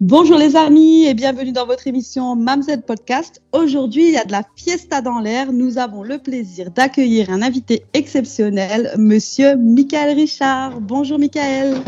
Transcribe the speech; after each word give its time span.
Bonjour 0.00 0.38
les 0.38 0.56
amis 0.56 1.04
et 1.04 1.12
bienvenue 1.12 1.52
dans 1.52 1.66
votre 1.66 1.86
émission 1.86 2.34
Mamzed 2.34 2.86
Podcast. 2.86 3.42
Aujourd'hui, 3.52 4.08
il 4.08 4.14
y 4.14 4.16
a 4.16 4.24
de 4.24 4.32
la 4.32 4.44
fiesta 4.56 5.02
dans 5.02 5.20
l'air. 5.20 5.52
Nous 5.52 5.76
avons 5.76 6.02
le 6.02 6.16
plaisir 6.16 6.70
d'accueillir 6.70 7.28
un 7.28 7.42
invité 7.42 7.84
exceptionnel, 7.92 8.94
monsieur 8.96 9.56
Michael 9.56 10.16
Richard. 10.16 10.80
Bonjour 10.80 11.18
Michael. 11.18 11.82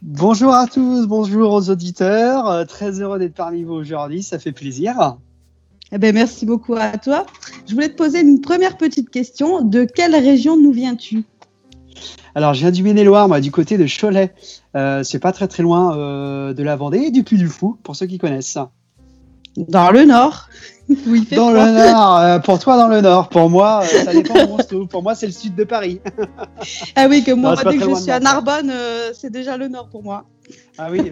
Bonjour 0.00 0.54
à 0.54 0.66
tous, 0.66 1.06
bonjour 1.06 1.52
aux 1.52 1.68
auditeurs. 1.68 2.48
Euh, 2.48 2.64
très 2.64 3.02
heureux 3.02 3.18
d'être 3.18 3.34
parmi 3.34 3.64
vous 3.64 3.74
aujourd'hui, 3.74 4.22
ça 4.22 4.38
fait 4.38 4.52
plaisir. 4.52 5.18
Eh 5.92 5.98
ben, 5.98 6.14
merci 6.14 6.46
beaucoup 6.46 6.74
à 6.74 6.96
toi. 6.96 7.26
Je 7.66 7.74
voulais 7.74 7.90
te 7.90 7.96
poser 7.96 8.20
une 8.20 8.40
première 8.40 8.78
petite 8.78 9.10
question. 9.10 9.60
De 9.60 9.84
quelle 9.84 10.16
région 10.16 10.56
nous 10.56 10.72
viens-tu? 10.72 11.24
Alors, 12.38 12.54
je 12.54 12.60
viens 12.60 12.70
du 12.70 12.84
Maine-et-Loire, 12.84 13.26
moi, 13.26 13.40
du 13.40 13.50
côté 13.50 13.76
de 13.78 13.86
Cholet. 13.88 14.32
Euh, 14.76 15.02
c'est 15.02 15.18
pas 15.18 15.32
très 15.32 15.48
très 15.48 15.64
loin 15.64 15.98
euh, 15.98 16.54
de 16.54 16.62
la 16.62 16.76
Vendée 16.76 16.98
et 16.98 17.10
du 17.10 17.24
Puy 17.24 17.36
du 17.36 17.48
Fou, 17.48 17.76
pour 17.82 17.96
ceux 17.96 18.06
qui 18.06 18.18
connaissent. 18.18 18.58
Dans 19.56 19.90
le 19.90 20.04
Nord. 20.04 20.48
Oui, 21.06 21.26
dans 21.30 21.50
le 21.50 21.58
Nord. 21.58 22.18
Euh, 22.18 22.38
pour 22.38 22.58
toi, 22.58 22.76
dans 22.76 22.88
le 22.88 23.00
Nord. 23.00 23.28
Pour 23.28 23.50
moi, 23.50 23.82
ça 23.84 24.12
dépend 24.12 24.34
où 24.46 24.86
Pour 24.86 25.02
moi, 25.02 25.14
c'est 25.14 25.26
le 25.26 25.32
sud 25.32 25.54
de 25.54 25.64
Paris. 25.64 26.00
ah 26.96 27.06
oui, 27.08 27.22
que 27.22 27.32
moi, 27.32 27.56
dès 27.56 27.76
que 27.76 27.90
je 27.90 27.94
suis 27.94 28.10
à 28.10 28.20
Narbonne, 28.20 28.72
c'est 29.12 29.30
déjà 29.30 29.56
le 29.56 29.68
Nord 29.68 29.88
pour 29.88 30.02
moi. 30.02 30.24
Ah 30.78 30.88
oui, 30.90 31.10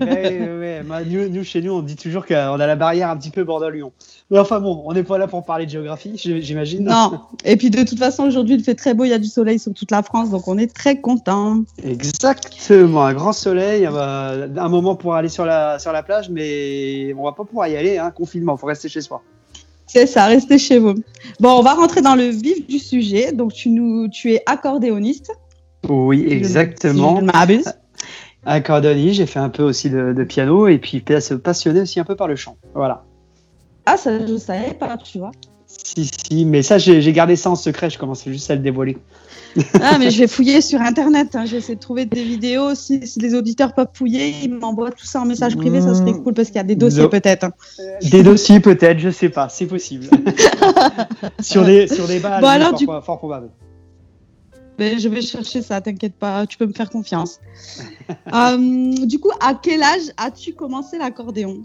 nous, 1.31 1.45
chez 1.45 1.61
nous, 1.61 1.73
on 1.73 1.83
dit 1.83 1.97
toujours 1.97 2.25
qu'on 2.25 2.34
a 2.34 2.67
la 2.67 2.77
barrière 2.77 3.11
un 3.11 3.17
petit 3.17 3.31
peu 3.31 3.45
Bordeaux-Lyon. 3.45 3.93
Mais 4.31 4.39
enfin 4.39 4.61
bon, 4.61 4.83
on 4.87 4.93
n'est 4.93 5.03
pas 5.03 5.19
là 5.19 5.27
pour 5.27 5.45
parler 5.45 5.67
de 5.67 5.70
géographie, 5.70 6.12
j'imagine. 6.17 6.84
Non, 6.84 7.20
et 7.45 7.56
puis 7.56 7.70
de 7.70 7.83
toute 7.83 7.98
façon, 7.98 8.25
aujourd'hui, 8.25 8.55
il 8.55 8.65
fait 8.65 8.75
très 8.75 8.95
beau, 8.95 9.05
il 9.05 9.11
y 9.11 9.12
a 9.12 9.19
du 9.19 9.29
soleil 9.29 9.59
sur 9.59 9.75
toute 9.75 9.91
la 9.91 10.03
France, 10.03 10.31
donc 10.31 10.48
on 10.48 10.56
est 10.56 10.73
très 10.73 11.01
content. 11.01 11.62
Exactement, 11.84 13.05
un 13.05 13.15
grand 13.15 13.33
soleil, 13.33 13.87
un 13.87 14.69
moment 14.69 14.97
pour 14.97 15.15
aller 15.15 15.29
sur 15.29 15.45
la, 15.45 15.79
sur 15.79 15.93
la 15.93 16.03
plage, 16.03 16.31
mais 16.31 17.12
on 17.19 17.25
va 17.25 17.33
pas 17.33 17.45
pouvoir 17.45 17.69
y 17.69 17.77
aller, 17.77 17.98
hein, 17.98 18.11
confinement, 18.11 18.56
il 18.56 18.59
faut 18.59 18.67
rester 18.67 18.89
chez 18.89 19.01
soi. 19.01 19.23
C'est 19.87 20.07
ça, 20.07 20.27
restez 20.27 20.59
chez 20.59 20.79
vous. 20.79 20.95
Bon, 21.41 21.59
on 21.59 21.62
va 21.62 21.75
rentrer 21.75 22.03
dans 22.03 22.17
le 22.17 22.25
vif 22.25 22.67
du 22.67 22.79
sujet. 22.79 23.33
Donc, 23.33 23.53
tu, 23.53 23.70
nous, 23.70 24.09
tu 24.09 24.33
es 24.33 24.43
accordéoniste. 24.47 25.33
Oui, 25.89 26.27
exactement. 26.28 27.20
Je, 27.20 27.70
Accordéoniste, 28.45 29.15
j'ai 29.17 29.27
fait 29.27 29.39
un 29.39 29.48
peu 29.48 29.62
aussi 29.62 29.91
de, 29.91 30.25
piano 30.25 30.69
et 30.69 30.78
puis 30.78 31.05
passionné 31.43 31.81
aussi 31.81 32.01
un 32.01 32.05
peu 32.05 32.17
par 32.17 32.28
le 32.28 32.37
chant. 32.37 32.56
Voilà. 32.75 33.05
Ah, 33.87 33.97
ça, 33.97 34.25
je 34.25 34.37
savais 34.37 34.75
pas, 34.75 34.97
tu 34.98 35.19
vois. 35.19 35.33
Si, 35.87 36.11
si, 36.29 36.45
mais 36.45 36.62
ça, 36.62 36.79
j'ai 36.79 37.12
gardé 37.12 37.37
ça 37.37 37.48
en 37.48 37.55
secret, 37.55 37.91
je 37.91 37.97
commençais 37.97 38.33
juste 38.33 38.51
à 38.51 38.56
le 38.56 38.61
dévoiler. 38.61 38.98
ah, 39.81 39.98
mais 39.98 40.11
je 40.11 40.19
vais 40.19 40.27
fouiller 40.37 40.61
sur 40.61 40.81
Internet, 40.81 41.37
hein. 41.37 41.45
j'essaie 41.47 41.77
de 41.77 41.81
trouver 41.81 42.06
des 42.06 42.25
vidéos. 42.25 42.75
Si, 42.75 42.98
les 43.19 43.34
auditeurs 43.37 43.73
peuvent 43.73 43.87
fouiller, 43.95 44.34
ils 44.43 44.53
m'envoient 44.53 44.91
tout 44.91 45.06
ça 45.06 45.20
en 45.20 45.27
message 45.27 45.56
privé, 45.56 45.81
ça 45.81 45.95
serait 45.95 46.15
cool 46.15 46.34
parce 46.34 46.48
qu'il 46.48 46.56
y 46.56 46.59
a 46.59 46.65
des 46.65 46.75
dossiers 46.75 47.09
peut-être. 47.09 47.45
Hein. 47.45 47.53
Des 48.03 48.25
dossiers 48.25 48.59
peut-être, 48.59 48.98
je 48.98 49.11
sais 49.11 49.28
pas, 49.28 49.48
c'est 49.48 49.67
possible. 49.67 50.09
sur, 51.41 51.65
des, 51.65 51.87
sur 51.87 52.09
des 52.09 52.19
balles, 52.19 52.43
fort, 52.84 53.05
fort 53.05 53.19
probable. 53.19 53.50
Mais 54.81 54.98
je 54.98 55.09
vais 55.09 55.23
chercher 55.23 55.62
ça, 55.62 55.81
t'inquiète 55.81 56.17
pas, 56.17 56.48
tu 56.48 56.59
peux 56.59 56.67
me 56.67 56.75
faire 56.75 56.91
confiance. 56.91 57.39
Euh, 58.34 59.06
du 59.06 59.19
coup, 59.19 59.31
à 59.41 59.55
quel 59.61 59.83
âge 59.83 60.12
as-tu 60.17 60.53
commencé 60.53 60.98
l'accordéon? 60.98 61.65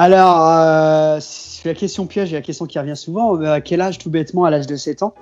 Alors, 0.00 0.48
euh, 0.48 1.18
la 1.64 1.74
question 1.74 2.06
piège 2.06 2.32
et 2.32 2.36
la 2.36 2.40
question 2.40 2.66
qui 2.66 2.78
revient 2.78 2.96
souvent. 2.96 3.36
Euh, 3.36 3.54
à 3.54 3.60
quel 3.60 3.80
âge, 3.80 3.98
tout 3.98 4.10
bêtement, 4.10 4.44
à 4.44 4.50
l'âge 4.50 4.68
de 4.68 4.76
7 4.76 5.02
ans 5.02 5.12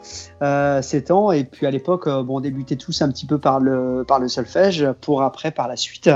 7 0.83 1.11
ans, 1.11 1.33
et 1.33 1.45
puis 1.45 1.67
à 1.67 1.71
l'époque, 1.71 2.07
bon, 2.07 2.37
on 2.37 2.41
débutait 2.41 2.77
tous 2.77 3.01
un 3.01 3.09
petit 3.09 3.25
peu 3.25 3.39
par 3.39 3.59
le, 3.59 4.05
par 4.07 4.19
le 4.19 4.29
solfège 4.29 4.87
pour 5.01 5.23
après, 5.23 5.51
par 5.51 5.67
la 5.67 5.77
suite, 5.77 6.11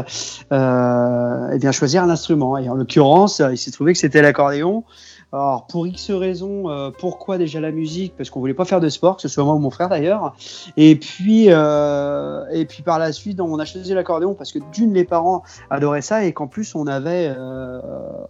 eh 0.51 1.59
bien, 1.59 1.73
choisir 1.73 2.03
un 2.03 2.11
instrument. 2.11 2.59
Et 2.59 2.69
en 2.69 2.75
l'occurrence, 2.75 3.41
il 3.51 3.57
s'est 3.57 3.71
trouvé 3.71 3.95
que 3.95 3.99
c'était 3.99 4.21
l'accordéon. 4.21 4.85
Alors, 5.33 5.69
pour 5.69 5.87
X 5.87 6.11
raisons, 6.11 6.69
euh, 6.69 6.91
pourquoi 6.91 7.39
déjà 7.39 7.61
la 7.61 7.71
musique? 7.71 8.15
Parce 8.17 8.31
qu'on 8.31 8.41
voulait 8.41 8.55
pas 8.55 8.65
faire 8.65 8.81
de 8.81 8.89
sport, 8.89 9.15
que 9.15 9.23
ce 9.23 9.29
soit 9.29 9.45
moi 9.45 9.55
ou 9.55 9.61
mon 9.61 9.71
frère 9.71 9.89
d'ailleurs. 9.89 10.35
Et 10.77 10.97
puis, 10.97 11.47
euh, 11.49 12.45
et 12.51 12.65
puis 12.65 12.83
par 12.83 12.99
la 12.99 13.13
suite, 13.13 13.41
on 13.41 13.57
a 13.61 13.65
choisi 13.65 13.95
l'accordéon 13.95 14.35
parce 14.35 14.53
que 14.53 14.59
d'une, 14.73 14.93
les 14.93 15.05
parents 15.05 15.45
adoraient 15.71 16.03
ça 16.03 16.25
et 16.25 16.33
qu'en 16.33 16.49
plus, 16.49 16.75
on 16.75 16.89
avait, 16.89 17.33
euh, 17.39 17.81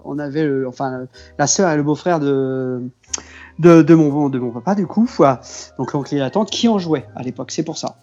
on 0.05 0.19
avait, 0.19 0.67
enfin, 0.67 1.07
la 1.39 1.47
sœur 1.47 1.71
et 1.71 1.77
le 1.77 1.83
beau-frère 1.83 2.21
de, 2.21 2.83
de, 3.59 3.81
de, 3.81 3.95
mon, 3.95 4.29
de 4.29 4.39
mon 4.39 4.51
papa, 4.51 4.75
du 4.75 4.87
coup, 4.87 5.09
donc 5.79 5.93
l'oncle 5.95 6.15
et 6.15 6.19
la 6.19 6.29
tante, 6.29 6.51
qui 6.51 6.69
en 6.69 6.79
jouaient 6.79 7.07
à 7.17 7.23
l'époque. 7.23 7.51
C'est 7.51 7.65
pour 7.65 7.79
ça. 7.79 7.97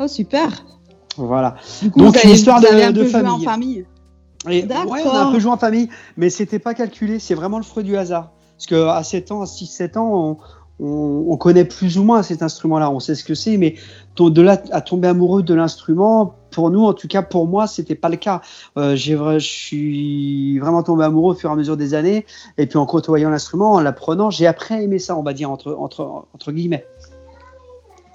Oh, 0.00 0.08
super. 0.08 0.64
Voilà. 1.16 1.54
donc, 1.96 2.22
une 2.24 2.30
histoire 2.30 2.60
de, 2.60 2.90
de 2.90 3.04
famille. 3.04 3.30
En 3.30 3.38
famille. 3.38 3.86
Et, 4.48 4.64
ouais, 4.64 5.02
on 5.04 5.10
a 5.10 5.24
un 5.24 5.32
peu 5.32 5.40
joué 5.40 5.50
en 5.50 5.56
famille, 5.56 5.88
mais 6.16 6.30
c'était 6.30 6.60
pas 6.60 6.74
calculé, 6.74 7.18
c'est 7.18 7.34
vraiment 7.34 7.58
le 7.58 7.64
fruit 7.64 7.84
du 7.84 7.96
hasard. 7.96 8.32
Parce 8.56 8.66
qu'à 8.66 9.02
7 9.02 9.32
ans, 9.32 9.42
à 9.42 9.46
6-7 9.46 9.98
ans, 9.98 10.38
on, 10.80 11.36
connaît 11.36 11.64
plus 11.64 11.98
ou 11.98 12.04
moins 12.04 12.22
cet 12.22 12.42
instrument-là, 12.42 12.90
on 12.90 13.00
sait 13.00 13.16
ce 13.16 13.24
que 13.24 13.34
c'est, 13.34 13.56
mais 13.56 13.74
de 14.16 14.42
là 14.42 14.60
à 14.70 14.80
tomber 14.80 15.08
amoureux 15.08 15.42
de 15.42 15.54
l'instrument, 15.54 16.34
pour 16.50 16.70
nous, 16.70 16.84
en 16.84 16.92
tout 16.92 17.08
cas 17.08 17.22
pour 17.22 17.46
moi, 17.46 17.66
c'était 17.66 17.94
pas 17.94 18.08
le 18.08 18.16
cas. 18.16 18.40
Euh, 18.76 18.96
je 18.96 19.38
suis 19.38 20.58
vraiment 20.58 20.82
tombé 20.82 21.04
amoureux 21.04 21.34
au 21.34 21.36
fur 21.36 21.50
et 21.50 21.52
à 21.52 21.56
mesure 21.56 21.76
des 21.76 21.94
années, 21.94 22.26
et 22.58 22.66
puis 22.66 22.78
en 22.78 22.86
côtoyant 22.86 23.30
l'instrument, 23.30 23.72
en 23.72 23.80
l'apprenant, 23.80 24.30
j'ai 24.30 24.46
après 24.46 24.84
aimé 24.84 24.98
ça, 24.98 25.16
on 25.16 25.22
va 25.22 25.32
dire 25.32 25.50
entre, 25.50 25.72
entre, 25.72 26.26
entre 26.32 26.52
guillemets. 26.52 26.84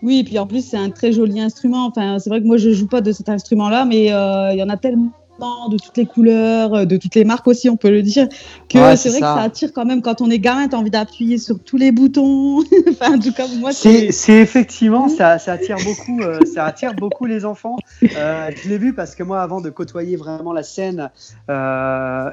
Oui, 0.01 0.19
et 0.19 0.23
puis 0.25 0.38
en 0.40 0.47
plus, 0.47 0.66
c'est 0.66 0.78
un 0.78 0.90
très 0.90 1.13
joli 1.13 1.40
instrument. 1.40 1.85
Enfin, 1.85 2.19
c'est 2.19 2.29
vrai 2.29 2.41
que 2.41 2.45
moi, 2.45 2.57
je 2.57 2.72
joue 2.72 2.88
pas 2.88 3.00
de 3.00 3.13
cet 3.13 3.29
instrument-là, 3.29 3.85
mais 3.85 4.11
euh, 4.11 4.51
il 4.51 4.59
y 4.59 4.63
en 4.63 4.67
a 4.67 4.75
tellement 4.75 5.11
de 5.40 5.78
toutes 5.78 5.98
les 5.98 6.06
couleurs, 6.06 6.74
euh, 6.74 6.86
de 6.86 6.98
toutes 6.98 7.16
les 7.16 7.26
marques 7.26 7.48
aussi, 7.48 7.70
on 7.70 7.76
peut 7.76 7.90
le 7.90 8.02
dire. 8.02 8.28
Que 8.70 8.96
c'est 8.96 9.10
vrai 9.10 9.20
que 9.20 9.26
ça 9.26 9.42
attire 9.42 9.74
quand 9.74 9.86
même 9.86 10.02
quand 10.02 10.22
on 10.22 10.30
est 10.30 10.40
gamin, 10.40 10.68
tu 10.68 10.76
as 10.76 10.80
envie 10.80 10.90
d'appuyer 10.90 11.38
sur 11.38 11.60
tous 11.60 11.78
les 11.78 11.92
boutons. 11.92 12.60
enfin, 12.90 13.16
en 13.16 13.20
tout 13.20 13.34
cas, 13.34 13.46
moi, 13.60 13.72
c'est 13.74 14.10
effectivement, 14.30 15.10
ça, 15.10 15.40
ça, 15.40 15.54
attire 15.54 15.78
beaucoup, 15.84 16.22
euh, 16.22 16.40
ça 16.54 16.66
attire 16.66 16.94
beaucoup 16.94 17.26
les 17.26 17.46
enfants. 17.46 17.78
Euh, 18.16 18.50
je 18.56 18.70
l'ai 18.70 18.78
vu 18.78 18.94
parce 18.94 19.16
que 19.16 19.24
moi, 19.24 19.42
avant 19.42 19.62
de 19.62 19.70
côtoyer 19.70 20.16
vraiment 20.16 20.54
la 20.54 20.64
scène 20.64 21.10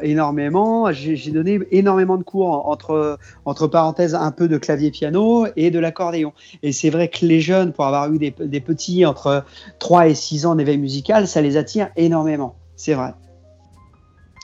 énormément, 0.03 0.93
j'ai 0.93 1.31
donné 1.31 1.61
énormément 1.71 2.17
de 2.17 2.23
cours 2.23 2.69
entre, 2.69 3.19
entre 3.45 3.67
parenthèses 3.67 4.15
un 4.15 4.31
peu 4.31 4.49
de 4.49 4.59
clavier 4.59 4.91
piano 4.91 5.47
et 5.57 5.71
de 5.71 5.79
l'accordéon. 5.79 6.33
Et 6.63 6.73
c'est 6.73 6.91
vrai 6.91 7.09
que 7.09 7.25
les 7.25 7.41
jeunes, 7.41 7.73
pour 7.73 7.87
avoir 7.87 8.13
eu 8.13 8.19
des, 8.19 8.35
des 8.39 8.61
petits 8.61 9.05
entre 9.07 9.45
3 9.79 10.09
et 10.09 10.15
6 10.15 10.47
ans 10.47 10.55
d'éveil 10.55 10.79
musical, 10.79 11.27
ça 11.27 11.41
les 11.41 11.57
attire 11.57 11.89
énormément 11.97 12.55
c'est 12.81 12.95
vrai. 12.95 13.13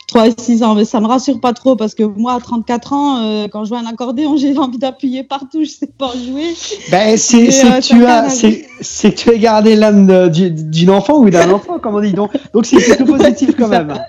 3 0.08 0.28
et 0.28 0.34
6 0.38 0.62
ans, 0.62 0.74
mais 0.74 0.84
ça 0.84 1.00
me 1.00 1.06
rassure 1.06 1.40
pas 1.40 1.52
trop 1.52 1.74
parce 1.74 1.94
que 1.94 2.02
moi, 2.02 2.34
à 2.34 2.40
34 2.40 2.92
ans, 2.92 3.18
euh, 3.18 3.48
quand 3.48 3.64
je 3.64 3.70
joue 3.70 3.76
un 3.76 3.86
accordéon, 3.86 4.36
j'ai 4.36 4.56
envie 4.58 4.78
d'appuyer 4.78 5.24
partout, 5.24 5.64
je 5.64 5.70
sais 5.70 5.86
pas 5.86 6.12
jouer. 6.12 6.54
Ben, 6.90 7.16
c'est 7.16 7.48
euh, 7.48 7.80
que, 7.80 7.80
tu 7.80 8.04
as, 8.04 9.10
que 9.10 9.14
tu 9.16 9.30
as 9.30 9.38
gardé 9.38 9.74
l'âme 9.74 10.28
d'une 10.28 10.90
enfant 10.90 11.18
ou 11.18 11.30
d'un 11.30 11.50
enfant, 11.50 11.78
comme 11.78 11.94
on 11.94 12.00
dit. 12.00 12.12
Donc, 12.12 12.32
donc 12.52 12.66
c'est 12.66 12.76
plutôt 12.76 13.06
positif 13.06 13.56
quand 13.56 13.68
même. 13.68 13.94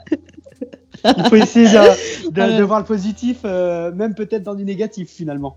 Il 1.17 1.29
faut 1.29 1.35
essayer 1.35 1.67
de, 1.67 2.63
voir 2.63 2.79
le 2.79 2.85
positif, 2.85 3.37
euh, 3.45 3.93
même 3.93 4.13
peut-être 4.13 4.43
dans 4.43 4.55
du 4.55 4.65
négatif 4.65 5.09
finalement. 5.09 5.55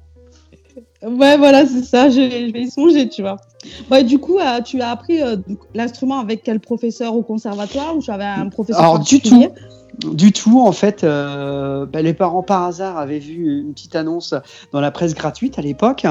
Ouais, 1.03 1.39
voilà, 1.39 1.67
c'est 1.67 1.85
ça, 1.85 2.11
je, 2.11 2.21
vais 2.53 2.63
y 2.63 2.71
songer, 2.71 3.09
tu 3.09 3.23
vois. 3.23 3.37
Ouais, 3.91 4.05
du 4.05 4.19
coup, 4.19 4.39
euh, 4.39 4.61
tu 4.61 4.81
as 4.83 4.91
appris 4.91 5.23
euh, 5.23 5.37
l'instrument 5.75 6.19
avec 6.19 6.43
quel 6.43 6.61
professeur 6.61 7.15
au 7.15 7.23
conservatoire 7.23 7.97
ou 7.97 8.03
tu 8.03 8.11
avais 8.11 8.25
un 8.25 8.49
professeur 8.49 8.83
Alors, 8.83 8.99
du 8.99 9.21
tout. 9.21 9.47
Du 10.05 10.33
tout, 10.33 10.61
en 10.61 10.73
fait, 10.73 11.05
euh, 11.05 11.85
bah, 11.85 12.01
les 12.01 12.15
parents 12.15 12.43
par 12.43 12.63
hasard 12.63 12.97
avaient 12.97 13.19
vu 13.19 13.61
une 13.61 13.75
petite 13.75 13.95
annonce 13.95 14.35
dans 14.73 14.81
la 14.81 14.91
presse 14.91 15.15
gratuite 15.15 15.59
à 15.59 15.63
l'époque 15.63 16.07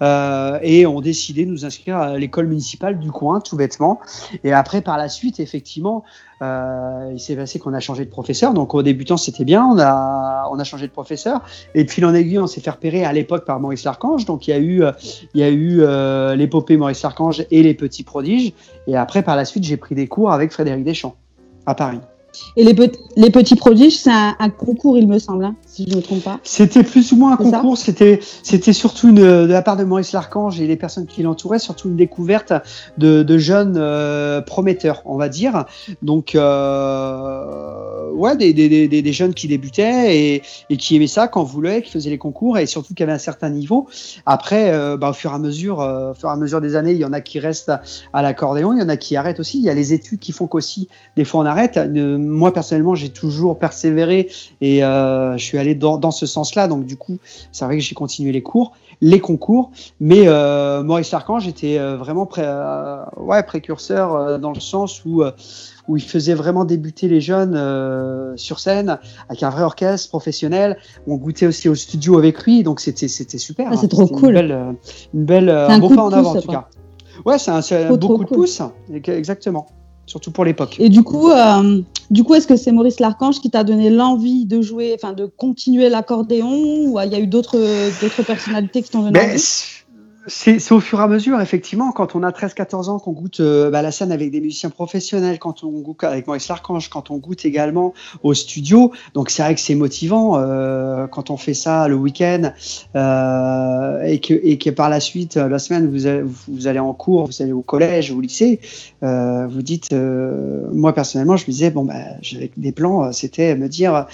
euh, 0.00 0.58
et 0.62 0.86
ont 0.86 1.00
décidé 1.00 1.44
de 1.44 1.50
nous 1.50 1.64
inscrire 1.66 1.98
à 1.98 2.16
l'école 2.16 2.46
municipale 2.46 2.98
du 2.98 3.10
coin, 3.10 3.40
tout 3.40 3.56
bêtement. 3.56 4.00
Et 4.42 4.52
après, 4.52 4.80
par 4.80 4.96
la 4.96 5.10
suite, 5.10 5.38
effectivement, 5.38 6.02
euh, 6.40 7.10
il 7.12 7.20
s'est 7.20 7.36
passé 7.36 7.58
qu'on 7.58 7.74
a 7.74 7.80
changé 7.80 8.06
de 8.06 8.10
professeur. 8.10 8.54
Donc 8.54 8.74
au 8.74 8.82
débutant, 8.82 9.18
c'était 9.18 9.44
bien, 9.44 9.66
on 9.66 9.78
a, 9.78 10.48
on 10.50 10.58
a 10.58 10.64
changé 10.64 10.86
de 10.86 10.92
professeur. 10.92 11.42
Et 11.74 11.84
puis 11.84 12.02
en 12.06 12.14
aiguille, 12.14 12.38
on 12.38 12.46
s'est 12.46 12.62
fait 12.62 12.70
repérer 12.70 13.04
à 13.04 13.12
l'époque 13.12 13.44
par 13.44 13.60
Maurice 13.60 13.84
Larchange. 13.84 14.24
Donc 14.24 14.48
il 14.48 14.52
y 14.52 14.54
a 14.54 14.58
eu, 14.58 14.82
il 15.34 15.40
y 15.40 15.42
a 15.42 15.50
eu 15.50 15.84
l'épopée 16.36 16.78
Maurice 16.78 17.02
Larchange 17.02 17.44
et 17.50 17.62
les 17.62 17.74
petits 17.74 18.04
prodiges. 18.04 18.54
Et 18.86 18.96
après, 18.96 19.22
par 19.22 19.36
la 19.36 19.44
suite, 19.44 19.64
j'ai 19.64 19.76
pris 19.76 19.94
des 19.94 20.06
cours 20.06 20.32
avec 20.32 20.52
Frédéric 20.52 20.84
Deschamps 20.84 21.16
à 21.66 21.74
Paris. 21.74 22.00
Et 22.56 22.64
les, 22.64 22.74
les 23.16 23.30
petits 23.30 23.56
prodiges, 23.56 23.98
c'est 23.98 24.10
un, 24.10 24.50
concours, 24.50 24.98
il 24.98 25.06
me 25.06 25.18
semble, 25.18 25.44
hein, 25.44 25.56
si 25.66 25.84
je 25.84 25.90
ne 25.90 25.96
me 25.96 26.02
trompe 26.02 26.22
pas. 26.22 26.40
C'était 26.42 26.82
plus 26.82 27.12
ou 27.12 27.16
moins 27.16 27.32
un 27.32 27.36
concours. 27.36 27.76
C'était, 27.76 28.20
c'était 28.42 28.72
surtout 28.72 29.08
une, 29.08 29.16
de 29.16 29.46
la 29.46 29.62
part 29.62 29.76
de 29.76 29.84
Maurice 29.84 30.12
Larchange 30.12 30.60
et 30.60 30.66
les 30.66 30.76
personnes 30.76 31.06
qui 31.06 31.22
l'entouraient, 31.22 31.58
surtout 31.58 31.88
une 31.88 31.96
découverte 31.96 32.52
de, 32.98 33.22
de 33.22 33.38
jeunes 33.38 33.76
euh, 33.76 34.40
prometteurs, 34.40 35.02
on 35.04 35.16
va 35.16 35.28
dire. 35.28 35.64
Donc, 36.02 36.34
euh, 36.34 38.10
ouais, 38.12 38.36
des, 38.36 38.52
des, 38.52 38.88
des, 38.88 39.12
jeunes 39.12 39.34
qui 39.34 39.48
débutaient 39.48 40.16
et, 40.16 40.42
et, 40.70 40.76
qui 40.76 40.96
aimaient 40.96 41.06
ça, 41.06 41.28
quand 41.28 41.42
voulaient, 41.42 41.82
qui 41.82 41.90
faisaient 41.90 42.10
les 42.10 42.18
concours 42.18 42.58
et 42.58 42.66
surtout 42.66 42.94
qui 42.94 43.02
avaient 43.02 43.12
un 43.12 43.18
certain 43.18 43.50
niveau. 43.50 43.86
Après, 44.24 44.72
bah, 44.96 45.10
au 45.10 45.12
fur 45.12 45.32
et 45.32 45.34
à 45.34 45.38
mesure, 45.38 45.78
au 45.78 46.14
fur 46.14 46.28
et 46.28 46.32
à 46.32 46.36
mesure 46.36 46.60
des 46.60 46.76
années, 46.76 46.92
il 46.92 46.98
y 46.98 47.04
en 47.04 47.12
a 47.12 47.20
qui 47.20 47.38
restent 47.38 47.72
à, 48.12 48.22
l'accordéon, 48.22 48.72
il 48.72 48.80
y 48.80 48.82
en 48.82 48.88
a 48.88 48.96
qui 48.96 49.16
arrêtent 49.16 49.40
aussi. 49.40 49.58
Il 49.58 49.64
y 49.64 49.70
a 49.70 49.74
les 49.74 49.92
études 49.92 50.18
qui 50.18 50.32
font 50.32 50.46
qu'aussi, 50.46 50.88
des 51.16 51.24
fois, 51.24 51.42
on 51.42 51.46
arrête. 51.46 51.78
Moi, 52.26 52.52
personnellement, 52.52 52.94
j'ai 52.94 53.10
toujours 53.10 53.58
persévéré 53.58 54.28
et 54.60 54.80
je 54.80 55.34
suis 55.38 55.58
allé 55.58 55.74
dans, 55.74 55.98
dans 55.98 56.10
ce 56.10 56.26
sens-là. 56.26 56.68
Donc, 56.68 56.84
du 56.84 56.96
coup, 56.96 57.18
c'est 57.52 57.64
vrai 57.64 57.76
que 57.76 57.82
j'ai 57.82 57.94
continué 57.94 58.32
les 58.32 58.42
cours 58.42 58.72
les 59.00 59.20
concours. 59.20 59.70
Mais 60.00 60.24
euh, 60.26 60.82
Maurice 60.82 61.12
Archange 61.14 61.46
était 61.48 61.78
euh, 61.78 61.96
vraiment 61.96 62.26
pré 62.26 62.42
euh, 62.44 63.02
ouais, 63.16 63.42
précurseur 63.42 64.38
dans 64.38 64.52
le 64.52 64.60
sens 64.60 65.04
où, 65.04 65.22
où 65.88 65.96
il 65.96 66.02
faisait 66.02 66.34
vraiment 66.34 66.64
débuter 66.64 67.08
les 67.08 67.20
jeunes 67.20 68.36
sur 68.36 68.58
scène 68.58 68.98
avec 69.28 69.42
un 69.42 69.50
vrai 69.50 69.62
orchestre 69.62 70.08
professionnel. 70.08 70.78
On 71.06 71.16
goûtait 71.16 71.46
aussi 71.46 71.68
au 71.68 71.74
studio 71.74 72.18
avec 72.18 72.42
lui, 72.44 72.62
donc 72.62 72.80
c'était 72.80 73.08
super. 73.08 73.68
Ah, 73.70 73.76
c'est 73.76 73.88
trop 73.88 74.06
cool. 74.06 74.28
Une 74.28 74.34
belle, 74.34 74.76
une 75.14 75.24
belle 75.24 75.50
un, 75.50 75.78
beau 75.78 75.88
pas 75.88 76.02
en 76.02 76.12
avant 76.12 76.36
en 76.36 76.40
tout 76.40 76.48
cas. 76.48 76.68
Ouais, 77.24 77.38
c'est 77.38 77.50
un, 77.50 77.88
beau 77.88 77.98
coup 77.98 78.24
de 78.24 78.28
pouce, 78.28 78.62
exactement 78.92 79.66
surtout 80.06 80.30
pour 80.30 80.44
l'époque. 80.44 80.76
Et 80.78 80.88
du 80.88 81.02
coup, 81.02 81.30
euh, 81.30 81.82
du 82.10 82.24
coup, 82.24 82.34
est-ce 82.34 82.46
que 82.46 82.56
c'est 82.56 82.72
Maurice 82.72 83.00
Larchange 83.00 83.40
qui 83.40 83.50
t'a 83.50 83.64
donné 83.64 83.90
l'envie 83.90 84.46
de 84.46 84.62
jouer, 84.62 84.94
enfin 84.94 85.12
de 85.12 85.26
continuer 85.26 85.88
l'accordéon, 85.88 86.86
ou 86.86 87.00
il 87.00 87.12
y 87.12 87.14
a 87.14 87.18
eu 87.18 87.26
d'autres 87.26 87.58
d'autres 88.00 88.22
personnalités 88.22 88.82
qui 88.82 88.90
t'ont 88.90 89.02
donné 89.02 89.12
ben, 89.12 89.30
envie? 89.30 89.75
C'est 90.26 90.72
au 90.72 90.80
fur 90.80 91.00
et 91.00 91.02
à 91.02 91.08
mesure, 91.08 91.40
effectivement, 91.40 91.92
quand 91.92 92.16
on 92.16 92.22
a 92.22 92.30
13-14 92.30 92.88
ans, 92.88 92.98
qu'on 92.98 93.12
goûte 93.12 93.40
euh, 93.40 93.70
bah, 93.70 93.82
la 93.82 93.92
scène 93.92 94.10
avec 94.10 94.30
des 94.30 94.40
musiciens 94.40 94.70
professionnels, 94.70 95.38
quand 95.38 95.62
on 95.62 95.70
goûte 95.70 96.02
avec 96.04 96.26
Maurice 96.26 96.48
Larchange, 96.48 96.88
quand 96.88 97.10
on 97.10 97.18
goûte 97.18 97.44
également 97.44 97.94
au 98.22 98.34
studio. 98.34 98.92
Donc 99.14 99.30
c'est 99.30 99.42
vrai 99.42 99.54
que 99.54 99.60
c'est 99.60 99.74
motivant 99.74 100.36
euh, 100.36 101.06
quand 101.06 101.30
on 101.30 101.36
fait 101.36 101.54
ça 101.54 101.86
le 101.86 101.94
week-end 101.94 102.52
euh, 102.96 104.02
et, 104.02 104.20
que, 104.20 104.34
et 104.34 104.58
que 104.58 104.70
par 104.70 104.88
la 104.88 105.00
suite, 105.00 105.36
la 105.36 105.58
semaine, 105.58 105.88
vous 105.88 106.06
allez, 106.06 106.22
vous 106.48 106.66
allez 106.66 106.80
en 106.80 106.92
cours, 106.92 107.26
vous 107.26 107.42
allez 107.42 107.52
au 107.52 107.62
collège 107.62 108.10
au 108.10 108.20
lycée, 108.20 108.60
vous 109.02 109.62
dites, 109.62 109.92
moi 110.72 110.92
personnellement, 110.92 111.36
je 111.36 111.44
me 111.44 111.52
disais, 111.52 111.70
bon, 111.70 111.84
bah, 111.84 111.94
j'avais 112.20 112.50
des 112.56 112.72
plans, 112.72 113.12
c'était 113.12 113.54
me 113.54 113.68
dire, 113.68 114.06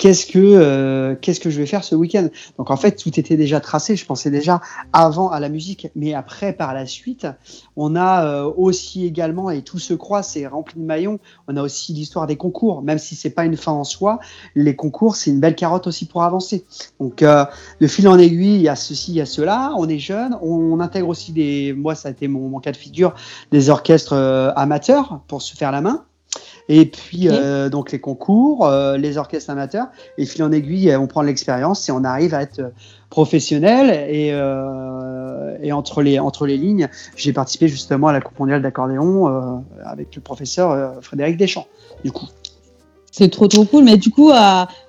qu'est-ce 0.00 0.24
que 0.24 0.38
euh, 0.38 1.14
qu'est-ce 1.20 1.40
que 1.40 1.50
je 1.50 1.58
vais 1.58 1.66
faire 1.66 1.84
ce 1.84 1.94
week-end? 1.94 2.28
Donc 2.56 2.70
en 2.70 2.76
fait, 2.76 2.92
tout 2.92 3.20
était 3.20 3.36
déjà 3.36 3.60
tracé. 3.60 3.96
Je 3.96 4.06
pensais 4.06 4.30
déjà 4.30 4.60
avant 4.94 5.30
à 5.30 5.38
la 5.40 5.50
musique, 5.50 5.88
mais 5.94 6.14
après, 6.14 6.54
par 6.54 6.72
la 6.72 6.86
suite, 6.86 7.26
on 7.76 7.94
a 7.94 8.24
euh, 8.24 8.50
aussi 8.56 9.04
également 9.04 9.50
et 9.50 9.60
tout 9.60 9.78
se 9.78 9.92
croit, 9.92 10.22
c'est 10.22 10.46
rempli 10.46 10.80
de 10.80 10.84
maillons. 10.84 11.20
On 11.48 11.56
a 11.56 11.62
aussi 11.62 11.92
l'histoire 11.92 12.26
des 12.26 12.36
concours, 12.36 12.82
même 12.82 12.98
si 12.98 13.14
c'est 13.14 13.30
pas 13.30 13.44
une 13.44 13.58
fin 13.58 13.72
en 13.72 13.84
soi. 13.84 14.18
Les 14.54 14.74
concours, 14.74 15.16
c'est 15.16 15.30
une 15.30 15.40
belle 15.40 15.54
carotte 15.54 15.86
aussi 15.86 16.06
pour 16.06 16.22
avancer. 16.22 16.64
Donc 16.98 17.22
euh, 17.22 17.44
de 17.80 17.86
fil 17.86 18.08
en 18.08 18.18
aiguille, 18.18 18.54
il 18.54 18.62
y 18.62 18.68
a 18.68 18.76
ceci, 18.76 19.12
il 19.12 19.16
y 19.16 19.20
a 19.20 19.26
cela. 19.26 19.74
On 19.76 19.86
est 19.86 19.98
jeune, 19.98 20.36
on, 20.40 20.80
intègre 20.80 21.08
aussi 21.08 21.32
des. 21.32 21.74
Moi, 21.76 21.94
ça 21.94 22.08
a 22.08 22.10
été 22.12 22.26
mon, 22.26 22.48
mon 22.48 22.58
cas 22.58 22.72
de 22.72 22.76
figure, 22.78 23.14
des 23.52 23.68
orchestres 23.68 24.14
amateurs 24.56 25.20
pour 25.28 25.42
se 25.42 25.54
faire 25.54 25.72
la 25.72 25.82
main. 25.82 26.06
Et 26.72 26.86
puis, 26.86 27.28
euh, 27.28 27.68
donc, 27.68 27.90
les 27.90 27.98
concours, 27.98 28.64
euh, 28.64 28.96
les 28.96 29.18
orchestres 29.18 29.50
amateurs. 29.50 29.88
Et 30.18 30.24
fil 30.24 30.44
en 30.44 30.52
aiguille, 30.52 30.94
on 30.94 31.08
prend 31.08 31.22
l'expérience 31.22 31.88
et 31.88 31.92
on 31.92 32.04
arrive 32.04 32.32
à 32.32 32.42
être 32.42 32.60
professionnel. 33.10 33.90
Et, 34.08 34.30
euh, 34.32 35.58
et 35.60 35.72
entre, 35.72 36.00
les, 36.00 36.20
entre 36.20 36.46
les 36.46 36.56
lignes, 36.56 36.88
j'ai 37.16 37.32
participé 37.32 37.66
justement 37.66 38.06
à 38.06 38.12
la 38.12 38.20
Coupe 38.20 38.38
mondiale 38.38 38.62
d'accordéon 38.62 39.64
avec 39.84 40.14
le 40.14 40.22
professeur 40.22 41.02
Frédéric 41.02 41.36
Deschamps, 41.36 41.66
du 42.04 42.12
coup. 42.12 42.28
C'est 43.10 43.30
trop 43.30 43.48
trop 43.48 43.64
cool, 43.64 43.82
mais 43.82 43.96
du 43.96 44.10
coup, 44.10 44.30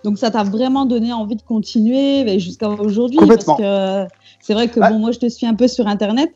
donc 0.04 0.19
ça 0.19 0.30
t'a 0.30 0.44
vraiment 0.44 0.86
donné 0.86 1.12
envie 1.12 1.36
de 1.36 1.42
continuer 1.42 2.38
jusqu'à 2.38 2.69
aujourd'hui. 2.69 3.18
Parce 3.18 3.45
que 3.57 4.06
c'est 4.39 4.54
vrai 4.54 4.68
que 4.68 4.80
bon, 4.80 5.00
moi 5.00 5.12
je 5.12 5.18
te 5.18 5.27
suis 5.27 5.48
un 5.48 5.56
peu 5.56 5.68
sur 5.68 5.88
internet 5.88 6.31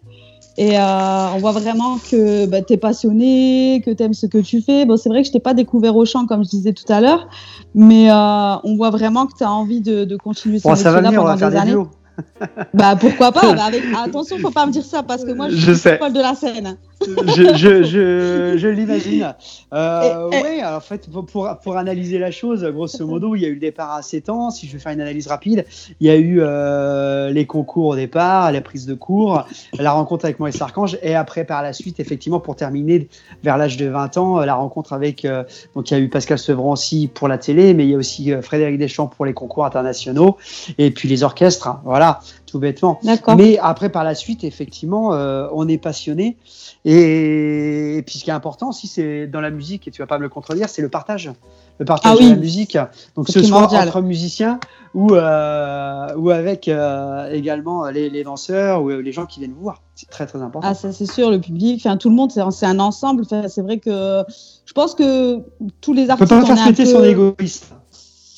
et 0.57 0.77
euh, 0.77 1.27
on 1.35 1.37
voit 1.39 1.51
vraiment 1.51 1.97
que 1.97 2.45
bah, 2.45 2.61
tu 2.61 2.73
es 2.73 2.77
passionné, 2.77 3.81
que 3.85 3.91
tu 3.91 4.03
aimes 4.03 4.13
ce 4.13 4.25
que 4.25 4.37
tu 4.37 4.61
fais. 4.61 4.85
Bon, 4.85 4.95
c'est 4.95 5.09
vrai 5.09 5.21
que 5.21 5.27
je 5.27 5.33
t'ai 5.33 5.39
pas 5.39 5.53
découvert 5.53 5.95
au 5.95 6.05
chant, 6.05 6.25
comme 6.25 6.43
je 6.45 6.49
disais 6.49 6.71
tout 6.71 6.91
à 6.91 7.01
l'heure, 7.01 7.27
mais 7.73 8.09
euh, 8.09 8.55
on 8.63 8.75
voit 8.77 8.89
vraiment 8.89 9.27
que 9.27 9.37
tu 9.37 9.43
as 9.43 9.51
envie 9.51 9.81
de, 9.81 10.05
de 10.05 10.15
continuer 10.15 10.59
bon, 10.63 10.75
ça 10.75 10.91
va 10.91 11.01
venir, 11.01 11.19
pendant 11.19 11.33
on 11.33 11.35
va 11.35 11.49
des 11.49 11.57
années. 11.57 11.75
bah 12.73 12.95
pourquoi 12.99 13.31
pas 13.31 13.53
bah, 13.53 13.65
avec... 13.65 13.83
Attention, 13.95 14.37
faut 14.39 14.51
pas 14.51 14.65
me 14.65 14.71
dire 14.71 14.85
ça 14.85 15.03
parce 15.03 15.23
que 15.23 15.31
moi 15.31 15.49
je, 15.49 15.55
suis 15.55 15.75
sais. 15.75 15.97
de 15.97 16.21
la 16.21 16.35
scène 16.35 16.77
je, 17.01 17.55
je, 17.55 17.83
je, 17.83 18.57
je 18.57 18.67
l'imagine. 18.67 19.35
Euh, 19.73 20.29
oui, 20.31 20.63
en 20.63 20.79
fait, 20.79 21.09
pour, 21.09 21.57
pour, 21.61 21.77
analyser 21.77 22.19
la 22.19 22.31
chose, 22.31 22.63
grosso 22.63 23.05
modo, 23.05 23.35
il 23.35 23.41
y 23.41 23.45
a 23.45 23.47
eu 23.47 23.55
le 23.55 23.59
départ 23.59 23.93
à 23.93 24.01
7 24.01 24.29
ans. 24.29 24.49
Si 24.49 24.67
je 24.67 24.73
vais 24.73 24.79
faire 24.79 24.93
une 24.93 25.01
analyse 25.01 25.27
rapide, 25.27 25.65
il 25.99 26.07
y 26.07 26.09
a 26.09 26.15
eu 26.15 26.39
euh, 26.39 27.29
les 27.31 27.45
concours 27.45 27.87
au 27.87 27.95
départ, 27.95 28.51
la 28.51 28.61
prise 28.61 28.85
de 28.85 28.93
cours, 28.93 29.45
la 29.77 29.91
rencontre 29.91 30.25
avec 30.25 30.39
Maurice 30.39 30.61
Archange, 30.61 30.97
et 31.01 31.15
après, 31.15 31.43
par 31.43 31.61
la 31.61 31.73
suite, 31.73 31.99
effectivement, 31.99 32.39
pour 32.39 32.55
terminer 32.55 33.07
vers 33.43 33.57
l'âge 33.57 33.77
de 33.77 33.87
20 33.87 34.17
ans, 34.17 34.39
la 34.39 34.55
rencontre 34.55 34.93
avec. 34.93 35.25
Euh, 35.25 35.43
donc, 35.75 35.91
il 35.91 35.93
y 35.95 35.97
a 35.97 35.99
eu 35.99 36.09
Pascal 36.09 36.39
Sevrancy 36.39 37.09
pour 37.13 37.27
la 37.27 37.37
télé, 37.37 37.73
mais 37.73 37.85
il 37.85 37.91
y 37.91 37.95
a 37.95 37.97
aussi 37.97 38.31
euh, 38.31 38.41
Frédéric 38.41 38.77
Deschamps 38.77 39.07
pour 39.07 39.25
les 39.25 39.33
concours 39.33 39.65
internationaux, 39.65 40.37
et 40.77 40.91
puis 40.91 41.09
les 41.09 41.23
orchestres. 41.23 41.67
Hein, 41.67 41.81
voilà, 42.05 42.19
tout 42.45 42.59
bêtement. 42.59 42.99
Mais 43.35 43.57
après, 43.59 43.89
par 43.89 44.03
la 44.03 44.15
suite, 44.15 44.43
effectivement, 44.43 45.13
euh, 45.13 45.47
on 45.53 45.67
est 45.67 45.77
passionné. 45.77 46.37
Et, 46.83 48.03
puis 48.05 48.19
ce 48.19 48.23
qui 48.23 48.29
est 48.29 48.33
important 48.33 48.69
aussi, 48.69 48.87
c'est 48.87 49.27
dans 49.27 49.41
la 49.41 49.49
musique, 49.49 49.87
et 49.87 49.91
tu 49.91 50.01
vas 50.01 50.07
pas 50.07 50.17
me 50.17 50.23
le 50.23 50.29
contredire, 50.29 50.69
c'est 50.69 50.81
le 50.81 50.89
partage. 50.89 51.31
Le 51.77 51.85
partage 51.85 52.17
ah 52.19 52.23
de 52.23 52.29
la 52.29 52.35
musique. 52.35 52.77
Donc 53.15 53.27
ce 53.27 53.43
soit 53.43 53.73
entre 53.73 54.01
musiciens 54.01 54.59
ou, 54.93 55.13
euh, 55.13 56.15
ou 56.15 56.29
avec 56.29 56.69
euh, 56.69 57.29
également 57.31 57.89
les, 57.89 58.23
danseurs 58.23 58.81
ou 58.81 58.89
les 58.89 59.11
gens 59.11 59.25
qui 59.25 59.39
viennent 59.39 59.51
vous 59.51 59.63
voir. 59.63 59.81
C'est 59.95 60.09
très 60.09 60.25
très 60.25 60.41
important. 60.41 60.67
Ah 60.69 60.73
ça 60.73 60.93
c'est 60.93 61.11
sûr, 61.11 61.29
le 61.29 61.41
public, 61.41 61.81
enfin 61.85 61.97
tout 61.97 62.09
le 62.09 62.15
monde, 62.15 62.31
c'est 62.31 62.65
un 62.65 62.79
ensemble. 62.79 63.25
c'est 63.25 63.61
vrai 63.61 63.79
que 63.79 64.23
je 64.65 64.73
pense 64.73 64.95
que 64.95 65.41
tous 65.81 65.93
les 65.93 66.09
artistes. 66.09 66.31
On 66.31 66.41
peut 66.41 66.47
pas 66.47 66.55
faire 66.55 66.67
péter 66.67 66.85
son 66.85 67.03
égoïste. 67.03 67.74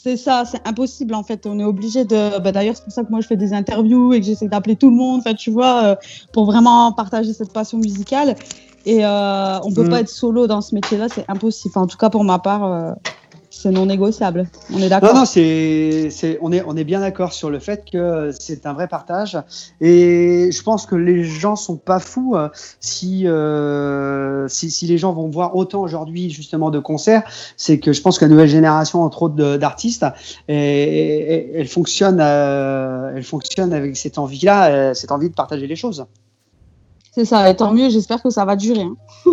C'est 0.03 0.15
ça, 0.15 0.43
c'est 0.45 0.65
impossible 0.67 1.15
en 1.15 1.23
fait. 1.23 1.47
On 1.47 1.59
est 1.59 1.63
obligé 1.63 2.05
de. 2.05 2.39
Bah, 2.39 2.51
D'ailleurs, 2.51 2.75
c'est 2.75 2.83
pour 2.83 2.93
ça 2.93 3.03
que 3.03 3.09
moi 3.09 3.19
je 3.19 3.27
fais 3.27 3.35
des 3.35 3.53
interviews 3.53 4.13
et 4.13 4.19
que 4.19 4.25
j'essaie 4.27 4.47
d'appeler 4.47 4.75
tout 4.75 4.91
le 4.91 4.95
monde, 4.95 5.23
fait, 5.23 5.33
tu 5.33 5.49
vois, 5.49 5.83
euh, 5.83 5.95
pour 6.31 6.45
vraiment 6.45 6.91
partager 6.91 7.33
cette 7.33 7.51
passion 7.51 7.79
musicale. 7.79 8.35
Et 8.85 9.03
euh, 9.03 9.59
on 9.63 9.71
peut 9.73 9.83
mm. 9.83 9.89
pas 9.89 9.99
être 10.01 10.09
solo 10.09 10.45
dans 10.45 10.61
ce 10.61 10.75
métier-là, 10.75 11.07
c'est 11.09 11.25
impossible. 11.27 11.77
en 11.77 11.87
tout 11.87 11.97
cas, 11.97 12.11
pour 12.11 12.23
ma 12.23 12.37
part, 12.37 12.63
euh, 12.63 12.91
c'est 13.57 13.71
non 13.71 13.85
négociable. 13.85 14.47
On 14.73 14.79
est 14.79 14.89
d'accord. 14.89 15.13
Non, 15.13 15.21
non, 15.21 15.25
c'est, 15.25 16.09
on, 16.41 16.51
est, 16.51 16.63
on 16.65 16.77
est 16.77 16.83
bien 16.83 16.99
d'accord 16.99 17.33
sur 17.33 17.49
le 17.49 17.59
fait 17.59 17.83
que 17.91 18.31
c'est 18.37 18.65
un 18.65 18.73
vrai 18.73 18.87
partage. 18.87 19.37
Et 19.81 20.49
je 20.51 20.63
pense 20.63 20.85
que 20.85 20.95
les 20.95 21.23
gens 21.23 21.55
sont 21.55 21.77
pas 21.77 21.99
fous 21.99 22.35
euh, 22.35 22.49
si, 22.79 23.27
euh, 23.27 24.47
si, 24.47 24.69
si, 24.69 24.85
les 24.85 24.97
gens 24.97 25.13
vont 25.13 25.29
voir 25.29 25.55
autant 25.55 25.81
aujourd'hui 25.81 26.29
justement 26.29 26.69
de 26.69 26.79
concerts. 26.79 27.23
C'est 27.57 27.79
que 27.79 27.93
je 27.93 28.01
pense 28.01 28.19
que 28.19 28.25
la 28.25 28.29
nouvelle 28.29 28.49
génération, 28.49 29.01
entre 29.03 29.23
autres 29.23 29.57
d'artistes, 29.57 30.05
elle 30.47 31.67
fonctionne, 31.67 32.19
euh, 32.21 33.13
elle 33.15 33.23
fonctionne 33.23 33.73
avec 33.73 33.97
cette 33.97 34.17
envie-là, 34.17 34.93
cette 34.93 35.11
envie 35.11 35.29
de 35.29 35.35
partager 35.35 35.67
les 35.67 35.75
choses. 35.75 36.05
C'est 37.17 37.25
ça, 37.25 37.49
et 37.49 37.55
tant 37.55 37.73
mieux, 37.73 37.89
j'espère 37.89 38.21
que 38.21 38.29
ça 38.29 38.45
va 38.45 38.55
durer. 38.55 38.83
Hein. 38.83 38.95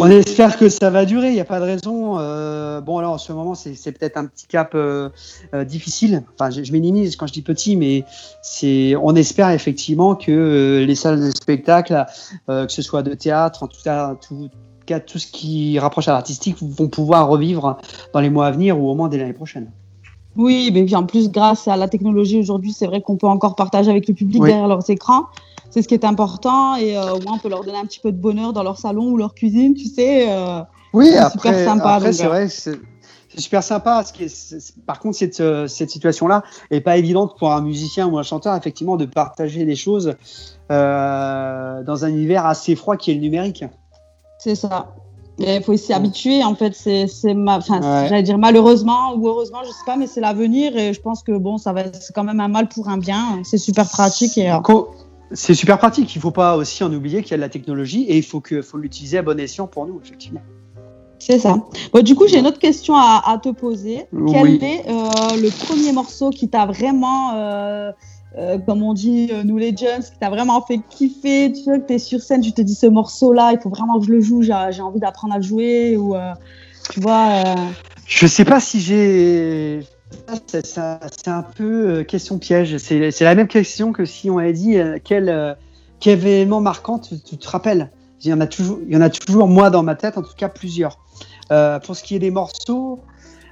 On 0.00 0.06
espère 0.08 0.58
que 0.58 0.68
ça 0.68 0.90
va 0.90 1.04
durer, 1.04 1.28
il 1.28 1.34
n'y 1.34 1.40
a 1.40 1.44
pas 1.44 1.60
de 1.60 1.64
raison. 1.64 2.18
Euh, 2.18 2.80
bon, 2.80 2.98
alors 2.98 3.12
en 3.12 3.18
ce 3.18 3.32
moment, 3.32 3.54
c'est 3.54 3.92
peut-être 3.92 4.16
un 4.16 4.26
petit 4.26 4.48
cap 4.48 4.72
euh, 4.74 5.10
euh, 5.54 5.64
difficile. 5.64 6.24
Enfin, 6.34 6.50
je, 6.50 6.72
minimise 6.72 7.14
quand 7.14 7.28
je 7.28 7.32
dis 7.32 7.42
petit, 7.42 7.76
mais 7.76 8.04
c'est, 8.42 8.96
on 9.00 9.14
espère 9.14 9.50
effectivement 9.50 10.16
que 10.16 10.84
les 10.84 10.94
salles 10.96 11.20
de 11.20 11.30
spectacle, 11.30 12.04
que 12.48 12.66
ce 12.66 12.82
soit 12.82 13.04
de 13.04 13.14
théâtre, 13.14 13.62
en 13.62 13.68
tout 13.68 13.80
cas, 13.84 14.16
tout, 14.26 14.48
tout 15.06 15.18
ce 15.20 15.28
qui 15.28 15.78
rapproche 15.78 16.08
à 16.08 16.14
l'artistique, 16.14 16.56
vont 16.60 16.88
pouvoir 16.88 17.28
revivre 17.28 17.78
dans 18.12 18.18
les 18.18 18.30
mois 18.30 18.48
à 18.48 18.50
venir 18.50 18.76
ou 18.76 18.90
au 18.90 18.96
moins 18.96 19.08
dès 19.08 19.18
l'année 19.18 19.34
prochaine. 19.34 19.70
Oui, 20.34 20.72
mais 20.74 20.92
en 20.96 21.04
plus, 21.04 21.30
grâce 21.30 21.68
à 21.68 21.76
la 21.76 21.86
technologie 21.86 22.40
aujourd'hui, 22.40 22.72
c'est 22.72 22.86
vrai 22.86 23.02
qu'on 23.02 23.14
peut 23.14 23.28
encore 23.28 23.54
partager 23.54 23.88
avec 23.88 24.08
le 24.08 24.14
public 24.14 24.42
derrière 24.42 24.66
leurs 24.66 24.90
écrans 24.90 25.26
c'est 25.74 25.82
ce 25.82 25.88
qui 25.88 25.94
est 25.94 26.04
important 26.04 26.76
et 26.76 26.96
euh, 26.96 27.14
au 27.14 27.20
moins 27.20 27.32
on 27.34 27.38
peut 27.38 27.48
leur 27.48 27.64
donner 27.64 27.78
un 27.78 27.84
petit 27.84 27.98
peu 27.98 28.12
de 28.12 28.16
bonheur 28.16 28.52
dans 28.52 28.62
leur 28.62 28.78
salon 28.78 29.10
ou 29.10 29.16
leur 29.16 29.34
cuisine, 29.34 29.74
tu 29.74 29.86
sais. 29.86 30.30
Euh, 30.30 30.60
oui, 30.92 31.10
c'est 31.12 31.30
super 31.30 31.64
sympa. 31.64 31.94
Après, 31.94 32.12
c'est 32.12 32.26
euh. 32.26 32.28
vrai, 32.28 32.48
c'est 32.48 32.78
super 33.36 33.60
sympa. 33.60 34.04
Ce 34.04 34.12
qui 34.12 34.22
est, 34.22 34.72
par 34.86 35.00
contre, 35.00 35.16
cette, 35.16 35.42
cette 35.66 35.90
situation-là 35.90 36.44
n'est 36.70 36.80
pas 36.80 36.96
évidente 36.96 37.36
pour 37.36 37.50
un 37.50 37.60
musicien 37.60 38.06
ou 38.06 38.16
un 38.18 38.22
chanteur, 38.22 38.54
effectivement, 38.54 38.96
de 38.96 39.04
partager 39.04 39.64
des 39.64 39.74
choses 39.74 40.14
dans 40.70 42.04
un 42.04 42.08
univers 42.08 42.46
assez 42.46 42.76
froid 42.76 42.96
qui 42.96 43.10
est 43.10 43.14
le 43.14 43.20
numérique. 43.20 43.64
C'est 44.38 44.54
ça. 44.54 44.94
Il 45.38 45.60
faut 45.64 45.76
s'y 45.76 45.92
habituer, 45.92 46.44
en 46.44 46.54
fait. 46.54 46.76
C'est, 46.76 47.06
enfin, 47.48 47.80
j'allais 48.08 48.22
dire 48.22 48.38
malheureusement 48.38 49.16
ou 49.16 49.26
heureusement, 49.26 49.64
je 49.64 49.70
sais 49.70 49.84
pas, 49.84 49.96
mais 49.96 50.06
c'est 50.06 50.20
l'avenir 50.20 50.76
et 50.76 50.94
je 50.94 51.00
pense 51.00 51.24
que 51.24 51.36
bon, 51.36 51.58
ça 51.58 51.72
va, 51.72 51.92
c'est 51.92 52.14
quand 52.14 52.22
même 52.22 52.38
un 52.38 52.46
mal 52.46 52.68
pour 52.68 52.88
un 52.88 52.98
bien. 52.98 53.40
C'est 53.42 53.58
super 53.58 53.88
pratique 53.88 54.38
et. 54.38 54.52
C'est 55.32 55.54
super 55.54 55.78
pratique. 55.78 56.14
Il 56.14 56.18
ne 56.18 56.22
faut 56.22 56.30
pas 56.30 56.56
aussi 56.56 56.84
en 56.84 56.92
oublier 56.92 57.22
qu'il 57.22 57.32
y 57.32 57.34
a 57.34 57.38
de 57.38 57.42
la 57.42 57.48
technologie 57.48 58.04
et 58.04 58.16
il 58.16 58.22
faut, 58.22 58.40
que, 58.40 58.62
faut 58.62 58.78
l'utiliser 58.78 59.18
à 59.18 59.22
bon 59.22 59.38
escient 59.40 59.66
pour 59.66 59.86
nous, 59.86 60.00
effectivement. 60.02 60.42
C'est 61.18 61.38
ça. 61.38 61.56
Bon, 61.92 62.02
du 62.02 62.14
coup, 62.14 62.28
j'ai 62.28 62.38
une 62.38 62.46
autre 62.46 62.58
question 62.58 62.94
à, 62.96 63.38
te 63.42 63.48
poser. 63.48 64.06
Quel 64.30 64.62
est 64.62 64.84
euh, 64.88 65.36
le 65.40 65.64
premier 65.64 65.92
morceau 65.92 66.30
qui 66.30 66.48
t'a 66.48 66.66
vraiment, 66.66 67.32
euh, 67.34 67.92
euh, 68.36 68.58
comme 68.58 68.82
on 68.82 68.92
dit, 68.92 69.30
nous 69.44 69.56
les 69.56 69.74
jeunes, 69.74 70.02
qui 70.02 70.18
t'a 70.20 70.28
vraiment 70.28 70.60
fait 70.60 70.80
kiffer? 70.90 71.50
Tu 71.52 71.64
vois 71.64 71.78
que 71.78 71.86
tu 71.86 71.94
es 71.94 71.98
sur 71.98 72.20
scène, 72.20 72.42
tu 72.42 72.52
te 72.52 72.60
dis 72.60 72.74
ce 72.74 72.86
morceau-là, 72.86 73.52
il 73.52 73.58
faut 73.60 73.70
vraiment 73.70 73.98
que 73.98 74.06
je 74.06 74.12
le 74.12 74.20
joue, 74.20 74.42
j'ai 74.42 74.52
envie 74.52 75.00
d'apprendre 75.00 75.34
à 75.34 75.38
le 75.38 75.42
jouer 75.42 75.96
ou 75.96 76.14
tu 76.92 77.00
vois. 77.00 77.42
Je 78.06 78.26
sais 78.26 78.44
pas 78.44 78.60
si 78.60 78.80
j'ai. 78.80 79.80
C'est 80.46 81.28
un 81.28 81.42
peu 81.42 82.04
question 82.04 82.38
piège. 82.38 82.76
C'est 82.78 83.20
la 83.20 83.34
même 83.34 83.48
question 83.48 83.92
que 83.92 84.04
si 84.04 84.30
on 84.30 84.38
avait 84.38 84.52
dit 84.52 84.76
quel, 85.02 85.56
quel 86.00 86.18
événement 86.18 86.60
marquant 86.60 86.98
tu 86.98 87.18
te 87.18 87.48
rappelles? 87.48 87.90
Il 88.24 88.30
y 88.30 88.32
en 88.32 88.40
a 88.40 88.46
toujours, 88.46 88.78
il 88.86 88.92
y 88.92 88.96
en 88.96 89.02
a 89.02 89.10
toujours 89.10 89.48
moi 89.48 89.70
dans 89.70 89.82
ma 89.82 89.94
tête, 89.94 90.16
en 90.16 90.22
tout 90.22 90.34
cas 90.36 90.48
plusieurs. 90.48 90.98
Euh, 91.52 91.78
pour 91.78 91.94
ce 91.94 92.02
qui 92.02 92.16
est 92.16 92.18
des 92.18 92.30
morceaux, 92.30 93.00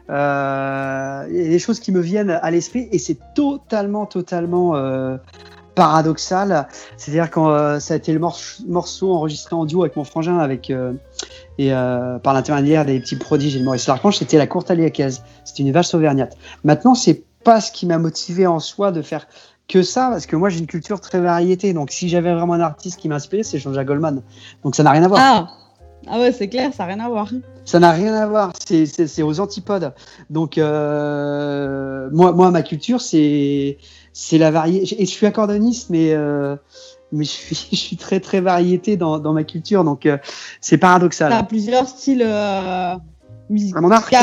euh, 0.09 1.27
il 1.31 1.37
y 1.37 1.47
a 1.47 1.51
des 1.51 1.59
choses 1.59 1.79
qui 1.79 1.93
me 1.93 2.01
viennent 2.01 2.31
à 2.31 2.51
l'esprit 2.51 2.89
et 2.91 2.99
c'est 2.99 3.19
totalement, 3.35 4.07
totalement 4.07 4.75
euh, 4.75 5.19
paradoxal. 5.75 6.69
C'est-à-dire 6.97 7.31
quand 7.31 7.81
ça 7.81 7.95
a 7.95 7.97
été 7.97 8.13
le 8.13 8.21
morceau 8.67 9.13
enregistré 9.13 9.55
en 9.55 9.67
duo 9.67 9.83
avec 9.83 9.97
mon 9.97 10.05
frangin, 10.05 10.39
avec 10.39 10.73
et 11.59 11.71
par 11.71 12.35
l'intermédiaire 12.35 12.85
des 12.85 12.99
petits 13.01 13.17
prodiges 13.17 13.57
et 13.57 13.59
de 13.59 13.65
Maurice 13.65 13.87
Larchange, 13.87 14.19
c'était 14.19 14.39
la 14.39 14.47
courte 14.47 14.71
aliacaise. 14.71 15.23
C'était 15.45 15.63
une 15.63 15.73
vache 15.73 15.95
auvergnate. 15.95 16.37
Maintenant, 16.65 16.95
c'est 16.95 17.23
pas 17.45 17.61
ce 17.61 17.73
qui 17.73 17.87
m'a 17.87 17.99
motivé 17.99 18.47
en 18.47 18.61
soi 18.61 18.93
de 18.93 19.03
faire 19.03 19.27
que 19.69 19.83
ça, 19.83 20.09
parce 20.11 20.27
que 20.27 20.37
moi 20.37 20.49
j'ai 20.49 20.59
une 20.59 20.67
culture 20.67 21.01
très 21.01 21.21
variété. 21.21 21.73
Donc 21.73 21.91
si 21.91 22.09
j'avais 22.09 22.33
vraiment 22.35 22.55
un 22.55 22.61
artiste 22.61 22.99
qui 23.01 23.09
m'inspirait, 23.09 23.43
c'est 23.43 23.59
Jean-Jacques 23.59 23.87
Goldman. 23.87 24.23
Donc 24.65 24.75
ça 24.75 24.83
n'a 24.83 24.91
rien 24.91 25.03
à 25.03 25.09
voir. 25.09 25.21
Ah. 25.23 25.49
ah 26.09 26.19
ouais, 26.19 26.33
c'est 26.33 26.49
clair, 26.49 26.73
ça 26.75 26.85
n'a 26.85 26.95
rien 26.95 27.05
à 27.05 27.09
voir. 27.09 27.29
Ça 27.65 27.79
n'a 27.79 27.93
rien 27.93 28.15
à 28.15 28.27
voir, 28.27 28.53
c'est 28.59 29.23
aux 29.23 29.41
antipodes. 29.41 29.95
Donc 30.31 30.59
euh, 30.59 32.09
moi, 32.13 32.33
moi, 32.33 32.51
ma 32.51 32.63
culture, 32.63 33.01
c'est 33.01 33.79
la 34.33 34.51
variété. 34.51 35.01
Et 35.01 35.07
je 35.07 35.11
suis 35.11 35.27
accordoniste, 35.27 35.91
mais, 35.91 36.13
euh, 36.13 36.57
mais 37.13 37.25
je 37.25 37.31
suis, 37.31 37.69
je 37.73 37.77
suis 37.77 37.97
très 37.97 38.21
très 38.21 38.41
variété 38.41 38.97
dans, 38.97 39.19
dans 39.19 39.33
ma 39.33 39.45
culture. 39.45 39.85
Donc 39.85 40.07
euh, 40.07 40.19
c'est 40.61 40.79
paradoxal. 40.79 41.31
Tu 41.31 41.39
as 41.39 41.43
plusieurs 41.43 41.89
styles 41.89 42.27
musicaux. 43.49 43.79
À 43.79 43.81
mon 43.81 43.91
arc. 43.91 44.15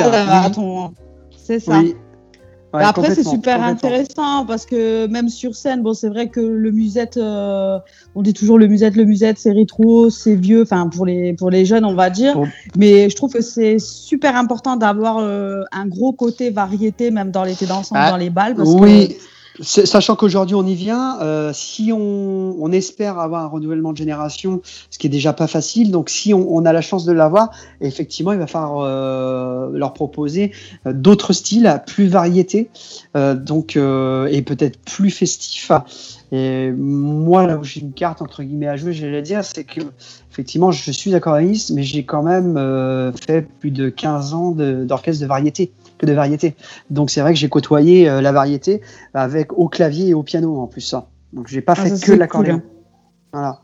C'est 1.31 1.59
ça. 1.59 1.79
Oui. 1.79 1.95
Bah, 2.71 2.89
après, 2.89 3.15
c'est 3.15 3.23
super 3.23 3.63
intéressant 3.63 4.45
parce 4.45 4.65
que 4.65 5.07
même 5.07 5.29
sur 5.29 5.55
scène, 5.55 5.81
bon, 5.81 5.93
c'est 5.95 6.09
vrai 6.09 6.27
que 6.27 6.39
le 6.39 6.71
musette, 6.71 7.17
euh, 7.17 7.79
on 8.13 8.21
dit 8.21 8.33
toujours 8.33 8.59
le 8.59 8.67
musette, 8.67 8.95
le 8.95 9.05
musette, 9.05 9.39
c'est 9.39 9.51
rétro, 9.51 10.11
c'est 10.11 10.35
vieux, 10.35 10.61
enfin 10.61 10.87
pour 10.87 11.05
les 11.07 11.33
pour 11.33 11.49
les 11.49 11.65
jeunes, 11.65 11.83
on 11.83 11.95
va 11.95 12.11
dire. 12.11 12.39
Mais 12.77 13.09
je 13.09 13.15
trouve 13.15 13.33
que 13.33 13.41
c'est 13.41 13.79
super 13.79 14.35
important 14.35 14.75
d'avoir 14.75 15.17
euh, 15.17 15.63
un 15.71 15.87
gros 15.87 16.13
côté 16.13 16.51
variété, 16.51 17.09
même 17.09 17.31
dans 17.31 17.43
l'été 17.43 17.65
dansant, 17.65 17.95
ah, 17.97 18.11
dans 18.11 18.17
les 18.17 18.29
balles. 18.29 18.53
Parce 18.55 18.69
oui. 18.69 19.17
Sachant 19.61 20.15
qu'aujourd'hui 20.15 20.55
on 20.55 20.65
y 20.65 20.73
vient, 20.73 21.19
euh, 21.21 21.51
si 21.53 21.91
on, 21.91 22.71
espère 22.71 23.19
avoir 23.19 23.43
un 23.43 23.47
renouvellement 23.47 23.91
de 23.91 23.97
génération, 23.97 24.61
ce 24.91 24.99
qui 24.99 25.07
est 25.07 25.09
déjà 25.09 25.33
pas 25.33 25.47
facile, 25.47 25.91
donc 25.91 26.09
si 26.09 26.33
on, 26.33 26.65
a 26.65 26.71
la 26.71 26.81
chance 26.81 27.03
de 27.03 27.11
l'avoir, 27.11 27.49
effectivement, 27.81 28.31
il 28.31 28.37
va 28.37 28.47
falloir 28.47 28.85
euh, 28.85 29.71
leur 29.73 29.93
proposer 29.93 30.51
euh, 30.85 30.93
d'autres 30.93 31.33
styles, 31.33 31.81
plus 31.87 32.07
variétés, 32.07 32.69
donc 33.15 33.75
et 33.75 34.41
peut-être 34.43 34.79
plus 34.79 35.09
festifs. 35.09 35.71
Et 36.31 36.71
moi, 36.71 37.47
là 37.47 37.57
où 37.57 37.63
j'ai 37.63 37.81
une 37.81 37.93
carte 37.93 38.21
entre 38.21 38.43
guillemets 38.43 38.67
à 38.67 38.77
jouer, 38.77 38.93
j'allais 38.93 39.23
dire, 39.23 39.43
c'est 39.43 39.63
que 39.63 39.81
effectivement, 40.31 40.71
je 40.71 40.91
suis 40.91 41.13
accordéoniste, 41.15 41.71
mais 41.71 41.83
j'ai 41.83 42.05
quand 42.05 42.23
même 42.23 42.53
fait 43.19 43.47
plus 43.59 43.71
de 43.71 43.89
15 43.89 44.33
ans 44.33 44.51
d'orchestre 44.51 45.21
de, 45.21 45.25
de 45.25 45.27
variété 45.27 45.71
que 45.99 46.05
de 46.05 46.13
variété. 46.13 46.55
Donc 46.89 47.11
c'est 47.11 47.21
vrai 47.21 47.33
que 47.33 47.39
j'ai 47.39 47.49
côtoyé 47.49 48.09
euh, 48.09 48.21
la 48.21 48.31
variété 48.31 48.81
avec 49.13 49.53
au 49.53 49.67
clavier 49.67 50.09
et 50.09 50.13
au 50.15 50.23
piano 50.23 50.59
en 50.59 50.67
plus 50.67 50.81
ça. 50.81 51.09
Donc 51.33 51.47
j'ai 51.47 51.61
pas 51.61 51.73
ah, 51.77 51.85
fait 51.85 52.03
que 52.03 52.13
l'accordéon. 52.13 52.61
Voilà. 53.31 53.61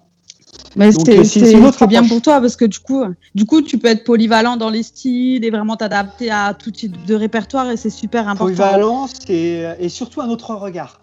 Mais 0.75 0.92
c'est 0.92 1.88
bien 1.88 2.08
pour 2.08 2.22
toi 2.22 2.39
parce 2.39 2.56
que 2.56 2.65
du 2.65 2.80
coup, 2.80 3.04
du 3.34 3.46
coup, 3.46 3.62
tu 3.62 3.77
peux 3.77 3.88
être 3.88 4.04
polyvalent 4.04 4.58
dans 4.58 4.70
les 4.70 4.84
styles 4.84 5.44
et 5.44 5.50
vraiment 5.50 5.75
t'adapter 5.75 6.30
à 6.30 6.54
tout 6.54 6.72
type 6.72 7.06
de 7.06 7.15
répertoire 7.15 7.72
et 7.72 7.77
c'est 7.77 7.89
super 7.89 8.27
important. 8.27 8.46
Polyvalence 8.46 9.13
et, 9.30 9.65
et 9.80 9.89
surtout 9.89 10.22
un 10.22 10.30
autre 10.30 10.54
regard. 10.54 11.00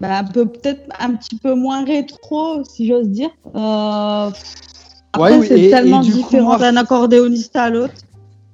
Bah, 0.00 0.24
peut-être 0.24 0.82
un 0.98 1.14
petit 1.14 1.36
peu 1.36 1.54
moins 1.54 1.84
rétro, 1.84 2.64
si 2.64 2.88
j'ose 2.88 3.08
dire. 3.08 3.30
Euh... 3.54 4.30
Après, 5.12 5.42
c'est 5.42 5.70
tellement 5.70 6.00
différent 6.00 6.56
d'un 6.56 6.76
accordéoniste 6.76 7.54
à 7.54 7.70
l'autre 7.70 7.94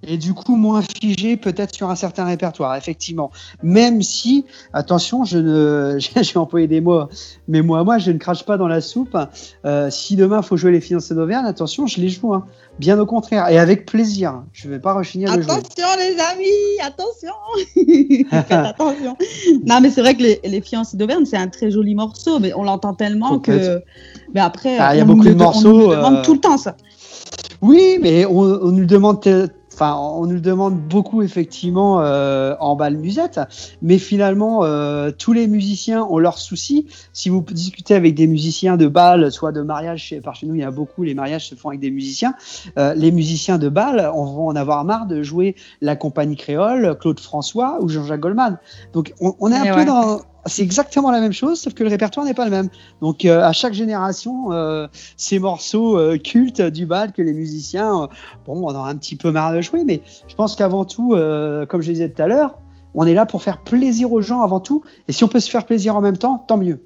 et 0.02 0.16
du 0.16 0.34
coup 0.34 0.56
moins 0.56 0.82
figé 0.82 1.36
peut-être 1.36 1.74
sur 1.74 1.90
un 1.90 1.96
certain 1.96 2.24
répertoire, 2.24 2.76
effectivement. 2.76 3.30
Même 3.62 4.02
si, 4.02 4.44
attention, 4.72 5.24
je 5.24 5.38
ne, 5.38 5.98
j'ai 6.22 6.38
employé 6.38 6.66
des 6.66 6.80
mots, 6.80 7.04
mais 7.48 7.62
moi, 7.62 7.84
moi, 7.84 7.98
je 7.98 8.10
ne 8.10 8.18
crache 8.18 8.44
pas 8.44 8.56
dans 8.56 8.68
la 8.68 8.80
soupe. 8.80 9.16
Euh, 9.64 9.90
si 9.90 10.16
demain 10.16 10.40
il 10.42 10.46
faut 10.46 10.56
jouer 10.56 10.72
les 10.72 10.80
finances 10.80 11.12
d'Auvergne, 11.12 11.46
attention, 11.46 11.86
je 11.86 12.00
les 12.00 12.08
joue, 12.08 12.32
hein. 12.34 12.46
bien 12.78 12.98
au 12.98 13.06
contraire, 13.06 13.48
et 13.48 13.58
avec 13.58 13.86
plaisir. 13.86 14.42
Je 14.52 14.68
ne 14.68 14.74
vais 14.74 14.78
pas 14.78 14.94
refinir 14.94 15.34
le 15.34 15.42
jouer. 15.42 15.52
Attention 15.52 15.86
les 15.98 16.16
amis, 16.20 16.80
attention. 16.84 17.32
attention. 18.68 19.16
Non, 19.66 19.80
mais 19.80 19.90
c'est 19.90 20.00
vrai 20.00 20.14
que 20.14 20.22
les, 20.22 20.40
les 20.44 20.60
fiancés 20.60 20.96
d'Auvergne, 20.96 21.24
c'est 21.24 21.36
un 21.36 21.48
très 21.48 21.70
joli 21.70 21.94
morceau, 21.94 22.38
mais 22.38 22.52
on 22.54 22.62
l'entend 22.62 22.94
tellement 22.94 23.38
que. 23.38 23.82
Mais 24.34 24.40
après, 24.40 24.78
ah, 24.78 24.94
il 24.94 24.98
y 24.98 25.00
a 25.00 25.04
beaucoup 25.04 25.24
de 25.24 25.34
morceaux. 25.34 25.70
On 25.70 25.88
nous 25.88 25.94
demande 25.94 26.16
euh, 26.16 26.22
tout 26.22 26.34
le 26.34 26.40
temps 26.40 26.58
ça. 26.58 26.76
Oui, 27.60 27.98
mais 28.00 28.24
on, 28.26 28.40
on 28.40 28.70
nous 28.70 28.84
demande 28.84 29.20
Enfin, 29.80 29.94
on 29.96 30.26
nous 30.26 30.34
le 30.34 30.40
demande 30.40 30.76
beaucoup 30.76 31.22
effectivement 31.22 32.00
euh, 32.00 32.56
en 32.58 32.74
bal 32.74 32.96
musette, 32.96 33.38
mais 33.80 33.98
finalement, 33.98 34.64
euh, 34.64 35.12
tous 35.16 35.32
les 35.32 35.46
musiciens 35.46 36.02
ont 36.02 36.18
leurs 36.18 36.38
soucis. 36.38 36.88
Si 37.12 37.28
vous 37.28 37.42
discutez 37.42 37.94
avec 37.94 38.16
des 38.16 38.26
musiciens 38.26 38.76
de 38.76 38.88
bal, 38.88 39.30
soit 39.30 39.52
de 39.52 39.62
mariage, 39.62 40.16
par 40.24 40.34
chez 40.34 40.48
nous 40.48 40.56
il 40.56 40.62
y 40.62 40.64
a 40.64 40.72
beaucoup, 40.72 41.04
les 41.04 41.14
mariages 41.14 41.48
se 41.48 41.54
font 41.54 41.68
avec 41.68 41.78
des 41.78 41.92
musiciens. 41.92 42.34
Euh, 42.76 42.92
les 42.94 43.12
musiciens 43.12 43.56
de 43.56 43.68
bal 43.68 44.10
on 44.12 44.24
vont 44.24 44.48
en 44.48 44.56
avoir 44.56 44.84
marre 44.84 45.06
de 45.06 45.22
jouer 45.22 45.54
la 45.80 45.94
compagnie 45.94 46.34
créole, 46.34 46.98
Claude 46.98 47.20
François 47.20 47.78
ou 47.80 47.88
Jean-Jacques 47.88 48.18
Goldman. 48.18 48.58
Donc 48.92 49.14
on, 49.20 49.52
est 49.52 49.68
un 49.68 49.76
peu 49.76 49.84
dans 49.84 50.22
c'est 50.48 50.62
exactement 50.62 51.10
la 51.10 51.20
même 51.20 51.32
chose, 51.32 51.60
sauf 51.60 51.74
que 51.74 51.82
le 51.82 51.90
répertoire 51.90 52.24
n'est 52.26 52.34
pas 52.34 52.44
le 52.44 52.50
même. 52.50 52.68
Donc 53.00 53.24
euh, 53.24 53.42
à 53.42 53.52
chaque 53.52 53.74
génération, 53.74 54.52
euh, 54.52 54.86
ces 55.16 55.38
morceaux 55.38 55.98
euh, 55.98 56.18
cultes 56.18 56.60
du 56.60 56.86
bal 56.86 57.12
que 57.12 57.22
les 57.22 57.32
musiciens, 57.32 58.08
bon, 58.46 58.64
on 58.64 58.68
en 58.68 58.84
a 58.84 58.88
un 58.88 58.96
petit 58.96 59.16
peu 59.16 59.30
marre 59.30 59.52
de 59.52 59.60
jouer, 59.60 59.84
mais 59.84 60.02
je 60.26 60.34
pense 60.34 60.56
qu'avant 60.56 60.84
tout, 60.84 61.10
comme 61.68 61.82
je 61.82 61.92
disais 61.92 62.10
tout 62.10 62.22
à 62.22 62.26
l'heure, 62.26 62.58
on 62.94 63.06
est 63.06 63.14
là 63.14 63.26
pour 63.26 63.42
faire 63.42 63.62
plaisir 63.62 64.12
aux 64.12 64.22
gens 64.22 64.42
avant 64.42 64.60
tout, 64.60 64.82
et 65.08 65.12
si 65.12 65.24
on 65.24 65.28
peut 65.28 65.40
se 65.40 65.50
faire 65.50 65.66
plaisir 65.66 65.96
en 65.96 66.00
même 66.00 66.16
temps, 66.16 66.44
tant 66.48 66.56
mieux. 66.56 66.80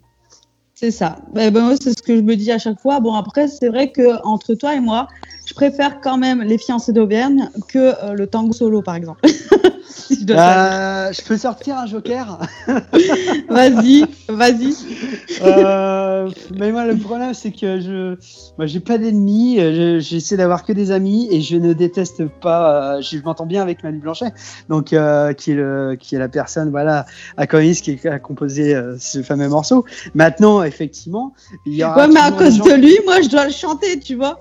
C'est 0.75 0.91
ça. 0.91 1.19
Ben, 1.33 1.53
ben, 1.53 1.77
c'est 1.81 1.97
ce 1.97 2.03
que 2.03 2.17
je 2.17 2.23
me 2.23 2.35
dis 2.35 2.51
à 2.51 2.59
chaque 2.59 2.81
fois. 2.81 2.99
Bon, 2.99 3.15
après, 3.15 3.47
c'est 3.47 3.69
vrai 3.69 3.93
que 3.93 4.21
entre 4.25 4.55
toi 4.55 4.75
et 4.75 4.81
moi, 4.81 5.07
je 5.47 5.55
préfère 5.55 6.01
quand 6.01 6.19
même 6.19 6.43
les 6.43 6.59
fiancés 6.59 6.93
d'Auvergne 6.93 7.49
que 7.69 8.15
le 8.15 8.27
tango 8.27 8.53
solo, 8.53 8.83
par 8.83 8.97
exemple. 8.97 9.21
Euh, 10.31 11.13
je 11.13 11.23
peux 11.23 11.37
sortir 11.37 11.77
un 11.79 11.87
joker 11.87 12.39
Vas-y, 13.49 14.05
vas-y. 14.29 14.75
Euh, 15.43 16.31
mais 16.57 16.73
moi, 16.73 16.87
le 16.87 16.97
problème, 16.97 17.35
c'est 17.35 17.51
que 17.51 17.81
je, 17.81 18.17
moi, 18.57 18.67
j'ai 18.67 18.81
pas 18.81 18.99
d'ennemis. 18.99 19.59
J'essaie 20.01 20.37
d'avoir 20.37 20.65
que 20.65 20.73
des 20.73 20.91
amis 20.91 21.29
et 21.31 21.41
je 21.41 21.57
ne 21.57 21.73
déteste 21.73 22.27
pas. 22.41 22.97
Euh, 22.97 23.03
je 23.03 23.19
m'entends 23.19 23.47
bien 23.47 23.63
avec 23.63 23.83
Manu 23.83 23.99
Blanchet, 23.99 24.33
donc 24.69 24.87
qui 24.87 24.97
est 24.97 25.55
le, 25.55 25.97
qui 25.99 26.15
est 26.15 26.19
la 26.19 26.29
personne, 26.29 26.71
voilà, 26.71 27.07
à 27.37 27.47
Conis 27.47 27.81
qui 27.81 27.99
a 28.07 28.19
composé 28.19 28.77
ce 28.99 29.23
fameux 29.23 29.49
morceau. 29.49 29.85
Maintenant, 30.15 30.63
effectivement, 30.63 31.35
il 31.67 31.75
y 31.75 31.85
aura. 31.85 31.97
Ouais, 31.97 32.09
mais 32.13 32.21
à 32.21 32.31
cause 32.31 32.59
de 32.59 32.73
lui, 32.75 32.97
moi, 33.05 33.21
je 33.23 33.29
dois 33.29 33.47
le 33.47 33.53
chanter, 33.53 33.99
tu 33.99 34.15
vois. 34.15 34.39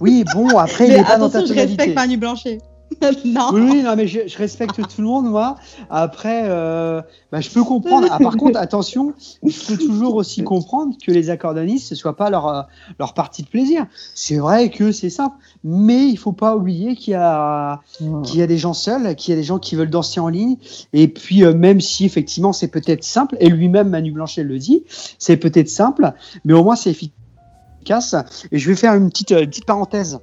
Oui, 0.00 0.24
bon, 0.34 0.48
après, 0.56 0.88
il 0.88 0.94
est 0.94 1.04
pas 1.04 1.18
dans 1.18 1.28
ta 1.28 1.44
je 1.44 1.52
respecte 1.52 1.94
Manu 1.94 2.16
Blanchet. 2.16 2.58
non. 3.24 3.50
Oui, 3.52 3.82
non, 3.82 3.94
mais 3.96 4.06
je, 4.06 4.36
respecte 4.36 4.76
tout 4.76 5.00
le 5.00 5.06
monde, 5.06 5.26
moi. 5.26 5.56
Après, 5.90 6.42
euh, 6.44 7.00
bah, 7.30 7.40
je 7.40 7.48
peux 7.50 7.62
comprendre. 7.62 8.08
Ah, 8.10 8.18
par 8.18 8.36
contre, 8.36 8.58
attention, 8.58 9.14
je 9.44 9.66
peux 9.66 9.76
toujours 9.76 10.16
aussi 10.16 10.42
comprendre 10.42 10.94
que 11.04 11.12
les 11.12 11.30
accordonistes, 11.30 11.88
ce 11.88 11.94
soit 11.94 12.16
pas 12.16 12.30
leur, 12.30 12.48
euh, 12.48 12.62
leur 12.98 13.14
partie 13.14 13.42
de 13.42 13.48
plaisir. 13.48 13.86
C'est 14.14 14.36
vrai 14.36 14.70
que 14.70 14.92
c'est 14.92 15.10
simple, 15.10 15.36
mais 15.64 16.08
il 16.08 16.16
faut 16.16 16.32
pas 16.32 16.56
oublier 16.56 16.96
qu'il 16.96 17.12
y 17.12 17.16
a, 17.16 17.80
qu'il 18.24 18.38
y 18.38 18.42
a 18.42 18.46
des 18.46 18.58
gens 18.58 18.74
seuls, 18.74 19.14
qu'il 19.14 19.32
y 19.32 19.36
a 19.36 19.40
des 19.40 19.44
gens 19.46 19.58
qui 19.58 19.76
veulent 19.76 19.90
danser 19.90 20.20
en 20.20 20.28
ligne. 20.28 20.56
Et 20.92 21.08
puis, 21.08 21.44
euh, 21.44 21.54
même 21.54 21.80
si 21.80 22.04
effectivement 22.04 22.52
c'est 22.52 22.68
peut-être 22.68 23.04
simple, 23.04 23.36
et 23.40 23.48
lui-même 23.48 23.88
Manu 23.88 24.12
Blanchet 24.12 24.42
le 24.42 24.58
dit, 24.58 24.84
c'est 25.18 25.36
peut-être 25.36 25.68
simple, 25.68 26.12
mais 26.44 26.52
au 26.52 26.64
moins 26.64 26.76
c'est 26.76 26.90
efficace. 26.90 28.14
Et 28.52 28.58
je 28.58 28.68
vais 28.68 28.76
faire 28.76 28.94
une 28.94 29.10
petite, 29.10 29.28
petite 29.28 29.64
parenthèse. 29.64 30.20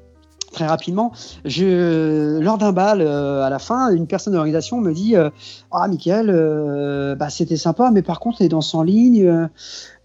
Très 0.52 0.66
rapidement. 0.66 1.12
Je, 1.46 2.40
lors 2.40 2.58
d'un 2.58 2.72
bal, 2.72 3.02
euh, 3.02 3.44
à 3.44 3.50
la 3.50 3.60
fin, 3.60 3.94
une 3.94 4.08
personne 4.08 4.34
de 4.34 4.38
l'organisation 4.38 4.80
me 4.80 4.94
dit 4.94 5.16
euh, 5.16 5.30
Ah, 5.72 5.88
Michael, 5.88 6.30
euh, 6.30 7.16
bah, 7.16 7.30
c'était 7.30 7.58
sympa, 7.58 7.92
mais 7.92 8.02
par 8.02 8.20
contre, 8.20 8.38
les 8.42 8.50
danses 8.50 8.74
en 8.74 8.84
ligne. 8.84 9.50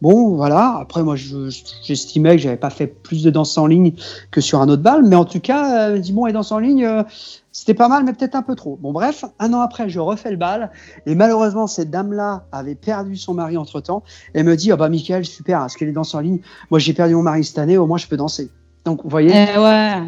bon, 0.00 0.34
voilà. 0.34 0.78
Après, 0.80 1.02
moi, 1.02 1.16
j'estimais 1.16 2.36
que 2.36 2.42
j'avais 2.42 2.56
pas 2.56 2.70
fait 2.70 2.86
plus 2.86 3.22
de 3.22 3.30
danses 3.30 3.56
en 3.58 3.66
ligne 3.66 3.92
que 4.30 4.40
sur 4.40 4.60
un 4.60 4.68
autre 4.68 4.82
bal, 4.82 5.02
mais 5.04 5.16
en 5.16 5.24
tout 5.24 5.40
cas, 5.40 5.88
elle 5.88 5.94
me 5.94 5.98
dit 6.00 6.12
Bon, 6.12 6.26
les 6.26 6.32
danses 6.32 6.52
en 6.52 6.58
ligne. 6.58 6.86
c'était 7.52 7.74
pas 7.74 7.88
mal, 7.88 8.04
mais 8.04 8.12
peut-être 8.12 8.34
un 8.34 8.42
peu 8.42 8.54
trop. 8.54 8.78
Bon, 8.80 8.92
bref, 8.92 9.24
un 9.38 9.52
an 9.52 9.60
après, 9.60 9.88
je 9.88 10.00
refais 10.00 10.30
le 10.30 10.36
bal. 10.36 10.70
Et 11.06 11.14
malheureusement, 11.14 11.66
cette 11.66 11.90
dame-là 11.90 12.44
avait 12.52 12.74
perdu 12.74 13.16
son 13.16 13.34
mari 13.34 13.56
entre 13.56 13.80
temps. 13.80 14.02
Elle 14.34 14.44
me 14.44 14.56
dit 14.56 14.72
Ah, 14.72 14.76
bah, 14.76 14.88
Michael, 14.88 15.24
super, 15.24 15.64
est-ce 15.64 15.76
que 15.76 15.84
les 15.84 15.92
danses 15.92 16.14
en 16.14 16.20
ligne 16.20 16.40
Moi, 16.70 16.78
j'ai 16.80 16.92
perdu 16.92 17.14
mon 17.14 17.22
mari 17.22 17.44
cette 17.44 17.58
année, 17.58 17.78
au 17.78 17.86
moins, 17.86 17.98
je 17.98 18.08
peux 18.08 18.16
danser. 18.16 18.50
Donc, 18.84 19.02
vous 19.04 19.10
voyez 19.10 19.30
eh 19.32 19.58
ouais. 19.58 20.02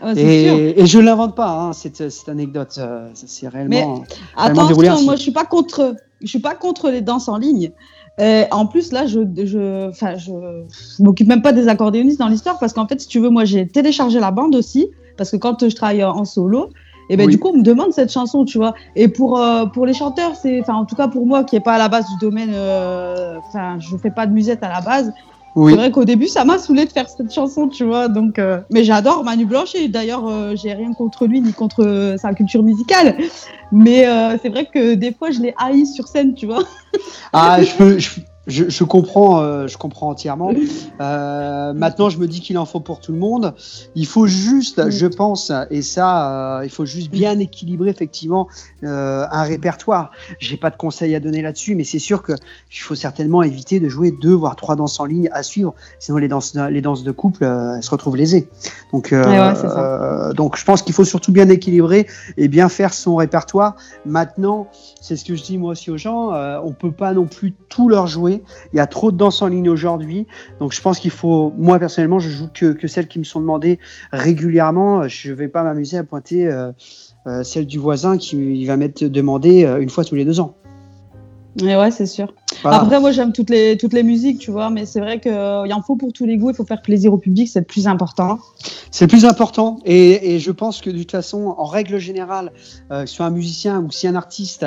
Ah, 0.00 0.12
et, 0.16 0.80
et, 0.80 0.86
je 0.86 0.98
l'invente 0.98 1.34
pas, 1.34 1.50
hein, 1.50 1.72
cette, 1.72 2.10
cette, 2.10 2.28
anecdote. 2.28 2.74
Euh, 2.78 3.08
c'est 3.14 3.48
réellement. 3.48 3.98
Mais 3.98 4.16
attention, 4.36 5.02
moi 5.02 5.16
je 5.16 5.22
suis 5.22 5.32
pas 5.32 5.44
contre, 5.44 5.94
je 6.20 6.26
suis 6.26 6.38
pas 6.38 6.54
contre 6.54 6.90
les 6.90 7.00
danses 7.00 7.28
en 7.28 7.36
ligne. 7.36 7.72
Euh, 8.20 8.44
en 8.50 8.66
plus, 8.66 8.92
là, 8.92 9.06
je, 9.06 9.20
je, 9.36 9.90
je, 9.92 11.02
m'occupe 11.02 11.28
même 11.28 11.42
pas 11.42 11.52
des 11.52 11.68
accordéonistes 11.68 12.18
dans 12.18 12.28
l'histoire 12.28 12.58
parce 12.58 12.72
qu'en 12.72 12.86
fait, 12.86 13.00
si 13.00 13.08
tu 13.08 13.20
veux, 13.20 13.30
moi, 13.30 13.44
j'ai 13.44 13.66
téléchargé 13.66 14.20
la 14.20 14.30
bande 14.30 14.54
aussi 14.54 14.88
parce 15.16 15.30
que 15.30 15.36
quand 15.36 15.68
je 15.68 15.74
travaille 15.74 16.04
en 16.04 16.24
solo, 16.24 16.70
et 17.08 17.16
ben 17.16 17.28
du 17.28 17.38
coup, 17.38 17.48
on 17.48 17.58
me 17.58 17.62
demande 17.62 17.92
cette 17.92 18.12
chanson, 18.12 18.44
tu 18.44 18.58
vois. 18.58 18.74
Et 18.96 19.08
pour 19.08 19.38
euh, 19.38 19.66
pour 19.66 19.86
les 19.86 19.92
chanteurs, 19.92 20.36
c'est, 20.36 20.60
enfin, 20.60 20.74
en 20.74 20.84
tout 20.84 20.94
cas 20.94 21.08
pour 21.08 21.26
moi, 21.26 21.44
qui 21.44 21.56
est 21.56 21.60
pas 21.60 21.74
à 21.74 21.78
la 21.78 21.88
base 21.88 22.06
du 22.06 22.16
domaine, 22.20 22.50
enfin, 23.48 23.78
je 23.78 23.96
fais 23.96 24.10
pas 24.10 24.26
de 24.26 24.32
musette 24.32 24.62
à 24.62 24.68
la 24.68 24.80
base. 24.80 25.12
C'est 25.54 25.74
vrai 25.74 25.90
qu'au 25.90 26.04
début, 26.04 26.28
ça 26.28 26.44
m'a 26.44 26.58
saoulé 26.58 26.86
de 26.86 26.90
faire 26.90 27.08
cette 27.08 27.32
chanson, 27.32 27.68
tu 27.68 27.84
vois. 27.84 28.08
Donc, 28.08 28.38
euh, 28.38 28.60
mais 28.70 28.84
j'adore 28.84 29.22
Manu 29.22 29.44
Blanche 29.44 29.74
et 29.74 29.88
d'ailleurs, 29.88 30.26
euh, 30.26 30.54
j'ai 30.56 30.72
rien 30.72 30.92
contre 30.94 31.26
lui 31.26 31.40
ni 31.40 31.52
contre 31.52 31.84
euh, 31.84 32.16
sa 32.16 32.32
culture 32.32 32.62
musicale. 32.62 33.16
Mais 33.70 34.06
c'est 34.42 34.48
vrai 34.48 34.66
que 34.72 34.94
des 34.94 35.12
fois, 35.12 35.30
je 35.30 35.40
l'ai 35.40 35.54
haï 35.58 35.86
sur 35.86 36.08
scène, 36.08 36.34
tu 36.34 36.46
vois. 36.46 36.64
Ah, 37.32 37.62
je 37.62 37.74
peux, 37.74 37.98
je, 37.98 38.10
comprends, 38.84 39.40
euh, 39.40 39.68
je 39.68 39.78
comprends 39.78 40.10
entièrement. 40.10 40.52
Euh, 41.00 41.72
maintenant, 41.72 42.10
je 42.10 42.18
me 42.18 42.26
dis 42.26 42.40
qu'il 42.40 42.58
en 42.58 42.64
faut 42.64 42.80
pour 42.80 43.00
tout 43.00 43.12
le 43.12 43.18
monde. 43.18 43.54
Il 43.94 44.06
faut 44.06 44.26
juste, 44.26 44.90
je 44.90 45.06
pense, 45.06 45.52
et 45.70 45.82
ça, 45.82 46.58
euh, 46.58 46.64
il 46.64 46.70
faut 46.70 46.84
juste 46.84 47.10
bien 47.10 47.38
équilibrer 47.38 47.90
effectivement 47.90 48.48
un 48.82 49.42
répertoire. 49.42 50.10
J'ai 50.40 50.56
pas 50.56 50.70
de 50.70 50.76
conseils 50.76 51.14
à 51.14 51.20
donner 51.20 51.42
là-dessus, 51.42 51.74
mais 51.74 51.84
c'est 51.84 51.98
sûr 51.98 52.22
que 52.22 52.32
il 52.32 52.78
faut 52.78 52.94
certainement 52.94 53.42
éviter 53.42 53.80
de 53.80 53.88
jouer 53.88 54.10
deux 54.10 54.34
voire 54.34 54.56
trois 54.56 54.76
danses 54.76 54.98
en 54.98 55.04
ligne 55.04 55.28
à 55.32 55.42
suivre, 55.42 55.74
sinon 55.98 56.18
les 56.18 56.28
danses, 56.28 56.54
les 56.54 56.80
danses 56.80 57.04
de 57.04 57.12
couple 57.12 57.44
se 57.80 57.90
retrouvent 57.90 58.16
lésées. 58.16 58.48
Donc, 58.92 59.14
donc, 60.34 60.56
je 60.56 60.64
pense 60.64 60.82
qu'il 60.82 60.94
faut 60.94 61.04
surtout 61.04 61.32
bien 61.32 61.48
équilibrer 61.48 62.06
et 62.36 62.48
bien 62.48 62.68
faire 62.68 62.92
son 62.92 63.16
répertoire. 63.16 63.76
Maintenant, 64.04 64.68
c'est 65.00 65.16
ce 65.16 65.24
que 65.24 65.36
je 65.36 65.42
dis 65.42 65.58
moi 65.58 65.72
aussi 65.72 65.90
aux 65.90 65.96
gens. 65.96 66.32
on 66.64 66.72
peut 66.72 66.92
pas 66.92 67.12
non 67.12 67.26
plus 67.26 67.54
tout 67.68 67.88
leur 67.88 68.06
jouer 68.06 68.31
il 68.72 68.76
y 68.76 68.80
a 68.80 68.86
trop 68.86 69.12
de 69.12 69.16
danse 69.16 69.42
en 69.42 69.48
ligne 69.48 69.68
aujourd'hui. 69.68 70.26
Donc 70.60 70.72
je 70.72 70.80
pense 70.80 70.98
qu'il 70.98 71.10
faut, 71.10 71.52
moi 71.58 71.78
personnellement, 71.78 72.18
je 72.18 72.30
joue 72.30 72.48
que, 72.52 72.72
que, 72.72 72.86
celles 72.86 73.08
qui 73.08 73.18
me 73.18 73.24
sont 73.24 73.40
demandées 73.40 73.78
régulièrement. 74.12 75.08
Je 75.08 75.30
ne 75.30 75.34
vais 75.34 75.48
pas 75.48 75.62
m'amuser 75.62 75.98
à 75.98 76.04
pointer 76.04 76.46
euh, 76.46 76.72
euh, 77.26 77.42
celle 77.42 77.66
du 77.66 77.78
voisin 77.78 78.16
qui 78.18 78.64
va 78.64 78.76
m'être 78.76 79.04
demandée 79.04 79.64
euh, 79.64 79.80
une 79.80 79.90
fois 79.90 80.04
tous 80.04 80.14
les 80.14 80.24
deux 80.24 80.40
ans. 80.40 80.56
Mais 81.60 81.76
ouais, 81.76 81.90
c'est 81.90 82.06
sûr. 82.06 82.32
Après, 82.64 83.00
moi, 83.00 83.10
j'aime 83.12 83.32
toutes 83.32 83.50
les, 83.50 83.76
toutes 83.76 83.92
les 83.92 84.02
musiques, 84.02 84.38
tu 84.38 84.50
vois, 84.50 84.70
mais 84.70 84.86
c'est 84.86 85.00
vrai 85.00 85.20
qu'il 85.20 85.32
y 85.32 85.72
en 85.72 85.82
faut 85.82 85.96
pour 85.96 86.12
tous 86.12 86.24
les 86.24 86.38
goûts, 86.38 86.50
il 86.50 86.56
faut 86.56 86.64
faire 86.64 86.80
plaisir 86.80 87.12
au 87.12 87.18
public, 87.18 87.48
c'est 87.48 87.58
le 87.58 87.64
plus 87.64 87.86
important. 87.86 88.38
C'est 88.90 89.06
le 89.06 89.10
plus 89.10 89.24
important, 89.24 89.78
et, 89.84 90.34
et, 90.34 90.38
je 90.38 90.50
pense 90.50 90.80
que 90.80 90.90
de 90.90 90.98
toute 90.98 91.10
façon, 91.10 91.54
en 91.56 91.64
règle 91.64 91.98
générale, 91.98 92.52
euh, 92.90 93.06
soit 93.06 93.26
un 93.26 93.30
musicien 93.30 93.80
ou 93.80 93.90
si 93.90 94.06
un 94.06 94.14
artiste 94.14 94.66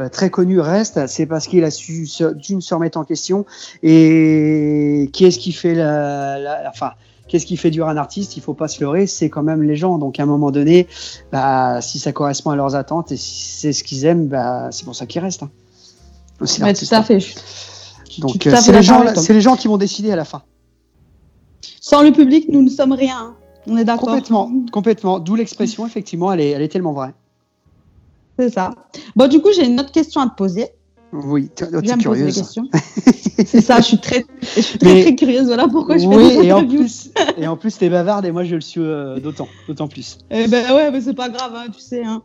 euh, 0.00 0.08
très 0.08 0.30
connu 0.30 0.60
reste, 0.60 1.06
c'est 1.06 1.26
parce 1.26 1.46
qu'il 1.46 1.64
a 1.64 1.70
su 1.70 2.08
d'une 2.36 2.60
se 2.60 2.74
remettre 2.74 2.98
en 2.98 3.04
question, 3.04 3.46
et 3.82 5.08
qui 5.12 5.24
est-ce 5.24 5.38
qui 5.38 5.52
fait 5.52 5.74
la, 5.74 6.38
la 6.38 6.68
enfin, 6.68 6.92
qu'est-ce 7.28 7.46
qui 7.46 7.56
fait 7.56 7.70
durer 7.70 7.90
un 7.90 7.96
artiste? 7.96 8.36
Il 8.36 8.42
faut 8.42 8.54
pas 8.54 8.68
se 8.68 8.80
leurrer, 8.80 9.06
c'est 9.06 9.30
quand 9.30 9.42
même 9.42 9.62
les 9.62 9.76
gens. 9.76 9.98
Donc 9.98 10.18
à 10.20 10.22
un 10.22 10.26
moment 10.26 10.50
donné, 10.50 10.86
bah, 11.32 11.80
si 11.80 11.98
ça 11.98 12.12
correspond 12.12 12.50
à 12.50 12.56
leurs 12.56 12.74
attentes 12.74 13.12
et 13.12 13.16
si 13.16 13.58
c'est 13.58 13.72
ce 13.72 13.84
qu'ils 13.84 14.04
aiment, 14.04 14.26
bah, 14.26 14.68
c'est 14.70 14.84
pour 14.84 14.94
ça 14.94 15.06
qu'ils 15.06 15.22
restent. 15.22 15.42
Hein 15.42 15.50
tout 16.38 16.94
à 16.94 17.02
fait. 17.02 17.18
Donc 18.18 18.46
euh, 18.46 18.56
c'est 18.60 18.72
les, 18.72 18.82
gens, 18.82 19.02
les 19.02 19.40
gens 19.40 19.56
qui 19.56 19.68
vont 19.68 19.76
décider 19.76 20.10
à 20.12 20.16
la 20.16 20.24
fin. 20.24 20.42
Sans 21.80 22.02
le 22.02 22.12
public, 22.12 22.46
nous 22.48 22.62
ne 22.62 22.68
sommes 22.68 22.92
rien. 22.92 23.34
On 23.66 23.76
est 23.76 23.84
d'accord. 23.84 24.08
Complètement, 24.08 24.50
complètement. 24.72 25.18
D'où 25.18 25.34
l'expression, 25.34 25.86
effectivement, 25.86 26.32
elle 26.32 26.40
est, 26.40 26.50
elle 26.50 26.62
est 26.62 26.68
tellement 26.68 26.92
vraie. 26.92 27.14
C'est 28.38 28.50
ça. 28.50 28.70
Bon, 29.14 29.28
du 29.28 29.40
coup, 29.40 29.48
j'ai 29.54 29.66
une 29.66 29.80
autre 29.80 29.92
question 29.92 30.20
à 30.20 30.28
te 30.28 30.34
poser. 30.34 30.68
Oui, 31.12 31.50
tu 31.54 31.64
es 31.64 31.96
curieuse. 31.96 32.42
c'est 33.46 33.60
ça, 33.60 33.78
je 33.78 33.86
suis 33.86 33.98
très, 33.98 34.24
je 34.42 34.60
suis 34.60 34.78
très, 34.78 35.02
très, 35.02 35.14
curieuse. 35.14 35.46
Voilà 35.46 35.68
pourquoi 35.68 35.96
je 35.96 36.06
oui, 36.06 36.30
fais 36.30 36.46
et 36.46 36.52
en 36.52 36.66
plus, 36.66 37.10
et 37.38 37.46
en 37.46 37.56
plus, 37.56 37.78
t'es 37.78 37.88
bavarde 37.88 38.26
et 38.26 38.32
moi, 38.32 38.44
je 38.44 38.56
le 38.56 38.60
suis 38.60 38.80
euh, 38.80 39.18
d'autant, 39.20 39.48
d'autant 39.68 39.88
plus. 39.88 40.18
Eh 40.30 40.48
ben 40.48 40.74
ouais, 40.74 40.90
mais 40.90 41.00
c'est 41.00 41.14
pas 41.14 41.28
grave, 41.28 41.52
hein, 41.54 41.66
tu 41.72 41.80
sais. 41.80 42.04
Hein. 42.04 42.22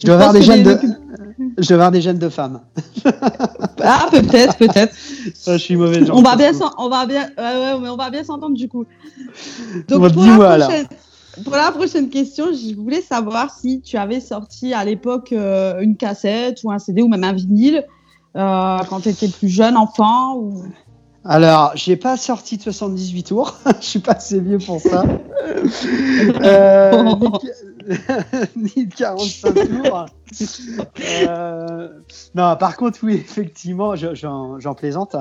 Je 0.00 0.06
dois 0.06 0.14
avoir 0.16 0.32
des 0.32 0.42
gènes 0.42 0.62
de, 0.62 0.78
je 1.58 1.68
dois 1.68 1.74
avoir 1.74 1.90
des 1.90 2.00
gènes 2.00 2.18
de 2.18 2.28
femmes. 2.28 2.60
ah 3.82 4.06
peut-être, 4.10 4.56
peut-être. 4.56 4.94
je 5.46 5.56
suis 5.56 5.76
mauvais 5.76 6.10
On 6.10 6.22
va 6.22 6.36
bien, 6.36 6.52
on 6.78 6.88
va 6.88 7.06
bien, 7.06 7.28
ouais, 7.38 7.78
mais 7.80 7.88
on 7.88 7.96
va 7.96 8.10
bien 8.10 8.24
s'entendre 8.24 8.56
du 8.56 8.68
coup. 8.68 8.84
Donc 9.88 10.12
pour 10.12 10.24
la, 10.24 10.58
prochaine, 10.58 10.86
pour 11.44 11.56
la, 11.56 11.72
prochaine, 11.72 12.08
question, 12.10 12.46
je 12.52 12.74
voulais 12.74 13.00
savoir 13.00 13.50
si 13.54 13.80
tu 13.80 13.96
avais 13.96 14.20
sorti 14.20 14.74
à 14.74 14.84
l'époque 14.84 15.32
euh, 15.32 15.80
une 15.80 15.96
cassette 15.96 16.60
ou 16.64 16.70
un 16.70 16.78
CD 16.78 17.02
ou 17.02 17.08
même 17.08 17.24
un 17.24 17.32
vinyle 17.32 17.84
euh, 18.36 18.78
quand 18.88 19.00
tu 19.00 19.10
étais 19.10 19.28
plus 19.28 19.48
jeune 19.48 19.76
enfant 19.76 20.36
ou... 20.36 20.64
Alors, 21.24 21.70
j'ai 21.76 21.96
pas 21.96 22.16
sorti 22.16 22.56
de 22.56 22.62
78 22.62 23.22
tours, 23.22 23.56
je 23.80 23.86
suis 23.86 23.98
pas 24.00 24.12
assez 24.12 24.40
vieux 24.40 24.58
pour 24.58 24.80
ça. 24.80 25.04
euh, 26.42 27.14
ni 28.56 28.86
de 28.86 28.94
45 28.94 29.54
tours. 29.54 30.06
Euh, 31.00 31.88
non, 32.34 32.56
par 32.56 32.76
contre, 32.76 32.98
oui, 33.02 33.14
effectivement, 33.14 33.94
j'en 33.96 34.74
plaisante. 34.74 35.16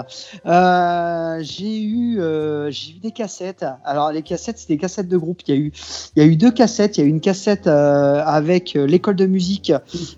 Euh, 0.45 1.39
j'ai 1.41 1.81
eu, 1.81 2.19
euh, 2.19 2.71
j'ai 2.71 2.93
eu 2.93 2.99
des 2.99 3.11
cassettes. 3.11 3.65
Alors, 3.83 4.11
les 4.11 4.21
cassettes, 4.21 4.57
c'est 4.57 4.67
des 4.67 4.77
cassettes 4.77 5.07
de 5.07 5.17
groupe. 5.17 5.41
Il 5.47 5.55
y 5.55 5.57
a 5.57 5.59
eu, 5.59 5.71
il 6.15 6.23
y 6.23 6.25
a 6.25 6.29
eu 6.29 6.35
deux 6.35 6.51
cassettes. 6.51 6.97
Il 6.97 7.01
y 7.01 7.03
a 7.03 7.07
eu 7.07 7.09
une 7.09 7.21
cassette 7.21 7.67
avec 7.67 8.73
l'école 8.73 9.15
de 9.15 9.25
musique 9.25 9.73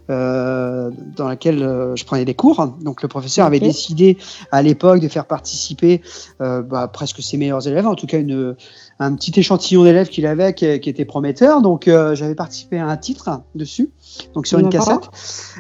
dans 0.08 1.28
laquelle 1.28 1.60
je 1.96 2.06
prenais 2.06 2.26
des 2.26 2.36
cours. 2.36 2.68
Donc, 2.82 3.02
le 3.02 3.08
professeur 3.08 3.46
avait 3.46 3.60
décidé 3.60 4.18
à 4.52 4.62
l'époque 4.62 5.00
de 5.00 5.08
faire 5.08 5.26
participer 5.26 6.02
bah, 6.40 6.90
presque 6.92 7.22
ses 7.22 7.38
meilleurs 7.38 7.68
élèves, 7.68 7.88
en 7.88 7.96
tout 7.96 8.08
cas 8.08 8.20
une 8.20 8.56
un 9.00 9.16
petit 9.16 9.38
échantillon 9.40 9.84
d'élèves 9.84 10.10
qu'il 10.10 10.26
avait 10.26 10.54
qui, 10.54 10.66
était 10.66 11.06
prometteur. 11.06 11.62
Donc 11.62 11.88
euh, 11.88 12.16
j'avais 12.16 12.36
participé 12.36 12.80
à 12.80 12.88
un 12.88 12.98
titre 12.98 13.42
dessus, 13.56 13.90
donc 14.34 14.48
sur 14.48 14.60
une 14.60 14.70
cassette. 14.70 15.10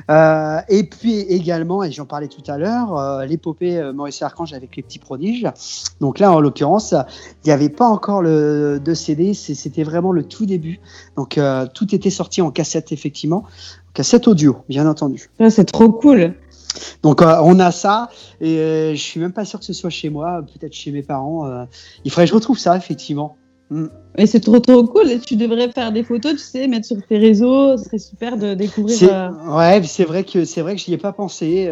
Euh, 0.09 0.59
et 0.69 0.83
puis 0.83 1.19
également, 1.21 1.83
et 1.83 1.91
j'en 1.91 2.05
parlais 2.05 2.27
tout 2.27 2.43
à 2.47 2.57
l'heure, 2.57 2.97
euh, 2.97 3.25
l'épopée 3.25 3.81
Maurice 3.93 4.21
Archange 4.21 4.53
avec 4.53 4.75
les 4.75 4.83
petits 4.83 4.99
prodiges. 4.99 5.47
Donc 5.99 6.19
là, 6.19 6.31
en 6.31 6.39
l'occurrence, 6.39 6.93
il 7.43 7.47
n'y 7.47 7.51
avait 7.51 7.69
pas 7.69 7.87
encore 7.87 8.21
le 8.21 8.79
de 8.83 8.93
CD, 8.93 9.33
c'était 9.33 9.83
vraiment 9.83 10.11
le 10.11 10.23
tout 10.23 10.45
début. 10.45 10.79
Donc 11.17 11.39
tout 11.73 11.95
était 11.95 12.09
sorti 12.09 12.41
en 12.41 12.51
cassette 12.51 12.91
effectivement, 12.91 13.43
cassette 13.93 14.27
audio, 14.27 14.57
bien 14.69 14.87
entendu. 14.87 15.29
C'est 15.49 15.65
trop 15.65 15.89
cool. 15.89 16.35
Donc 17.01 17.21
euh, 17.21 17.37
on 17.43 17.59
a 17.59 17.71
ça 17.71 18.09
et 18.41 18.57
euh, 18.57 18.91
je 18.95 19.01
suis 19.01 19.19
même 19.19 19.33
pas 19.33 19.45
sûr 19.45 19.59
que 19.59 19.65
ce 19.65 19.73
soit 19.73 19.89
chez 19.89 20.09
moi, 20.09 20.41
peut-être 20.41 20.73
chez 20.73 20.91
mes 20.91 21.03
parents. 21.03 21.45
Euh. 21.45 21.65
il 22.05 22.11
faudrait 22.11 22.25
que 22.25 22.29
je 22.29 22.35
retrouve 22.35 22.57
ça 22.57 22.75
effectivement. 22.77 23.37
Mm. 23.69 23.85
Mais 24.17 24.25
c'est 24.25 24.39
trop 24.39 24.59
trop 24.59 24.83
cool 24.85 25.07
tu 25.25 25.35
devrais 25.35 25.71
faire 25.71 25.91
des 25.91 26.03
photos, 26.03 26.33
tu 26.33 26.39
sais, 26.39 26.67
mettre 26.67 26.85
sur 26.85 26.97
tes 27.07 27.17
réseaux, 27.17 27.77
ce 27.77 27.85
serait 27.85 27.97
super 27.97 28.37
de 28.37 28.53
découvrir. 28.53 29.33
Ouais, 29.47 29.81
c'est 29.83 30.05
vrai 30.05 30.23
que 30.23 30.45
c'est 30.45 30.61
vrai 30.61 30.75
que 30.75 30.81
j'y 30.81 30.93
ai 30.93 30.97
pas 30.97 31.13
pensé. 31.13 31.71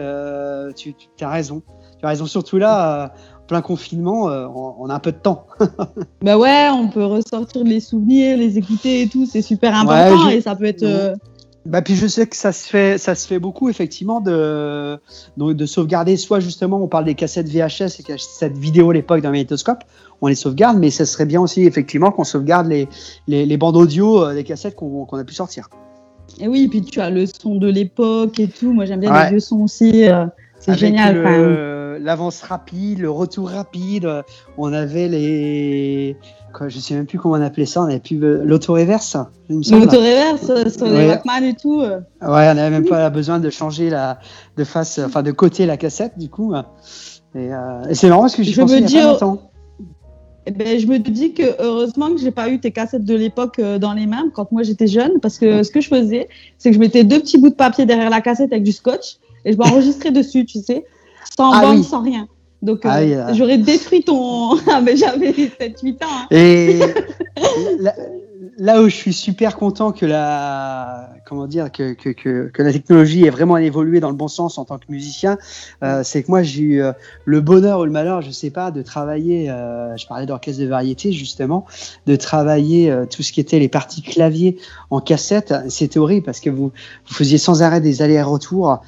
tu, 0.76 0.96
as 1.22 1.30
raison, 1.30 1.62
tu 2.00 2.06
as 2.06 2.10
raison. 2.10 2.26
Surtout 2.26 2.58
là, 2.58 3.14
plein 3.48 3.62
confinement, 3.62 4.24
on, 4.24 4.90
a 4.90 4.96
un 4.96 5.00
peu 5.00 5.12
de 5.12 5.18
temps. 5.18 5.46
bah 6.22 6.38
ouais, 6.38 6.70
on 6.72 6.88
peut 6.88 7.06
ressortir 7.06 7.64
les 7.64 7.80
souvenirs, 7.80 8.38
les 8.38 8.58
écouter 8.58 9.04
et 9.04 9.08
tout, 9.08 9.26
c'est 9.26 9.42
super 9.42 9.76
important 9.76 10.30
et 10.30 10.42
ça 10.42 10.56
peut 10.56 10.66
être. 10.66 11.16
Bah 11.66 11.84
puis 11.84 11.96
je 11.96 12.08
sais 12.08 12.26
que 12.26 12.36
ça 12.36 12.52
se 12.52 12.68
fait, 12.68 12.98
ça 12.98 13.14
se 13.14 13.28
fait 13.28 13.38
beaucoup 13.38 13.70
effectivement 13.70 14.20
de, 14.20 14.98
de, 15.38 15.66
sauvegarder. 15.68 16.18
Soit 16.18 16.40
justement, 16.40 16.82
on 16.84 16.88
parle 16.88 17.06
des 17.06 17.14
cassettes 17.14 17.50
VHS 17.50 18.00
et 18.00 18.04
cassettes 18.04 18.58
vidéo 18.58 18.90
à 18.90 18.94
l'époque 18.94 19.22
d'un 19.22 19.30
magnétoscope, 19.30 19.84
on 20.22 20.28
les 20.28 20.36
sauvegarde, 20.36 20.80
mais 20.80 20.90
ça 20.90 21.06
serait 21.06 21.28
bien 21.28 21.40
aussi 21.40 21.64
effectivement 21.64 22.12
qu'on 22.12 22.24
sauvegarde 22.24 22.68
les, 22.68 22.88
les, 23.28 23.46
les, 23.46 23.58
bandes 23.58 23.78
audio 23.78 24.24
euh, 24.24 24.34
des 24.34 24.44
cassettes 24.44 24.76
qu'on 24.76 25.06
a 25.06 25.24
pu 25.24 25.36
sortir. 25.36 25.70
Et 26.40 26.48
oui, 26.48 26.68
puis 26.68 26.82
tu 26.82 27.00
as 27.00 27.12
le 27.12 27.26
son 27.28 27.56
de 27.56 27.70
l'époque 27.70 28.40
et 28.40 28.48
tout. 28.48 28.74
Moi 28.74 28.86
j'aime 28.86 29.02
bien 29.02 29.24
les 29.24 29.30
vieux 29.30 29.40
sons 29.40 29.62
aussi. 29.62 30.10
Euh, 30.10 30.26
c'est 30.58 30.78
génial. 30.78 31.18
L'avance 32.02 32.42
rapide, 32.42 33.00
le 33.00 33.10
retour 33.10 33.50
rapide. 33.50 34.24
On 34.58 34.74
avait 34.74 35.08
les. 35.08 36.18
Quoi, 36.54 36.68
je 36.68 36.80
sais 36.80 36.94
même 36.94 37.06
plus 37.06 37.18
comment 37.18 37.36
on 37.36 37.42
appelait 37.42 37.66
ça. 37.66 37.82
On 37.82 37.86
avait 37.86 38.00
plus 38.00 38.18
l'auto-reverse. 38.20 39.18
L'auto-reverse 39.50 40.76
sur 40.76 40.86
les 40.86 41.08
Walkman 41.08 41.44
et 41.44 41.56
tout. 41.56 41.82
Ouais, 41.82 42.00
on 42.22 42.30
n'avait 42.30 42.70
même 42.70 42.88
pas 42.88 43.10
besoin 43.10 43.40
de 43.40 43.50
changer 43.50 43.90
la, 43.90 44.20
de 44.58 44.64
face, 44.64 45.00
enfin 45.00 45.24
de 45.24 45.32
côté 45.32 45.66
la 45.66 45.78
cassette 45.78 46.18
du 46.18 46.30
coup. 46.30 46.54
Et, 47.36 47.50
c'est 47.94 48.10
marrant 48.10 48.22
parce 48.22 48.36
que 48.36 48.44
j'y 48.44 48.54
pensais 48.54 48.82
me 48.82 48.88
il 48.88 48.94
y 48.94 49.00
a 49.00 49.04
pas 49.04 49.12
longtemps. 49.12 49.52
Eh 50.48 50.52
ben, 50.52 50.80
je 50.80 50.88
me 50.88 50.98
dis 50.98 51.34
que 51.34 51.44
heureusement 51.62 52.10
que 52.10 52.18
j'ai 52.18 52.32
pas 52.32 52.50
eu 52.50 52.60
tes 52.60 52.72
cassettes 52.72 53.06
de 53.06 53.14
l'époque 53.14 53.60
euh, 53.60 53.78
dans 53.78 53.94
les 53.94 54.08
mains 54.08 54.32
quand 54.34 54.52
moi 54.52 54.64
j'étais 54.64 54.88
jeune, 54.88 55.20
parce 55.22 55.38
que 55.38 55.62
ce 55.62 55.70
que 55.70 55.82
je 55.82 55.88
faisais, 55.88 56.30
c'est 56.58 56.70
que 56.72 56.76
je 56.76 56.80
mettais 56.80 57.04
deux 57.04 57.20
petits 57.20 57.38
bouts 57.38 57.50
de 57.50 57.56
papier 57.56 57.86
derrière 57.86 58.10
la 58.10 58.22
cassette 58.22 58.52
avec 58.52 58.64
du 58.64 58.72
scotch 58.72 59.18
et 59.46 59.54
je 59.54 59.58
m'enregistrais 59.58 60.12
dessus, 60.12 60.46
tu 60.46 60.60
sais, 60.60 60.84
sans 61.38 61.52
ah 61.54 61.84
sans 61.84 62.02
rien. 62.02 62.28
Donc 62.62 62.82
ah 62.84 63.00
euh, 63.00 63.34
j'aurais 63.34 63.58
détruit 63.58 64.04
ton. 64.04 64.58
ah, 64.68 64.82
mais 64.82 64.96
j'avais 64.96 65.32
7-8 65.32 66.04
ans. 66.04 66.08
Hein. 66.10 66.28
Et 66.32 66.80
là 68.62 68.82
où 68.82 68.90
je 68.90 68.96
suis 68.96 69.14
super 69.14 69.58
content 69.58 69.92
que 69.92 70.06
la, 70.06 71.10
comment 71.26 71.48
dire, 71.48 71.72
que, 71.72 71.94
que, 71.94 72.10
que, 72.10 72.62
la 72.62 72.72
technologie 72.72 73.26
ait 73.26 73.32
vraiment 73.32 73.58
évolué 73.58 74.00
dans 74.00 74.10
le 74.10 74.16
bon 74.16 74.28
sens 74.28 74.60
en 74.60 74.66
tant 74.66 74.78
que 74.78 74.86
musicien, 74.90 75.40
euh, 75.84 76.02
c'est 76.04 76.22
que 76.22 76.30
moi 76.30 76.44
j'ai 76.44 76.62
eu 76.62 76.82
euh, 76.84 76.92
le 77.26 77.42
bonheur 77.42 77.80
ou 77.80 77.86
le 77.86 77.92
malheur, 77.92 78.22
je 78.22 78.30
sais 78.30 78.52
pas, 78.52 78.70
de 78.70 78.84
travailler. 78.84 79.50
Euh, 79.50 79.98
je 79.98 80.06
parlais 80.06 80.28
d'orchestre 80.28 80.62
de 80.62 80.68
variété 80.68 81.12
justement, 81.12 81.66
de 82.06 82.16
travailler 82.16 82.94
tout 83.10 83.24
ce 83.24 83.32
qui 83.32 83.40
était 83.40 83.58
les 83.58 83.70
parties 83.70 84.04
clavier 84.04 84.58
en 84.92 85.02
cassette. 85.02 85.54
C'était 85.70 85.98
horrible 85.98 86.26
parce 86.26 86.40
que 86.40 86.52
vous, 86.52 86.72
vous 87.08 87.14
faisiez 87.14 87.40
sans 87.40 87.64
arrêt 87.64 87.82
des 87.82 88.04
allers-retours 88.04 88.82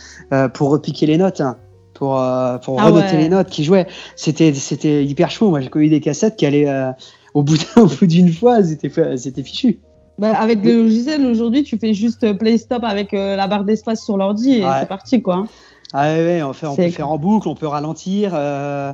pour 0.54 0.70
repiquer 0.70 1.08
les 1.08 1.18
notes. 1.18 1.42
Hein, 1.42 1.58
pour, 2.04 2.22
pour 2.64 2.82
ah 2.82 2.92
les 3.14 3.30
notes 3.30 3.50
qui 3.50 3.64
jouaient. 3.64 3.88
C'était, 4.16 4.54
c'était 4.54 5.06
hyper 5.06 5.32
chaud. 5.32 5.50
Moi, 5.50 5.62
j'ai 5.62 5.70
connu 5.70 5.90
des 5.90 6.02
cassettes 6.02 6.36
qui 6.36 6.46
allaient, 6.46 6.70
au 7.34 7.44
bout 7.44 7.58
d'une 8.06 8.32
fois, 8.32 8.64
c'était 8.64 9.44
fichu. 9.44 9.80
Bah, 10.20 10.38
avec 10.40 10.64
le 10.64 10.84
logiciel, 10.84 11.26
aujourd'hui, 11.26 11.64
tu 11.64 11.78
fais 11.80 11.94
juste 11.94 12.34
play 12.38 12.58
stop 12.58 12.84
avec 12.84 13.14
euh, 13.14 13.36
la 13.36 13.48
barre 13.48 13.64
d'espace 13.64 14.04
sur 14.04 14.18
l'ordi 14.18 14.58
et 14.58 14.66
c'est 14.80 14.88
parti, 14.88 15.22
quoi. 15.22 15.46
Ah 15.92 16.14
ouais, 16.14 16.42
on, 16.44 16.54
fait, 16.54 16.68
on 16.68 16.76
peut 16.76 16.90
faire 16.90 17.10
en 17.10 17.18
boucle, 17.18 17.48
on 17.48 17.56
peut 17.56 17.68
ralentir. 17.68 18.32
Euh, 18.34 18.94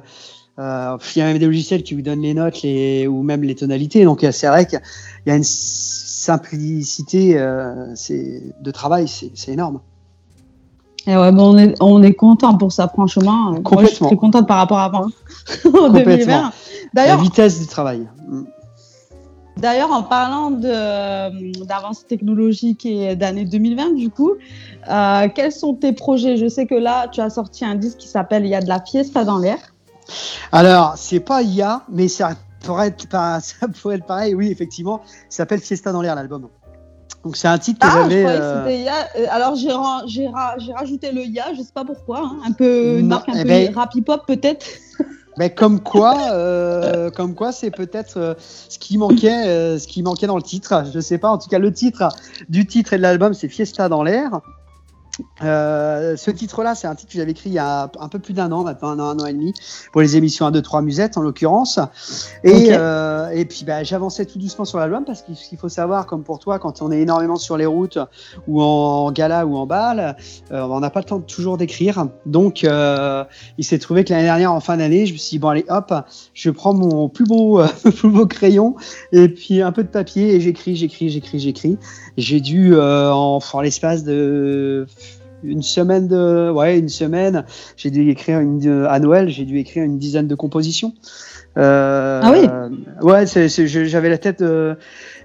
euh, 0.60 0.98
il 1.16 1.20
y 1.20 1.22
a 1.22 1.26
même 1.26 1.38
des 1.38 1.46
logiciels 1.46 1.84
qui 1.84 1.94
vous 1.94 2.02
donnent 2.02 2.22
les 2.22 2.34
notes 2.34 2.62
les, 2.62 3.08
ou 3.08 3.22
même 3.22 3.44
les 3.44 3.56
tonalités. 3.56 4.04
Donc 4.04 4.26
c'est 4.32 4.48
vrai 4.48 4.66
qu'il 4.66 4.82
y 5.26 5.32
a 5.32 5.36
une 5.36 5.44
simplicité 5.44 7.36
de 7.36 8.72
travail, 8.72 9.08
c'est 9.08 9.52
énorme. 9.52 9.80
Et 11.10 11.18
ouais, 11.18 11.32
on, 11.36 11.58
est, 11.58 11.74
on 11.82 12.04
est 12.04 12.14
content 12.14 12.56
pour 12.56 12.72
ça, 12.72 12.88
franchement. 12.88 13.56
Complètement. 13.64 13.82
Moi, 13.82 13.84
je 13.86 13.96
suis 13.96 14.06
très 14.06 14.16
contente 14.16 14.48
par 14.48 14.58
rapport 14.58 14.78
à 14.78 14.86
avant. 14.86 15.08
Complètement. 15.64 16.52
La 16.94 17.16
vitesse 17.16 17.60
du 17.60 17.66
travail. 17.66 18.08
D'ailleurs, 19.58 19.92
en 19.92 20.04
parlant 20.04 20.52
d'avancées 20.52 22.06
technologiques 22.08 22.86
et 22.86 23.16
d'année 23.16 23.46
2020, 23.46 23.96
du 23.96 24.12
coup, 24.12 24.34
euh, 24.88 25.28
quels 25.34 25.52
sont 25.52 25.74
tes 25.74 25.94
projets? 25.94 26.38
Je 26.38 26.48
sais 26.48 26.68
que 26.68 26.76
là, 26.76 27.08
tu 27.08 27.22
as 27.22 27.32
sorti 27.32 27.66
un 27.66 27.74
disque 27.74 27.98
qui 27.98 28.08
s'appelle 28.08 28.46
Il 28.46 28.50
y 28.50 28.56
a 28.56 28.62
de 28.62 28.70
la 28.70 28.80
fiesta 28.80 29.26
dans 29.26 29.40
l'air. 29.40 29.58
Alors, 30.52 30.94
c'est 30.96 31.22
pas 31.22 31.42
Il 31.42 31.56
y 31.56 31.64
a, 31.64 31.82
mais 31.90 32.08
ça 32.08 32.36
pourrait 32.64 32.90
être, 32.90 33.08
ça 33.42 33.68
pourrait 33.82 33.96
être 33.96 34.06
pareil. 34.06 34.36
Oui, 34.36 34.50
effectivement, 34.52 35.02
ça 35.28 35.38
s'appelle 35.38 35.60
Fiesta 35.60 35.92
dans 35.92 36.04
l'air, 36.04 36.14
l'album. 36.14 36.50
Donc 37.24 37.36
c'est 37.36 37.48
un 37.48 37.58
titre 37.58 37.80
que 37.80 37.92
ah, 37.92 38.02
j'avais. 38.02 38.26
Euh... 38.26 39.26
Alors 39.30 39.56
j'ai 39.56 40.28
rajouté 40.74 41.12
le 41.12 41.24
Ya, 41.24 41.54
je 41.56 41.62
sais 41.62 41.74
pas 41.74 41.84
pourquoi, 41.84 42.20
hein. 42.20 42.38
un 42.46 42.52
peu 42.52 43.00
une 43.00 43.08
marque 43.08 43.30
un 43.30 43.40
eh 43.40 43.44
peu 43.44 43.48
ben... 43.48 43.76
rap 43.76 43.94
hip 43.94 44.06
hop 44.08 44.24
peut-être. 44.26 44.66
Mais 45.38 45.50
comme 45.54 45.82
quoi, 45.82 46.32
euh, 46.32 47.10
comme 47.10 47.36
quoi, 47.36 47.52
c'est 47.52 47.72
peut-être 47.72 48.18
euh, 48.18 48.34
ce 48.40 48.80
qui 48.80 48.98
manquait, 48.98 49.48
euh, 49.48 49.78
ce 49.78 49.88
qui 49.88 50.02
manquait 50.02 50.28
dans 50.28 50.38
le 50.38 50.44
titre. 50.44 50.86
Je 50.94 51.00
sais 51.00 51.18
pas. 51.18 51.30
En 51.30 51.38
tout 51.38 51.50
cas, 51.50 51.60
le 51.60 51.74
titre 51.74 52.08
du 52.48 52.66
titre 52.66 52.94
et 52.94 52.98
de 52.98 53.02
l'album, 53.02 53.34
c'est 53.34 53.50
Fiesta 53.50 53.90
dans 53.90 54.04
l'air. 54.04 54.40
Euh, 55.44 56.16
ce 56.18 56.32
titre-là, 56.32 56.76
c'est 56.76 56.88
un 56.88 56.96
titre 56.96 57.12
que 57.12 57.18
j'avais 57.18 57.32
écrit 57.32 57.50
il 57.50 57.54
y 57.54 57.60
a 57.60 57.90
un 58.00 58.08
peu 58.10 58.20
plus 58.20 58.34
d'un 58.34 58.52
an, 58.52 58.64
maintenant 58.64 58.90
un 58.90 59.00
an, 59.00 59.10
un 59.10 59.20
an 59.20 59.26
et 59.26 59.34
demi, 59.34 59.54
pour 59.92 60.02
les 60.02 60.18
émissions 60.18 60.46
1, 60.46 60.52
2, 60.52 60.62
3 60.62 60.82
musettes 60.82 61.18
en 61.18 61.22
l'occurrence. 61.22 61.80
Et, 62.44 62.70
euh, 62.72 63.30
et 63.30 63.46
puis 63.46 63.64
bah, 63.66 63.84
j'avançais 63.84 64.26
tout 64.26 64.40
doucement 64.40 64.66
sur 64.66 64.80
l'album 64.80 65.06
parce 65.06 65.22
qu'il 65.22 65.58
faut 65.58 65.70
savoir, 65.70 66.06
comme 66.06 66.24
pour 66.24 66.40
toi, 66.40 66.60
quand 66.60 66.82
on 66.82 66.92
est 66.92 67.00
énormément 67.00 67.38
sur 67.38 67.58
les 67.58 67.66
routes 67.66 68.00
ou 68.48 68.62
en, 68.62 69.12
gala 69.12 69.46
ou 69.46 69.56
en 69.56 69.66
bal, 69.66 70.18
euh, 70.52 70.62
on 70.62 70.80
n'a 70.80 70.90
pas 70.90 71.00
le 71.00 71.06
temps 71.06 71.20
de 71.20 71.26
toujours 71.26 71.58
d'écrire. 71.58 72.08
Donc 72.26 72.64
il 72.64 73.64
s'est 73.64 73.80
trouvé 73.80 74.04
que 74.04 74.12
l'année 74.12 74.26
dernière, 74.26 74.54
en 74.54 74.60
fin 74.60 74.78
d'année, 74.78 75.06
je 75.06 75.14
me 75.14 75.18
suis 75.18 75.32
dit, 75.32 75.40
bon 75.40 75.50
allez 75.50 75.66
hop, 75.70 75.94
je 76.34 76.50
prends 76.50 76.74
mon 76.74 77.10
plus 77.10 77.26
beau, 77.26 77.62
plus 77.96 78.10
beau 78.10 78.26
crayon 78.26 78.76
et 79.12 79.30
puis 79.30 79.62
un 79.62 79.72
peu 79.72 79.84
de 79.84 79.90
papier 79.90 80.36
et 80.36 80.42
j'écris, 80.42 80.76
j'écris, 80.76 81.10
j'écris, 81.10 81.40
j'écris. 81.40 81.78
J'ai 82.18 82.42
dû, 82.42 82.78
en, 82.78 83.40
en 83.54 83.62
l'espace 83.62 84.04
de 84.04 84.86
une 85.44 85.62
semaine 85.62 86.08
de 86.08 86.52
ouais 86.52 86.78
une 86.78 86.90
semaine. 86.90 87.46
J'ai 87.78 87.92
dû 87.92 88.10
écrire 88.10 88.40
une 88.40 88.86
à 88.90 89.00
Noël 89.00 89.30
j'ai 89.30 89.46
dû 89.46 89.58
écrire 89.58 89.84
une 89.84 89.98
dizaine 89.98 90.28
de 90.28 90.36
compositions. 90.36 90.94
Euh, 91.58 92.22
ah 92.24 92.32
oui. 92.32 92.48
ouais 93.02 93.26
j'avais 93.26 94.10
la 94.10 94.18
tête 94.18 94.42
euh, 94.42 94.76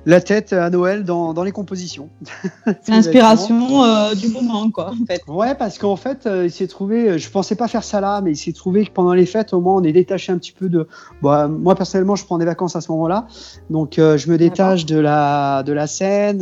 la 0.06 0.20
tête 0.20 0.52
à 0.52 0.70
Noël 0.70 1.04
dans, 1.04 1.34
dans 1.34 1.44
les 1.44 1.52
compositions. 1.52 2.08
L'inspiration 2.88 3.84
euh, 3.84 4.14
du 4.14 4.28
moment 4.28 4.70
quoi 4.70 4.90
en 4.90 5.06
fait. 5.06 5.22
Ouais 5.28 5.54
parce 5.54 5.78
qu'en 5.78 5.96
fait 5.96 6.28
il 6.44 6.50
s'est 6.50 6.66
trouvé 6.66 7.18
je 7.18 7.30
pensais 7.30 7.54
pas 7.54 7.68
faire 7.68 7.84
ça 7.84 8.00
là 8.00 8.20
mais 8.20 8.32
il 8.32 8.36
s'est 8.36 8.52
trouvé 8.52 8.86
que 8.86 8.90
pendant 8.90 9.14
les 9.14 9.26
fêtes 9.26 9.52
au 9.52 9.60
moins 9.60 9.74
on 9.74 9.82
est 9.82 9.92
détaché 9.92 10.32
un 10.32 10.38
petit 10.38 10.52
peu 10.52 10.68
de 10.68 10.86
bah, 11.22 11.48
moi 11.48 11.74
personnellement 11.74 12.16
je 12.16 12.24
prends 12.24 12.38
des 12.38 12.44
vacances 12.44 12.76
à 12.76 12.80
ce 12.80 12.90
moment 12.90 13.08
là 13.08 13.26
donc 13.70 13.94
je 13.96 14.30
me 14.30 14.36
détache 14.36 14.86
de 14.86 14.98
la 14.98 15.62
de 15.62 15.72
la 15.72 15.86
scène 15.86 16.40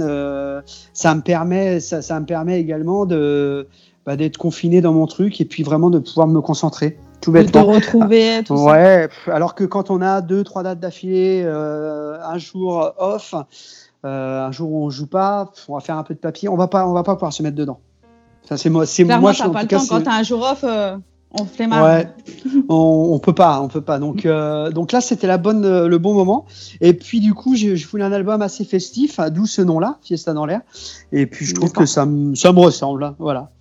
ça 0.92 1.14
me 1.14 1.20
permet 1.20 1.80
ça, 1.80 2.02
ça 2.02 2.20
me 2.20 2.26
permet 2.26 2.60
également 2.60 3.06
de 3.06 3.68
bah, 4.04 4.16
d'être 4.16 4.36
confiné 4.36 4.80
dans 4.80 4.92
mon 4.92 5.06
truc 5.06 5.40
et 5.40 5.44
puis 5.44 5.62
vraiment 5.62 5.90
de 5.90 5.98
pouvoir 5.98 6.26
me 6.26 6.40
concentrer 6.40 6.98
tout 7.20 7.30
De 7.30 7.42
te 7.44 7.58
retrouver, 7.58 8.42
tout 8.46 8.54
ouais, 8.54 9.08
alors 9.28 9.54
que 9.54 9.62
quand 9.62 9.90
on 9.90 10.02
a 10.02 10.20
deux, 10.20 10.42
trois 10.42 10.64
dates 10.64 10.80
d'affilée, 10.80 11.42
euh, 11.44 12.18
un 12.20 12.36
jour 12.36 12.92
off, 12.98 13.36
euh, 14.04 14.46
un 14.46 14.50
jour 14.50 14.72
où 14.72 14.84
on 14.84 14.90
joue 14.90 15.06
pas, 15.06 15.52
on 15.68 15.74
va 15.74 15.80
faire 15.80 15.96
un 15.96 16.02
peu 16.02 16.14
de 16.14 16.18
papier, 16.18 16.48
on 16.48 16.56
va 16.56 16.66
pas, 16.66 16.84
on 16.86 16.92
va 16.92 17.04
pas 17.04 17.14
pouvoir 17.14 17.32
se 17.32 17.44
mettre 17.44 17.54
dedans. 17.54 17.78
Ça 18.42 18.56
c'est 18.56 18.70
moi, 18.70 18.86
c'est 18.86 19.04
moi. 19.04 19.32
T'as 19.32 19.50
pas 19.50 19.62
le 19.62 19.68
temps 19.68 19.86
quand 19.88 20.08
as 20.08 20.14
un 20.14 20.24
jour 20.24 20.42
off. 20.42 20.64
Euh, 20.64 20.96
on 21.30 21.44
fait 21.44 21.68
mal. 21.68 21.82
Ouais, 21.82 22.08
on, 22.68 23.10
on, 23.12 23.18
peut 23.20 23.34
pas, 23.34 23.60
on 23.62 23.68
peut 23.68 23.80
pas. 23.80 24.00
Donc, 24.00 24.26
donc 24.74 24.92
là, 24.92 25.00
c'était 25.00 25.28
la 25.28 25.38
bonne, 25.38 25.86
le 25.86 25.98
bon 25.98 26.12
moment. 26.12 26.44
Et 26.80 26.92
puis 26.92 27.20
du 27.20 27.32
coup, 27.34 27.54
je 27.54 27.86
voulais 27.86 28.04
un 28.04 28.12
album 28.12 28.42
assez 28.42 28.64
festif, 28.64 29.18
d'où 29.30 29.46
ce 29.46 29.62
nom-là, 29.62 29.98
Fiesta 30.02 30.34
dans 30.34 30.44
l'air. 30.44 30.60
Et 31.12 31.26
puis 31.26 31.46
je 31.46 31.54
trouve 31.54 31.72
que 31.72 31.86
ça, 31.86 32.06
ça 32.34 32.52
me 32.52 32.58
ressemble. 32.58 33.04
Hein, 33.04 33.14
voilà 33.18 33.52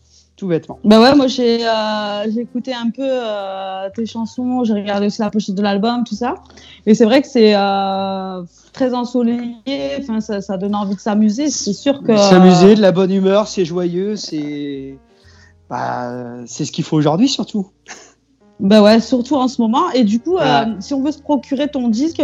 tout 0.41 0.47
bêtement. 0.47 0.80
Bah 0.84 0.99
ouais, 0.99 1.13
moi 1.13 1.27
j'ai 1.27 1.60
euh, 1.67 2.23
écouté 2.36 2.73
un 2.73 2.89
peu 2.89 3.04
euh, 3.06 3.89
tes 3.95 4.08
chansons, 4.08 4.63
j'ai 4.63 4.73
regardé 4.73 5.06
aussi 5.06 5.21
la 5.21 5.30
pochette 5.30 5.54
de 5.54 5.62
l'album, 5.62 6.04
tout 6.04 6.15
ça. 6.15 6.34
Et 6.88 6.95
c'est 6.95 7.06
vrai 7.06 7.21
que 7.21 7.27
c'est 7.27 7.54
euh, 7.56 8.41
très 8.73 8.95
ensoleillé, 8.95 9.54
enfin 9.99 10.19
ça, 10.19 10.41
ça, 10.41 10.58
donne 10.58 10.73
envie 10.73 10.95
de 10.95 10.99
s'amuser, 10.99 11.51
c'est 11.51 11.73
sûr 11.73 12.01
que. 12.01 12.17
S'amuser, 12.17 12.73
de 12.73 12.82
la 12.82 12.91
bonne 12.91 13.12
humeur, 13.12 13.47
c'est 13.47 13.65
joyeux, 13.65 14.15
c'est 14.15 14.97
bah, 15.69 16.12
c'est 16.47 16.65
ce 16.65 16.71
qu'il 16.71 16.86
faut 16.86 16.97
aujourd'hui 16.97 17.30
surtout. 17.30 17.67
Bah 18.60 18.82
ouais, 18.82 18.99
surtout 18.99 19.36
en 19.36 19.47
ce 19.47 19.62
moment. 19.62 19.91
Et 19.91 20.04
du 20.04 20.19
coup, 20.19 20.38
si 20.80 20.95
on 20.95 21.04
veut 21.04 21.12
se 21.12 21.21
procurer 21.21 21.67
ton 21.67 21.88
disque, 21.88 22.21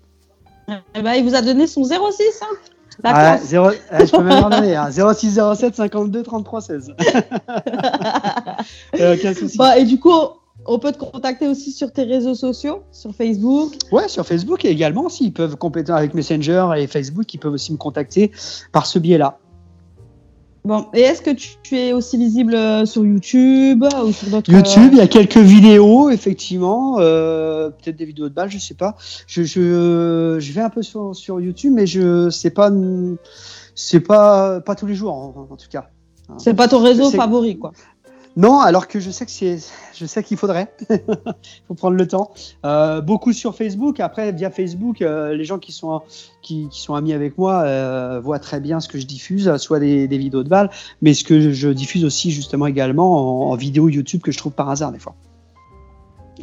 Eh 0.94 1.02
ben, 1.02 1.14
il 1.14 1.24
vous 1.24 1.34
a 1.34 1.40
donné 1.40 1.66
son 1.66 1.82
06, 1.84 1.94
hein 2.42 2.46
ah, 3.04 3.38
zéro, 3.38 3.70
eh, 3.70 4.06
je 4.06 4.10
peux 4.10 4.22
même 4.22 4.44
en 4.44 4.50
donner. 4.50 4.74
Hein. 4.74 4.90
06 4.90 5.40
07 5.56 5.76
52 5.76 6.22
33 6.22 6.60
16. 6.60 6.94
aucun 8.94 9.34
souci. 9.34 9.56
Bah, 9.56 9.78
et 9.78 9.84
du 9.84 10.00
coup, 10.00 10.12
on 10.68 10.78
peut 10.78 10.92
te 10.92 10.98
contacter 10.98 11.48
aussi 11.48 11.72
sur 11.72 11.92
tes 11.92 12.02
réseaux 12.02 12.34
sociaux, 12.34 12.82
sur 12.92 13.14
Facebook. 13.14 13.72
Ouais, 13.90 14.06
sur 14.06 14.26
Facebook 14.26 14.64
également. 14.64 15.08
S'ils 15.08 15.32
peuvent 15.32 15.56
compléter 15.56 15.92
avec 15.92 16.14
Messenger 16.14 16.68
et 16.76 16.86
Facebook, 16.86 17.32
ils 17.32 17.38
peuvent 17.38 17.54
aussi 17.54 17.72
me 17.72 17.78
contacter 17.78 18.30
par 18.70 18.86
ce 18.86 18.98
biais-là. 18.98 19.38
Bon, 20.64 20.86
et 20.92 21.00
est-ce 21.00 21.22
que 21.22 21.30
tu, 21.30 21.76
es 21.76 21.94
aussi 21.94 22.18
visible 22.18 22.54
euh, 22.54 22.84
sur 22.84 23.06
YouTube 23.06 23.84
ou 24.04 24.12
sur 24.12 24.28
d'autres 24.28 24.52
YouTube, 24.52 24.90
il 24.92 24.98
y 24.98 25.00
a 25.00 25.06
quelques 25.06 25.38
vidéos, 25.38 26.10
effectivement, 26.10 26.96
euh, 26.98 27.70
peut-être 27.70 27.96
des 27.96 28.04
vidéos 28.04 28.28
de 28.28 28.34
balles, 28.34 28.50
je 28.50 28.58
sais 28.58 28.74
pas. 28.74 28.94
Je, 29.26 29.44
je, 29.44 30.52
vais 30.52 30.60
un 30.60 30.68
peu 30.68 30.82
sur, 30.82 31.40
YouTube, 31.40 31.72
mais 31.74 31.86
je 31.86 32.28
pas, 32.50 32.70
c'est 33.74 34.00
pas 34.00 34.60
pas 34.60 34.74
tous 34.74 34.86
les 34.86 34.94
jours 34.94 35.14
en, 35.14 35.56
tout 35.56 35.68
cas. 35.70 35.88
C'est 36.36 36.52
pas 36.52 36.68
ton 36.68 36.82
réseau 36.82 37.10
favori, 37.10 37.58
quoi. 37.58 37.72
Non, 38.38 38.60
alors 38.60 38.86
que 38.86 39.00
je 39.00 39.10
sais 39.10 39.26
que 39.26 39.32
c'est, 39.32 39.58
je 39.96 40.06
sais 40.06 40.22
qu'il 40.22 40.36
faudrait. 40.36 40.72
Il 40.90 41.00
faut 41.66 41.74
prendre 41.74 41.96
le 41.96 42.06
temps. 42.06 42.30
Euh, 42.64 43.00
beaucoup 43.00 43.32
sur 43.32 43.56
Facebook. 43.56 43.98
Après, 43.98 44.30
via 44.30 44.52
Facebook, 44.52 45.02
euh, 45.02 45.34
les 45.34 45.42
gens 45.42 45.58
qui 45.58 45.72
sont 45.72 46.02
qui, 46.40 46.68
sont 46.70 46.94
amis 46.94 47.12
avec 47.12 47.36
moi 47.36 47.62
euh, 47.62 48.20
voient 48.22 48.38
très 48.38 48.60
bien 48.60 48.78
ce 48.78 48.86
que 48.86 48.96
je 48.96 49.06
diffuse, 49.06 49.56
soit 49.56 49.80
des, 49.80 50.06
vidéos 50.06 50.44
de 50.44 50.48
balles, 50.48 50.70
mais 51.02 51.14
ce 51.14 51.24
que 51.24 51.50
je 51.50 51.68
diffuse 51.68 52.04
aussi 52.04 52.30
justement 52.30 52.68
également 52.68 53.48
en, 53.48 53.50
en, 53.50 53.56
vidéo 53.56 53.88
YouTube 53.88 54.22
que 54.22 54.30
je 54.30 54.38
trouve 54.38 54.52
par 54.52 54.70
hasard 54.70 54.92
des 54.92 55.00
fois. 55.00 55.16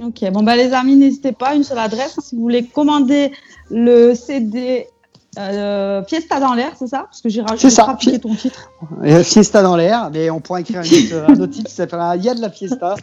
Ok, 0.04 0.30
bon 0.34 0.44
bah 0.44 0.58
les 0.58 0.74
amis, 0.74 0.98
n'hésitez 0.98 1.32
pas, 1.32 1.56
une 1.56 1.64
seule 1.64 1.80
adresse 1.80 2.20
si 2.22 2.36
vous 2.36 2.42
voulez 2.42 2.66
commander 2.66 3.32
le 3.70 4.14
CD 4.14 4.90
euh, 5.38 6.04
Fiesta 6.06 6.40
dans 6.40 6.54
l'air, 6.54 6.72
c'est 6.78 6.88
ça? 6.88 7.04
Parce 7.04 7.22
que 7.22 7.30
j'ai 7.30 7.42
rajouté 7.42 8.20
ton 8.20 8.36
titre. 8.36 8.72
Euh, 9.04 9.24
Fiesta 9.24 9.62
dans 9.62 9.76
l'air, 9.76 10.10
mais 10.14 10.30
on 10.30 10.40
pourrait 10.40 10.62
écrire 10.62 10.80
un 10.80 11.34
autre 11.34 11.48
titre 11.48 11.70
qui 11.70 11.76
s'appellera 11.76 12.16
Il 12.16 12.24
y 12.24 12.30
a 12.30 12.36
de 12.36 12.42
la 12.42 12.50
Fiesta. 12.50 12.96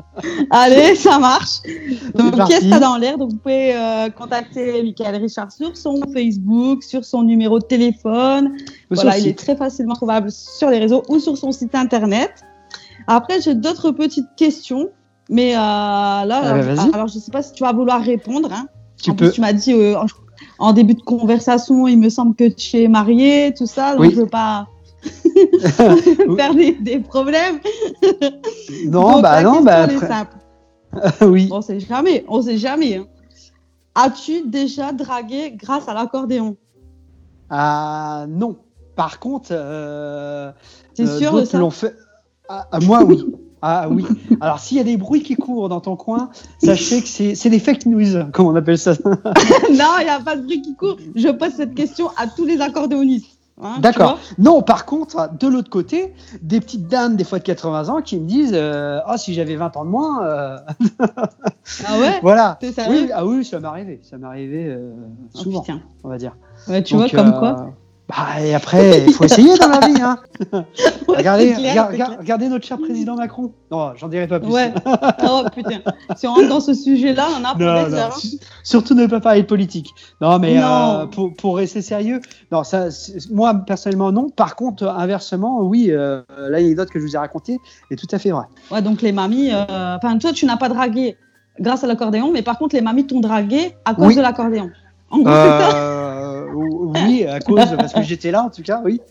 Allez, 0.50 0.94
ça 0.94 1.18
marche. 1.18 1.60
Donc 2.14 2.34
Fiesta 2.46 2.78
dans 2.78 2.96
l'air, 2.96 3.18
donc 3.18 3.30
vous 3.30 3.36
pouvez 3.38 3.74
euh, 3.74 4.08
contacter 4.10 4.82
Michael 4.82 5.16
Richard 5.16 5.50
sur 5.52 5.76
son 5.76 6.00
Facebook, 6.12 6.82
sur 6.82 7.04
son 7.04 7.22
numéro 7.22 7.58
de 7.58 7.64
téléphone. 7.64 8.56
voilà, 8.90 9.18
il 9.18 9.28
est 9.28 9.38
très 9.38 9.56
facilement 9.56 9.94
trouvable 9.94 10.30
sur 10.30 10.70
les 10.70 10.78
réseaux 10.78 11.02
ou 11.08 11.18
sur 11.18 11.36
son 11.36 11.52
site 11.52 11.74
internet. 11.74 12.30
Après, 13.06 13.40
j'ai 13.40 13.54
d'autres 13.54 13.90
petites 13.90 14.28
questions, 14.36 14.90
mais 15.28 15.52
là, 15.52 16.20
ah, 16.22 16.48
alors, 16.92 17.08
je 17.08 17.16
ne 17.16 17.20
sais 17.20 17.32
pas 17.32 17.42
si 17.42 17.52
tu 17.52 17.64
vas 17.64 17.72
vouloir 17.72 18.02
répondre. 18.02 18.52
Hein. 18.52 18.66
Tu 19.02 19.14
peux. 19.14 19.30
tu 19.30 19.40
m'as 19.40 19.54
dit, 19.54 19.74
en 20.58 20.72
début 20.72 20.94
de 20.94 21.02
conversation, 21.02 21.86
il 21.86 21.98
me 21.98 22.10
semble 22.10 22.34
que 22.34 22.48
tu 22.48 22.78
es 22.78 22.88
marié, 22.88 23.52
tout 23.56 23.66
ça, 23.66 23.96
donc 23.96 24.06
je 24.06 24.10
je 24.10 24.16
veux 24.16 24.26
pas 24.26 24.68
faire 26.36 26.54
des, 26.54 26.98
problèmes. 26.98 27.60
Non, 28.86 29.20
bah 29.20 29.42
non, 29.42 29.62
bah 29.62 29.86
oui. 31.22 31.48
On 31.52 31.62
sait 31.62 31.80
jamais, 31.80 32.24
on 32.28 32.42
sait 32.42 32.58
jamais. 32.58 32.96
Hein. 32.96 33.06
As-tu 33.94 34.42
déjà 34.46 34.92
dragué 34.92 35.52
grâce 35.52 35.88
à 35.88 35.94
l'accordéon? 35.94 36.56
Ah 37.48 38.26
non. 38.28 38.56
Par 38.96 39.18
contre, 39.18 39.48
euh, 39.52 40.52
c'est 40.94 41.08
euh, 41.08 41.18
sûr 41.18 41.32
de 41.34 41.44
ça? 41.44 41.70
fait... 41.70 41.96
Ah, 42.48 42.66
ah, 42.72 42.80
moi 42.80 43.02
oui. 43.04 43.24
Ah 43.62 43.88
oui. 43.90 44.04
Alors 44.40 44.58
s'il 44.58 44.76
y 44.76 44.80
a 44.80 44.84
des 44.84 44.96
bruits 44.96 45.22
qui 45.22 45.36
courent 45.36 45.68
dans 45.68 45.80
ton 45.80 45.96
coin, 45.96 46.30
sachez 46.62 47.02
que 47.02 47.34
c'est 47.34 47.50
des 47.50 47.58
fake 47.58 47.86
news, 47.86 48.30
comme 48.32 48.46
on 48.46 48.54
appelle 48.56 48.78
ça. 48.78 48.92
non, 49.04 49.90
il 49.98 50.04
n'y 50.04 50.10
a 50.10 50.20
pas 50.20 50.36
de 50.36 50.42
bruit 50.42 50.62
qui 50.62 50.74
court. 50.74 50.96
Je 51.14 51.28
pose 51.28 51.52
cette 51.56 51.74
question 51.74 52.08
à 52.16 52.26
tous 52.26 52.46
les 52.46 52.60
accordéonistes. 52.60 53.40
Hein, 53.62 53.78
D'accord. 53.80 54.18
Non, 54.38 54.62
par 54.62 54.86
contre, 54.86 55.30
de 55.38 55.46
l'autre 55.46 55.68
côté, 55.68 56.14
des 56.40 56.60
petites 56.60 56.88
dames, 56.88 57.16
des 57.16 57.24
fois 57.24 57.38
de 57.38 57.44
80 57.44 57.88
ans, 57.90 58.00
qui 58.00 58.18
me 58.18 58.26
disent 58.26 58.52
euh, 58.54 59.00
Oh, 59.06 59.16
si 59.16 59.34
j'avais 59.34 59.56
20 59.56 59.76
ans 59.76 59.84
de 59.84 59.90
moins. 59.90 60.24
Euh, 60.24 60.56
ah 61.86 61.98
ouais? 61.98 62.18
Voilà. 62.22 62.58
Oui, 62.88 63.10
ah 63.12 63.26
oui, 63.26 63.44
ça 63.44 63.60
m'est 63.60 63.68
arrivé. 63.68 64.00
Ça 64.02 64.16
m'est 64.16 64.26
arrivé 64.26 64.66
euh, 64.66 64.92
oh, 65.34 65.38
souvent, 65.38 65.64
on 66.04 66.08
va 66.08 66.16
dire. 66.16 66.36
Ouais, 66.68 66.82
tu 66.82 66.96
vois, 66.96 67.08
comme 67.10 67.32
quoi? 67.38 67.72
Bah, 68.10 68.44
et 68.44 68.54
après, 68.54 69.04
il 69.06 69.12
faut 69.12 69.24
essayer 69.24 69.56
dans 69.56 69.68
la 69.68 69.86
vie. 69.86 70.00
Hein. 70.02 70.18
regardez, 71.08 71.54
regardez, 71.54 72.48
notre 72.48 72.66
cher 72.66 72.78
président 72.78 73.14
Macron. 73.14 73.52
Non, 73.70 73.92
j'en 73.94 74.08
dirai 74.08 74.26
pas 74.26 74.40
plus. 74.40 74.50
Ouais. 74.50 74.72
Oh 75.22 75.44
putain. 75.54 75.80
Si 76.16 76.26
on 76.26 76.34
rentre 76.34 76.48
dans 76.48 76.60
ce 76.60 76.74
sujet-là, 76.74 77.28
on 77.38 77.44
a 77.44 77.54
non, 77.54 77.88
non. 77.88 77.96
Hein. 77.96 78.10
Surtout 78.64 78.94
ne 78.94 79.06
pas 79.06 79.20
parler 79.20 79.42
de 79.42 79.46
politique. 79.46 79.90
Non, 80.20 80.38
mais 80.38 80.58
euh, 80.58 81.06
pour, 81.06 81.34
pour, 81.34 81.56
rester 81.56 81.82
sérieux, 81.82 82.20
non, 82.50 82.64
ça, 82.64 82.88
moi 83.30 83.54
personnellement 83.54 84.12
non. 84.12 84.30
Par 84.30 84.56
contre, 84.56 84.88
inversement, 84.88 85.62
oui, 85.62 85.88
euh, 85.90 86.22
l'anecdote 86.48 86.90
que 86.90 86.98
je 86.98 87.04
vous 87.04 87.14
ai 87.14 87.18
racontée 87.18 87.58
est 87.90 87.96
tout 87.96 88.08
à 88.10 88.18
fait 88.18 88.30
vraie. 88.30 88.46
Ouais, 88.70 88.82
donc 88.82 89.02
les 89.02 89.12
mamies. 89.12 89.52
Euh, 89.52 89.96
enfin, 89.96 90.18
toi, 90.18 90.32
tu 90.32 90.46
n'as 90.46 90.56
pas 90.56 90.68
dragué 90.68 91.16
grâce 91.60 91.84
à 91.84 91.86
l'accordéon, 91.86 92.32
mais 92.32 92.42
par 92.42 92.58
contre, 92.58 92.74
les 92.74 92.80
mamies 92.80 93.06
t'ont 93.06 93.20
dragué 93.20 93.76
à 93.84 93.94
cause 93.94 94.16
de 94.16 94.22
l'accordéon. 94.22 94.70
En 95.10 95.18
gros, 95.18 95.32
c'est 95.32 95.70
ça. 95.70 95.76
Euh, 95.76 95.99
oui, 96.54 97.26
à 97.26 97.40
cause, 97.40 97.76
parce 97.76 97.92
que 97.92 98.02
j'étais 98.02 98.30
là 98.30 98.44
en 98.44 98.50
tout 98.50 98.62
cas, 98.62 98.80
oui. 98.84 99.00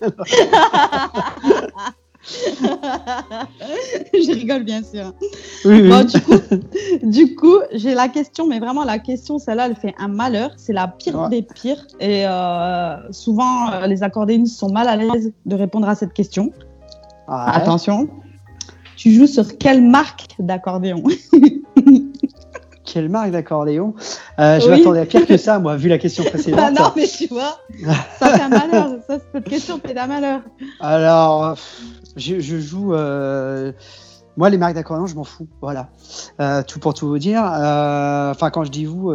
je 4.12 4.32
rigole 4.34 4.62
bien 4.64 4.82
sûr. 4.82 5.14
bon, 5.64 6.04
du 6.04 6.20
coup, 6.20 6.34
du 7.02 7.34
coup 7.34 7.56
j'ai 7.72 7.94
la 7.94 8.08
question, 8.08 8.46
mais 8.46 8.58
vraiment 8.60 8.84
la 8.84 8.98
question, 8.98 9.38
celle-là, 9.38 9.66
elle 9.66 9.76
fait 9.76 9.94
un 9.98 10.08
malheur. 10.08 10.50
C'est 10.56 10.72
la 10.72 10.88
pire 10.88 11.28
des 11.28 11.42
pires. 11.42 11.86
Et 11.98 12.26
euh, 12.26 12.96
souvent, 13.10 13.70
euh, 13.70 13.86
les 13.86 14.02
accordéonistes 14.02 14.58
sont 14.58 14.70
mal 14.70 14.88
à 14.88 14.96
l'aise 14.96 15.32
de 15.46 15.56
répondre 15.56 15.88
à 15.88 15.94
cette 15.94 16.12
question. 16.12 16.52
Attention. 17.28 18.08
Tu 18.96 19.12
joues 19.12 19.26
sur 19.26 19.56
quelle 19.56 19.82
marque 19.82 20.34
d'accordéon? 20.38 21.02
Quelle 22.84 23.08
marque 23.08 23.30
d'accordéon? 23.30 23.94
Euh, 24.40 24.60
Je 24.60 24.68
m'attendais 24.68 25.00
à 25.00 25.06
pire 25.06 25.26
que 25.26 25.36
ça, 25.36 25.58
moi, 25.58 25.76
vu 25.76 25.88
la 25.88 25.98
question 25.98 26.24
précédente. 26.28 26.60
Ah 26.62 26.70
non, 26.70 26.92
mais 26.96 27.06
tu 27.06 27.26
vois, 27.26 27.58
ça 28.18 28.28
fait 28.28 28.42
un 28.42 28.48
malheur. 28.48 28.90
Ça, 29.06 29.18
cette 29.32 29.44
question 29.44 29.80
fait 29.84 29.96
un 29.96 30.06
malheur. 30.06 30.40
Alors, 30.80 31.56
je, 32.16 32.40
joue. 32.40 32.94
Euh, 32.94 33.72
moi, 34.36 34.50
les 34.50 34.58
marques 34.58 34.74
d'accordéon, 34.74 35.06
je 35.06 35.14
m'en 35.14 35.24
fous. 35.24 35.48
Voilà. 35.60 35.88
Euh, 36.40 36.62
tout 36.62 36.78
pour 36.78 36.94
tout 36.94 37.08
vous 37.08 37.18
dire. 37.18 37.42
Enfin, 37.42 38.50
quand 38.50 38.64
je 38.64 38.70
dis 38.70 38.84
vous, 38.84 39.12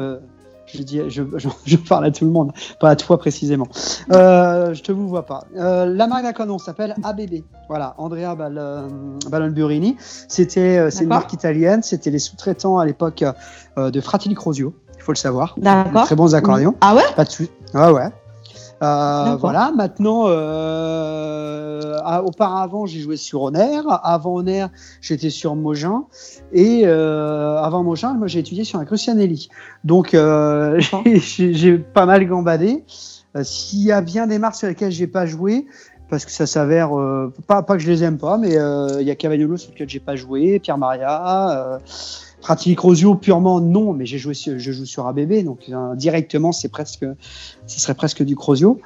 je, 0.66 0.84
dis, 0.84 1.02
je, 1.08 1.24
je, 1.66 1.78
parle 1.78 2.06
à 2.06 2.12
tout 2.12 2.26
le 2.26 2.32
monde, 2.32 2.52
pas 2.80 2.90
à 2.90 2.96
toi 2.96 3.18
précisément. 3.18 3.68
Euh, 4.12 4.74
je 4.74 4.82
te 4.82 4.92
vous 4.92 5.08
vois 5.08 5.26
pas. 5.26 5.46
Euh, 5.58 5.86
la 5.86 6.08
marque 6.08 6.24
d'accordéon 6.24 6.58
s'appelle 6.58 6.96
ABB. 7.04 7.44
Voilà, 7.70 7.96
Andrea 7.98 8.36
Ballon 8.36 9.52
Burini. 9.52 9.96
C'était, 10.00 10.90
c'est 10.92 11.04
une 11.04 11.10
marque 11.10 11.34
italienne. 11.34 11.84
C'était 11.84 12.12
les 12.12 12.20
sous-traitants 12.20 12.78
à 12.78 12.86
l'époque 12.86 13.24
de 13.78 14.02
Fratelli 14.02 14.36
Crosio. 14.36 14.74
Il 15.06 15.10
faut 15.10 15.12
le 15.12 15.18
savoir. 15.18 15.54
D'accord. 15.58 16.06
Très 16.06 16.16
bons 16.16 16.34
accordéons. 16.34 16.74
Ah 16.82 16.96
ouais? 16.96 17.04
Pas 17.16 17.26
de 17.26 17.30
suite. 17.30 17.52
Ouais 17.76 17.92
ouais. 17.92 18.10
Euh, 18.82 19.36
voilà, 19.40 19.72
maintenant, 19.72 20.24
euh, 20.30 21.94
auparavant, 22.26 22.88
j'ai 22.88 23.02
joué 23.02 23.18
sur 23.18 23.44
Honor. 23.44 24.00
Avant 24.04 24.34
Honor, 24.34 24.70
j'étais 25.02 25.30
sur 25.30 25.56
Mogin. 25.56 26.06
Et 26.54 26.82
euh, 26.86 27.56
avant 27.58 27.84
Mogin, 27.84 28.16
moi, 28.16 28.26
j'ai 28.26 28.40
étudié 28.40 28.64
sur 28.64 28.80
un 28.80 28.86
Crucianelli. 28.86 29.50
Donc, 29.84 30.18
j'ai 31.06 31.78
pas 31.78 32.08
mal 32.08 32.26
gambadé. 32.26 32.84
S'il 33.44 33.84
y 33.84 33.92
a 33.92 34.02
bien 34.02 34.26
des 34.26 34.40
marques 34.40 34.56
sur 34.56 34.68
lesquelles 34.68 34.92
j'ai 34.92 35.08
pas 35.08 35.28
joué, 35.28 35.68
parce 36.10 36.26
que 36.26 36.32
ça 36.32 36.48
s'avère 36.48 36.90
pas, 37.46 37.62
pas 37.62 37.78
que 37.78 37.84
je 37.84 37.92
les 37.92 38.04
aime 38.04 38.18
pas, 38.18 38.40
mais 38.40 38.56
il 38.56 39.08
y 39.08 39.12
a 39.12 39.16
Cavagnolo 39.16 39.58
sur 39.58 39.72
lequel 39.72 39.88
j'ai 39.88 40.00
pas 40.00 40.16
joué, 40.16 40.60
Pierre 40.60 40.80
Maria. 40.80 41.80
Pratique 42.46 42.80
Rosio 42.80 43.16
purement 43.16 43.60
non, 43.60 43.94
mais 43.94 44.06
j'ai 44.06 44.20
joué, 44.20 44.36
je 44.36 44.72
joue 44.72 44.86
sur 44.86 45.08
ABB, 45.08 45.44
donc 45.44 45.62
euh, 45.68 45.96
directement 45.96 46.52
c'est 46.52 46.70
presque, 46.70 47.04
ce 47.66 47.80
serait 47.80 47.96
presque 47.96 48.22
du 48.22 48.36
Crosio. 48.36 48.80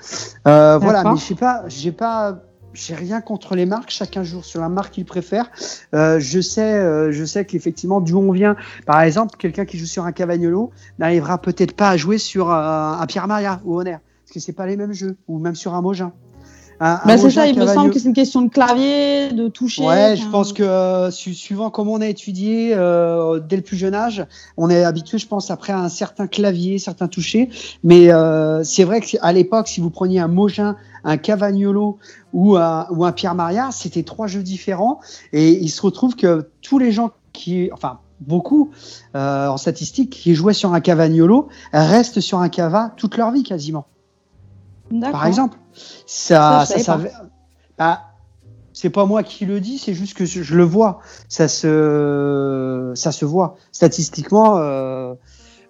Euh, 0.47 0.77
voilà, 0.77 1.03
mais 1.03 1.17
je 1.17 1.21
sais 1.21 1.35
pas, 1.35 1.65
j'ai 1.67 1.91
pas, 1.91 2.39
j'ai 2.73 2.95
rien 2.95 3.19
contre 3.19 3.55
les 3.55 3.65
marques. 3.65 3.89
Chacun 3.89 4.23
joue 4.23 4.41
sur 4.43 4.61
la 4.61 4.69
marque 4.69 4.93
qu'il 4.93 5.03
préfère. 5.03 5.51
Euh, 5.93 6.21
je 6.21 6.39
sais, 6.39 7.11
je 7.11 7.25
sais 7.25 7.43
qu'effectivement, 7.43 7.99
d'où 7.99 8.19
on 8.19 8.31
vient, 8.31 8.55
par 8.85 9.01
exemple, 9.01 9.35
quelqu'un 9.37 9.65
qui 9.65 9.77
joue 9.77 9.87
sur 9.87 10.05
un 10.05 10.13
Cavagnolo 10.13 10.71
n'arrivera 10.97 11.37
peut-être 11.37 11.73
pas 11.73 11.89
à 11.89 11.97
jouer 11.97 12.17
sur 12.17 12.49
un 12.51 13.05
Pierre 13.07 13.27
Maria 13.27 13.59
ou 13.65 13.77
Honor, 13.77 13.99
parce 14.23 14.35
que 14.35 14.39
c'est 14.39 14.53
pas 14.53 14.67
les 14.67 14.77
mêmes 14.77 14.93
jeux, 14.93 15.17
ou 15.27 15.37
même 15.37 15.55
sur 15.55 15.73
un 15.73 15.81
Mogin. 15.81 16.13
Bah, 16.79 17.17
c'est 17.17 17.29
ça, 17.29 17.45
il 17.47 17.59
me 17.59 17.67
semble 17.67 17.91
que 17.91 17.99
c'est 17.99 18.07
une 18.07 18.13
question 18.13 18.41
de 18.41 18.49
clavier, 18.49 19.31
de 19.31 19.49
toucher. 19.49 19.83
Ouais, 19.83 20.15
je 20.15 20.25
pense 20.27 20.53
que 20.53 20.63
euh, 20.63 21.11
suivant 21.11 21.69
comment 21.69 21.93
on 21.93 22.01
a 22.01 22.07
étudié 22.07 22.73
euh, 22.73 23.39
dès 23.39 23.57
le 23.57 23.61
plus 23.61 23.75
jeune 23.75 23.93
âge, 23.93 24.25
on 24.55 24.69
est 24.69 24.83
habitué, 24.83 25.17
je 25.17 25.27
pense, 25.27 25.51
après 25.51 25.73
à 25.73 25.79
un 25.79 25.89
certain 25.89 26.27
clavier, 26.27 26.79
certains 26.79 27.09
touchés. 27.09 27.49
Mais 27.83 28.11
euh, 28.11 28.63
c'est 28.63 28.85
vrai 28.85 29.01
qu'à 29.01 29.31
l'époque, 29.33 29.67
si 29.67 29.81
vous 29.81 29.89
preniez 29.89 30.19
un 30.19 30.29
Mogin, 30.29 30.77
un 31.03 31.17
Cavagnolo 31.17 31.97
ou 32.31 32.55
un, 32.55 32.87
ou 32.91 33.03
un 33.03 33.11
Pierre 33.11 33.35
Maria, 33.35 33.69
c'était 33.71 34.03
trois 34.03 34.27
jeux 34.27 34.43
différents. 34.43 35.01
Et 35.33 35.51
il 35.51 35.69
se 35.69 35.81
retrouve 35.81 36.15
que 36.15 36.49
tous 36.61 36.79
les 36.79 36.93
gens 36.93 37.11
qui, 37.33 37.69
enfin, 37.73 37.99
beaucoup 38.21 38.71
en 39.13 39.57
statistique, 39.57 40.09
qui 40.09 40.33
jouaient 40.33 40.53
sur 40.53 40.73
un 40.73 40.79
Cavagnolo 40.79 41.49
restent 41.73 42.21
sur 42.21 42.39
un 42.39 42.49
Cava 42.49 42.93
toute 42.95 43.17
leur 43.17 43.31
vie 43.31 43.43
quasiment. 43.43 43.85
Par 45.11 45.25
exemple. 45.25 45.57
Ça, 46.05 46.65
ça, 46.65 46.79
ça, 46.79 46.99
bah, 47.77 48.01
c'est 48.73 48.89
pas 48.89 49.05
moi 49.05 49.23
qui 49.23 49.45
le 49.45 49.59
dis, 49.59 49.77
c'est 49.77 49.93
juste 49.93 50.15
que 50.15 50.25
je 50.25 50.55
le 50.55 50.63
vois. 50.63 50.99
Ça 51.27 51.47
se, 51.47 52.91
ça 52.95 53.11
se 53.11 53.25
voit 53.25 53.55
statistiquement. 53.71 54.57
Euh, 54.57 55.13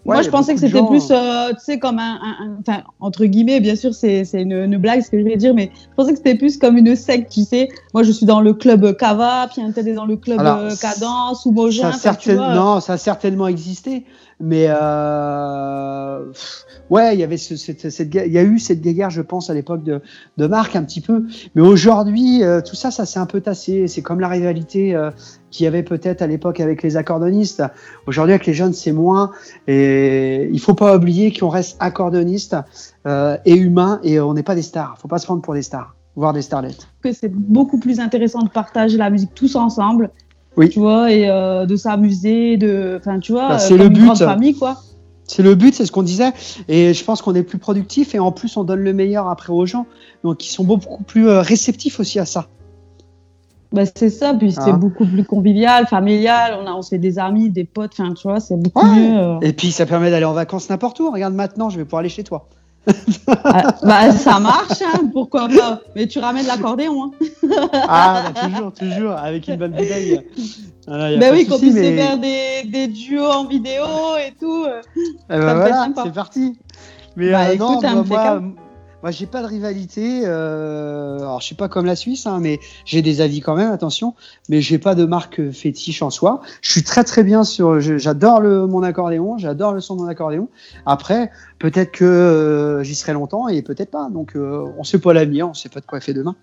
moi, 0.06 0.22
je 0.22 0.30
pensais 0.30 0.54
que 0.54 0.60
c'était 0.60 0.82
plus, 0.84 1.12
euh, 1.12 1.50
tu 1.50 1.60
sais, 1.60 1.80
comme 1.80 2.00
un, 2.00 2.20
enfin, 2.60 2.84
entre 3.00 3.26
guillemets, 3.26 3.60
bien 3.60 3.76
sûr, 3.76 3.94
c'est 3.94 4.24
une, 4.34 4.54
une, 4.54 4.78
blague 4.78 5.02
ce 5.02 5.10
que 5.10 5.20
je 5.20 5.24
vais 5.24 5.36
dire, 5.36 5.54
mais 5.54 5.72
je 5.74 5.96
pensais 5.96 6.12
que 6.12 6.18
c'était 6.18 6.36
plus 6.36 6.58
comme 6.58 6.78
une 6.78 6.96
secte, 6.96 7.32
tu 7.32 7.44
sais. 7.44 7.70
Moi, 7.94 8.04
je 8.04 8.12
suis 8.12 8.26
dans 8.26 8.42
le 8.42 8.54
club 8.54 8.96
Cava, 8.96 9.48
puis 9.52 9.62
un 9.62 9.72
est 9.72 9.94
dans 9.94 10.06
le 10.06 10.16
club 10.16 10.40
Alors, 10.40 10.72
Cadence 10.80 11.46
ou 11.46 11.52
Mogin. 11.52 11.92
Ça 11.92 12.16
non, 12.36 12.80
ça 12.80 12.94
a 12.94 12.98
certainement 12.98 13.48
existé, 13.48 14.06
Mais 14.42 14.68
euh, 14.70 16.32
ouais, 16.90 17.14
il 17.14 17.20
y 17.20 17.24
avait 17.24 17.38
ce, 17.38 17.58
cette, 17.58 17.90
cette, 17.90 18.14
il 18.14 18.32
y 18.32 18.38
a 18.38 18.44
eu 18.44 18.58
cette 18.58 18.82
guerre, 18.82 19.10
je 19.10 19.22
pense, 19.22 19.50
à 19.50 19.54
l'époque 19.54 19.84
de, 19.84 20.02
de 20.38 20.48
Marc 20.48 20.78
un 20.78 20.84
petit 20.84 21.02
peu. 21.02 21.26
Mais 21.56 21.62
aujourd'hui, 21.62 22.44
euh, 22.44 22.62
tout 22.62 22.76
ça, 22.76 22.90
ça 22.90 23.06
s'est 23.06 23.20
un 23.20 23.26
peu 23.26 23.42
tassé. 23.42 23.88
C'est 23.88 24.02
comme 24.02 24.22
la 24.22 24.30
rivalité 24.30 24.96
euh, 24.96 25.12
qu'il 25.52 25.66
y 25.66 25.68
avait 25.68 25.84
peut-être 25.84 26.22
à 26.22 26.28
l'époque 26.28 26.62
avec 26.62 26.84
les 26.84 26.96
accordonistes. 26.96 27.64
Aujourd'hui, 28.08 28.34
avec 28.34 28.46
les 28.46 28.54
jeunes, 28.54 28.74
c'est 28.74 28.94
moins. 28.94 29.32
Et 29.68 30.50
il 30.52 30.60
faut 30.62 30.76
pas 30.76 30.96
oublier 30.96 31.38
qu'on 31.38 31.50
reste 31.50 31.76
accordoniste 31.82 32.56
euh, 33.08 33.38
et 33.44 33.56
humain 33.56 34.00
et 34.04 34.22
on 34.22 34.34
n'est 34.34 34.44
pas 34.44 34.56
des 34.56 34.62
stars. 34.62 34.98
Faut 35.00 35.10
pas 35.10 35.20
se 35.20 35.26
prendre 35.26 35.42
pour 35.42 35.54
des 35.54 35.64
stars, 35.64 35.96
voire 36.16 36.32
des 36.32 36.44
starlettes. 36.44 36.88
C'est 37.12 37.32
beaucoup 37.32 37.80
plus 37.80 38.00
intéressant 38.00 38.42
de 38.42 38.50
partager 38.50 38.96
la 38.96 39.10
musique 39.10 39.34
tous 39.36 39.58
ensemble. 39.58 40.12
Oui. 40.58 40.70
Tu 40.70 40.80
vois, 40.80 41.12
et 41.12 41.30
euh, 41.30 41.66
de 41.66 41.76
s'amuser, 41.76 42.58
de, 42.58 42.98
enfin, 43.00 43.20
tu 43.20 43.32
vois, 43.32 43.50
bah, 43.50 43.60
c'est 43.60 43.78
le 43.78 43.90
but. 43.90 44.16
famille, 44.16 44.56
quoi. 44.56 44.82
C'est 45.26 45.44
le 45.44 45.54
but, 45.54 45.76
c'est 45.76 45.86
ce 45.86 45.92
qu'on 45.92 46.04
disait. 46.04 46.32
Et 46.68 46.94
je 46.94 47.04
pense 47.04 47.22
qu'on 47.22 47.36
est 47.36 47.44
plus 47.44 47.60
productif 47.60 48.16
et 48.16 48.20
en 48.20 48.32
plus, 48.32 48.58
on 48.58 48.64
donne 48.64 48.80
le 48.80 48.94
meilleur 48.94 49.28
après 49.28 49.54
aux 49.54 49.66
gens. 49.66 49.86
Donc, 50.24 50.46
ils 50.46 50.50
sont 50.50 50.64
beaucoup 50.64 51.04
plus 51.04 51.30
euh, 51.30 51.42
réceptifs 51.42 52.00
aussi 52.00 52.20
à 52.20 52.26
ça. 52.26 52.48
Bah, 53.72 53.84
c'est 53.86 54.10
ça, 54.10 54.34
puis 54.34 54.52
c'est 54.52 54.62
hein 54.62 54.78
beaucoup 54.78 55.06
plus 55.06 55.24
convivial, 55.24 55.86
familial. 55.86 56.58
On, 56.60 56.66
a, 56.66 56.72
on 56.72 56.82
se 56.82 56.90
fait 56.90 56.98
des 56.98 57.20
amis, 57.20 57.52
des 57.52 57.64
potes, 57.64 57.92
enfin, 57.94 58.16
tu 58.16 58.28
vois, 58.28 58.40
c'est 58.40 58.58
beaucoup 58.58 58.88
mieux. 58.88 59.18
Euh. 59.18 59.40
Et 59.42 59.54
puis, 59.54 59.72
ça 59.72 59.86
permet 59.86 60.10
d'aller 60.10 60.26
en 60.26 60.34
vacances 60.34 60.70
n'importe 60.72 61.00
où. 61.00 61.12
Regarde 61.12 61.36
maintenant, 61.36 61.70
je 61.70 61.78
vais 61.78 61.86
pouvoir 61.86 62.00
aller 62.00 62.10
chez 62.10 62.24
toi. 62.24 62.48
Ah, 63.28 63.76
bah, 63.84 64.12
ça 64.12 64.40
marche, 64.40 64.82
hein, 64.82 65.10
pourquoi 65.14 65.48
pas. 65.48 65.82
Mais 65.96 66.08
tu 66.08 66.20
ramènes 66.20 66.48
l'accordéon. 66.48 67.06
Hein. 67.06 67.12
ah, 67.74 68.32
bah, 68.34 68.42
toujours, 68.42 68.74
toujours, 68.74 69.12
avec 69.12 69.48
une 69.48 69.58
bonne 69.58 69.72
bouteille. 69.72 70.22
bah 70.88 71.28
oui, 71.32 71.46
quand 71.48 71.60
tu 71.60 71.72
sais 71.72 71.96
faire 71.96 72.18
des, 72.18 72.64
des, 72.66 72.88
duos 72.88 73.26
en 73.26 73.46
vidéo 73.46 73.86
et 74.26 74.34
tout. 74.40 74.66
Eh 74.96 75.02
ben 75.30 75.54
voilà, 75.56 75.88
c'est 76.04 76.14
parti. 76.14 76.58
Mais 77.16 77.32
bah, 77.32 77.48
euh, 77.48 77.54
écoute, 77.54 77.84
non, 77.84 78.04
moi, 78.06 78.40
moi, 78.40 78.54
j'ai 79.08 79.26
pas 79.26 79.42
de 79.42 79.48
rivalité. 79.48 80.24
Euh, 80.26 81.20
alors, 81.20 81.40
je 81.40 81.46
suis 81.46 81.56
pas 81.56 81.70
comme 81.70 81.86
la 81.86 81.96
Suisse, 81.96 82.28
hein, 82.28 82.40
mais 82.42 82.60
j'ai 82.86 83.02
des 83.02 83.22
avis 83.22 83.40
quand 83.40 83.56
même. 83.56 83.72
Attention, 83.72 84.14
mais 84.50 84.62
j'ai 84.62 84.78
pas 84.78 84.96
de 84.96 85.06
marque 85.06 85.52
fétiche 85.52 86.02
en 86.02 86.10
soi. 86.10 86.42
Je 86.62 86.72
suis 86.72 86.84
très 86.84 87.04
très 87.04 87.24
bien 87.24 87.44
sur. 87.44 87.80
J'adore 87.80 88.42
le 88.42 88.68
mon 88.68 88.84
accordéon. 88.84 89.38
J'adore 89.38 89.74
le 89.74 89.80
son 89.80 89.96
de 89.96 90.02
mon 90.02 90.08
accordéon. 90.08 90.50
Après, 90.86 91.32
peut-être 91.60 91.92
que 91.92 92.06
euh, 92.06 92.84
j'y 92.84 92.96
serai 92.96 93.14
longtemps 93.14 93.48
et 93.48 93.62
peut-être 93.62 93.92
pas. 93.92 94.10
Donc, 94.10 94.36
euh, 94.36 94.66
on 94.78 94.84
sait 94.84 95.00
pas 95.00 95.14
l'avenir. 95.14 95.48
On 95.50 95.54
sait 95.54 95.70
pas 95.70 95.80
de 95.80 95.86
quoi 95.86 96.02
fait 96.02 96.14
demain. 96.14 96.36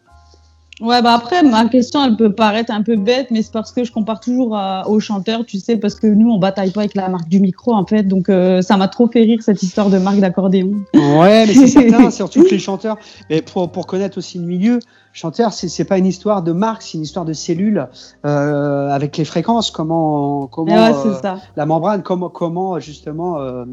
Ouais, 0.81 1.01
bah 1.01 1.15
après, 1.15 1.43
ma 1.43 1.67
question, 1.69 2.05
elle 2.05 2.17
peut 2.17 2.33
paraître 2.33 2.71
un 2.71 2.83
peu 2.83 2.97
bête, 2.97 3.29
mais 3.31 3.43
c'est 3.43 3.53
parce 3.53 3.73
que 3.73 3.83
je 3.83 3.93
compare 3.93 4.21
toujours 4.21 4.59
aux 4.87 5.01
chanteurs, 5.01 5.47
tu 5.47 5.59
sais, 5.59 5.77
parce 5.77 5.95
que 5.95 6.07
nous, 6.07 6.31
on 6.31 6.39
bataille 6.39 6.71
pas 6.71 6.81
avec 6.81 6.95
la 6.95 7.09
marque 7.09 7.29
du 7.29 7.41
micro, 7.41 7.73
en 7.73 7.87
fait. 7.87 8.03
Donc, 8.03 8.29
euh, 8.29 8.61
ça 8.61 8.77
m'a 8.77 8.89
trop 8.89 9.09
fait 9.09 9.23
rire, 9.23 9.39
cette 9.43 9.63
histoire 9.63 9.89
de 9.89 9.99
marque 9.99 10.19
d'accordéon. 10.19 10.73
Ouais, 10.95 11.47
mais 11.47 11.55
c'est 11.55 11.67
certain, 11.67 12.11
surtout 12.11 12.43
que 12.45 12.51
les 12.51 12.59
chanteurs, 12.59 12.99
et 13.31 13.41
pour, 13.41 13.73
pour 13.73 13.87
connaître 13.87 14.19
aussi 14.19 14.39
le 14.39 14.45
milieu, 14.45 14.81
chanteur, 15.17 15.53
c'est 15.53 15.85
pas 15.85 15.99
une 15.99 16.07
histoire 16.07 16.43
de 16.43 16.53
marque, 16.53 16.83
c'est 16.83 16.99
une 16.99 17.05
histoire 17.05 17.25
de 17.25 17.33
cellules 17.33 17.89
euh, 18.25 18.91
avec 18.91 19.17
les 19.17 19.25
fréquences, 19.25 19.71
comment, 19.71 20.47
comment 20.47 20.75
ouais, 20.75 20.95
euh, 21.07 21.35
la 21.57 21.67
membrane, 21.67 22.03
comment, 22.03 22.29
comment 22.29 22.79
justement 22.79 23.41
euh, 23.41 23.65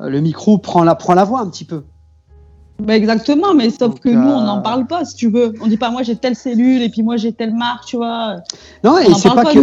le 0.00 0.20
micro 0.20 0.58
prend 0.58 0.82
la, 0.82 0.94
prend 0.96 1.14
la 1.14 1.24
voix 1.24 1.40
un 1.40 1.48
petit 1.48 1.64
peu. 1.64 1.84
Bah 2.78 2.94
exactement, 2.94 3.54
mais 3.54 3.70
sauf 3.70 4.00
que 4.00 4.10
nous, 4.10 4.28
on 4.28 4.42
n'en 4.42 4.58
euh, 4.58 4.60
parle 4.60 4.86
pas, 4.86 5.06
si 5.06 5.14
tu 5.16 5.30
veux. 5.30 5.54
On 5.62 5.66
dit 5.66 5.78
pas, 5.78 5.90
moi 5.90 6.02
j'ai 6.02 6.16
telle 6.16 6.36
cellule 6.36 6.82
et 6.82 6.90
puis 6.90 7.02
moi 7.02 7.16
j'ai 7.16 7.32
telle 7.32 7.54
marque, 7.54 7.86
tu 7.86 7.96
vois. 7.96 8.36
Non, 8.84 8.98
et 8.98 9.14
c'est 9.14 9.30
pas, 9.30 9.44
pas, 9.44 9.54
que 9.54 9.60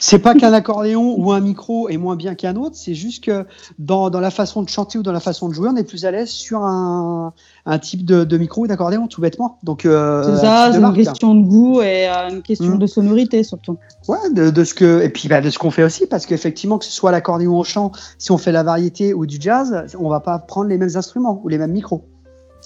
c'est 0.00 0.18
pas 0.18 0.34
qu'un 0.34 0.52
accordéon 0.52 1.14
ou 1.16 1.30
un 1.30 1.40
micro 1.40 1.88
est 1.88 1.96
moins 1.96 2.16
bien 2.16 2.34
qu'un 2.34 2.56
autre, 2.56 2.74
c'est 2.74 2.94
juste 2.94 3.22
que 3.22 3.46
dans, 3.78 4.10
dans, 4.10 4.18
la 4.18 4.32
façon 4.32 4.62
de 4.62 4.68
chanter 4.68 4.98
ou 4.98 5.04
dans 5.04 5.12
la 5.12 5.20
façon 5.20 5.48
de 5.48 5.54
jouer, 5.54 5.68
on 5.72 5.76
est 5.76 5.84
plus 5.84 6.04
à 6.06 6.10
l'aise 6.10 6.30
sur 6.30 6.64
un, 6.64 7.32
un 7.66 7.78
type 7.78 8.04
de, 8.04 8.24
de 8.24 8.36
micro 8.36 8.62
ou 8.62 8.66
d'accordéon, 8.66 9.06
tout 9.06 9.20
bêtement. 9.20 9.58
Donc 9.62 9.86
euh, 9.86 10.24
c'est 10.24 10.40
ça, 10.40 10.70
c'est 10.72 10.80
une 10.80 10.92
question 10.92 11.36
de 11.36 11.42
goût 11.42 11.82
et 11.82 12.08
euh, 12.08 12.30
une 12.30 12.42
question 12.42 12.74
hmm. 12.74 12.78
de 12.78 12.86
sonorité 12.88 13.44
surtout. 13.44 13.78
Ouais, 14.08 14.18
de, 14.34 14.50
de 14.50 14.64
ce 14.64 14.74
que 14.74 15.02
et 15.02 15.08
puis 15.08 15.28
bah, 15.28 15.40
de 15.40 15.50
ce 15.50 15.58
qu'on 15.58 15.70
fait 15.70 15.84
aussi, 15.84 16.06
parce 16.08 16.26
qu'effectivement 16.26 16.78
que 16.78 16.84
ce 16.84 16.92
soit 16.92 17.12
l'accordéon 17.12 17.56
au 17.56 17.64
chant, 17.64 17.92
si 18.18 18.32
on 18.32 18.38
fait 18.38 18.52
la 18.52 18.64
variété 18.64 19.14
ou 19.14 19.24
du 19.24 19.36
jazz, 19.38 19.86
on 20.00 20.08
va 20.08 20.18
pas 20.18 20.40
prendre 20.40 20.68
les 20.68 20.78
mêmes 20.78 20.96
instruments 20.96 21.40
ou 21.44 21.48
les 21.48 21.58
mêmes 21.58 21.70
micros. 21.72 22.02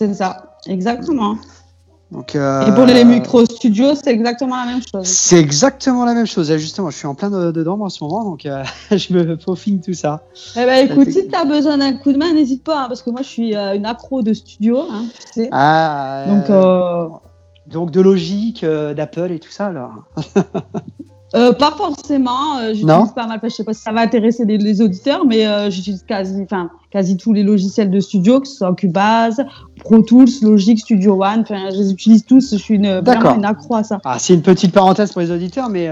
C'est 0.00 0.14
ça, 0.14 0.56
exactement. 0.66 1.36
Donc, 2.10 2.34
euh, 2.34 2.66
Et 2.66 2.74
pour 2.74 2.86
les 2.86 3.04
micro 3.04 3.44
studios, 3.44 3.94
c'est 3.94 4.08
exactement 4.08 4.56
la 4.56 4.64
même 4.64 4.80
chose. 4.80 5.06
C'est 5.06 5.38
exactement 5.38 6.06
la 6.06 6.14
même 6.14 6.26
chose. 6.26 6.50
Justement, 6.56 6.88
je 6.88 6.96
suis 6.96 7.06
en 7.06 7.14
plein 7.14 7.28
dedans 7.28 7.78
en 7.78 7.90
ce 7.90 8.02
moment, 8.02 8.24
donc 8.24 8.46
euh, 8.46 8.64
je 8.90 9.12
me 9.12 9.36
peaufine 9.36 9.82
tout 9.82 9.92
ça. 9.92 10.22
Eh 10.56 10.64
ben, 10.64 10.88
écoute, 10.88 11.10
si 11.10 11.28
tu 11.28 11.34
as 11.34 11.44
besoin 11.44 11.76
d'un 11.76 11.92
coup 11.92 12.14
de 12.14 12.16
main, 12.16 12.32
n'hésite 12.32 12.64
pas, 12.64 12.84
hein, 12.84 12.88
parce 12.88 13.02
que 13.02 13.10
moi, 13.10 13.20
je 13.20 13.28
suis 13.28 13.54
euh, 13.54 13.74
une 13.74 13.84
accro 13.84 14.22
de 14.22 14.32
studio. 14.32 14.86
Hein, 14.90 15.04
tu 15.34 15.42
sais. 15.42 15.48
Ah, 15.52 16.24
donc, 16.26 16.96
donc 17.66 17.90
de 17.90 18.00
logique, 18.00 18.64
d'Apple 18.64 19.32
et 19.32 19.38
tout 19.38 19.52
ça, 19.52 19.66
alors. 19.66 19.92
Euh, 21.34 21.52
pas 21.52 21.72
forcément. 21.76 22.58
Euh, 22.58 22.74
j'utilise 22.74 23.12
pas 23.14 23.26
mal. 23.26 23.38
Je 23.42 23.48
sais 23.48 23.64
pas 23.64 23.72
si 23.72 23.82
ça 23.82 23.92
va 23.92 24.00
intéresser 24.00 24.44
les, 24.44 24.80
auditeurs, 24.80 25.24
mais 25.24 25.46
euh, 25.46 25.70
j'utilise 25.70 26.04
quasi, 26.06 26.42
enfin, 26.42 26.70
quasi 26.90 27.16
tous 27.16 27.32
les 27.32 27.42
logiciels 27.42 27.90
de 27.90 28.00
studio, 28.00 28.40
que 28.40 28.48
ce 28.48 28.56
soit 28.56 28.74
Cubase, 28.74 29.40
Pro 29.78 30.00
Tools, 30.02 30.28
Logic, 30.42 30.78
Studio 30.78 31.22
One. 31.22 31.40
Enfin, 31.40 31.70
je 31.70 31.76
les 31.76 31.92
utilise 31.92 32.24
tous. 32.24 32.50
Je 32.52 32.56
suis 32.56 32.74
une, 32.74 33.00
vraiment 33.00 33.36
une 33.36 33.44
accro 33.44 33.76
à 33.76 33.84
ça. 33.84 34.00
Ah, 34.04 34.18
c'est 34.18 34.34
une 34.34 34.42
petite 34.42 34.72
parenthèse 34.72 35.12
pour 35.12 35.20
les 35.20 35.30
auditeurs, 35.30 35.68
mais 35.68 35.88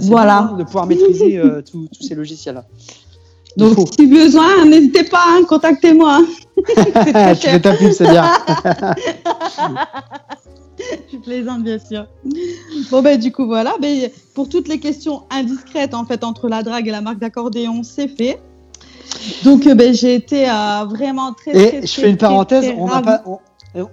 c'est 0.00 0.08
voilà. 0.08 0.54
de 0.58 0.64
pouvoir 0.64 0.86
maîtriser 0.86 1.40
tous 1.70 1.88
ces 2.00 2.14
logiciels-là. 2.14 2.64
Donc, 3.56 3.78
si 3.96 4.06
besoin, 4.06 4.64
n'hésitez 4.66 5.04
pas, 5.04 5.24
hein, 5.28 5.44
contactez-moi. 5.48 6.22
tu 6.56 7.48
fais 7.48 7.60
ta 7.60 7.72
pub, 7.72 7.92
c'est 7.92 8.10
bien. 8.10 8.24
je 11.12 11.18
plaisante, 11.18 11.62
bien 11.62 11.78
sûr. 11.78 12.06
Bon, 12.90 13.02
ben, 13.02 13.18
du 13.18 13.32
coup, 13.32 13.46
voilà. 13.46 13.74
Ben, 13.80 14.10
pour 14.34 14.48
toutes 14.48 14.68
les 14.68 14.80
questions 14.80 15.22
indiscrètes, 15.30 15.94
en 15.94 16.04
fait, 16.04 16.24
entre 16.24 16.48
la 16.48 16.62
drague 16.62 16.88
et 16.88 16.90
la 16.90 17.00
marque 17.00 17.18
d'accordéon, 17.18 17.82
c'est 17.82 18.08
fait. 18.08 18.40
Donc, 19.44 19.68
ben, 19.68 19.94
j'ai 19.94 20.14
été 20.14 20.48
euh, 20.48 20.84
vraiment 20.84 21.32
très, 21.32 21.52
très, 21.52 21.76
Et 21.76 21.86
je 21.86 21.92
fais 21.92 22.10
une 22.10 22.16
parenthèse, 22.16 22.72
on 22.76 22.86
n'a 22.86 23.02
pas, 23.02 23.22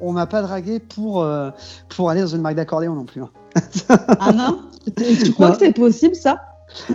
on, 0.02 0.12
m'a 0.12 0.26
pas 0.26 0.42
dragué 0.42 0.80
pour, 0.80 1.24
euh, 1.24 1.50
pour 1.90 2.10
aller 2.10 2.22
dans 2.22 2.28
une 2.28 2.42
marque 2.42 2.56
d'accordéon 2.56 2.96
non 2.96 3.06
plus. 3.06 3.22
Hein. 3.22 3.30
ah 4.20 4.32
non? 4.32 4.62
Tu 4.98 5.34
crois 5.34 5.52
que 5.52 5.60
c'est 5.60 5.74
possible, 5.74 6.16
ça? 6.16 6.42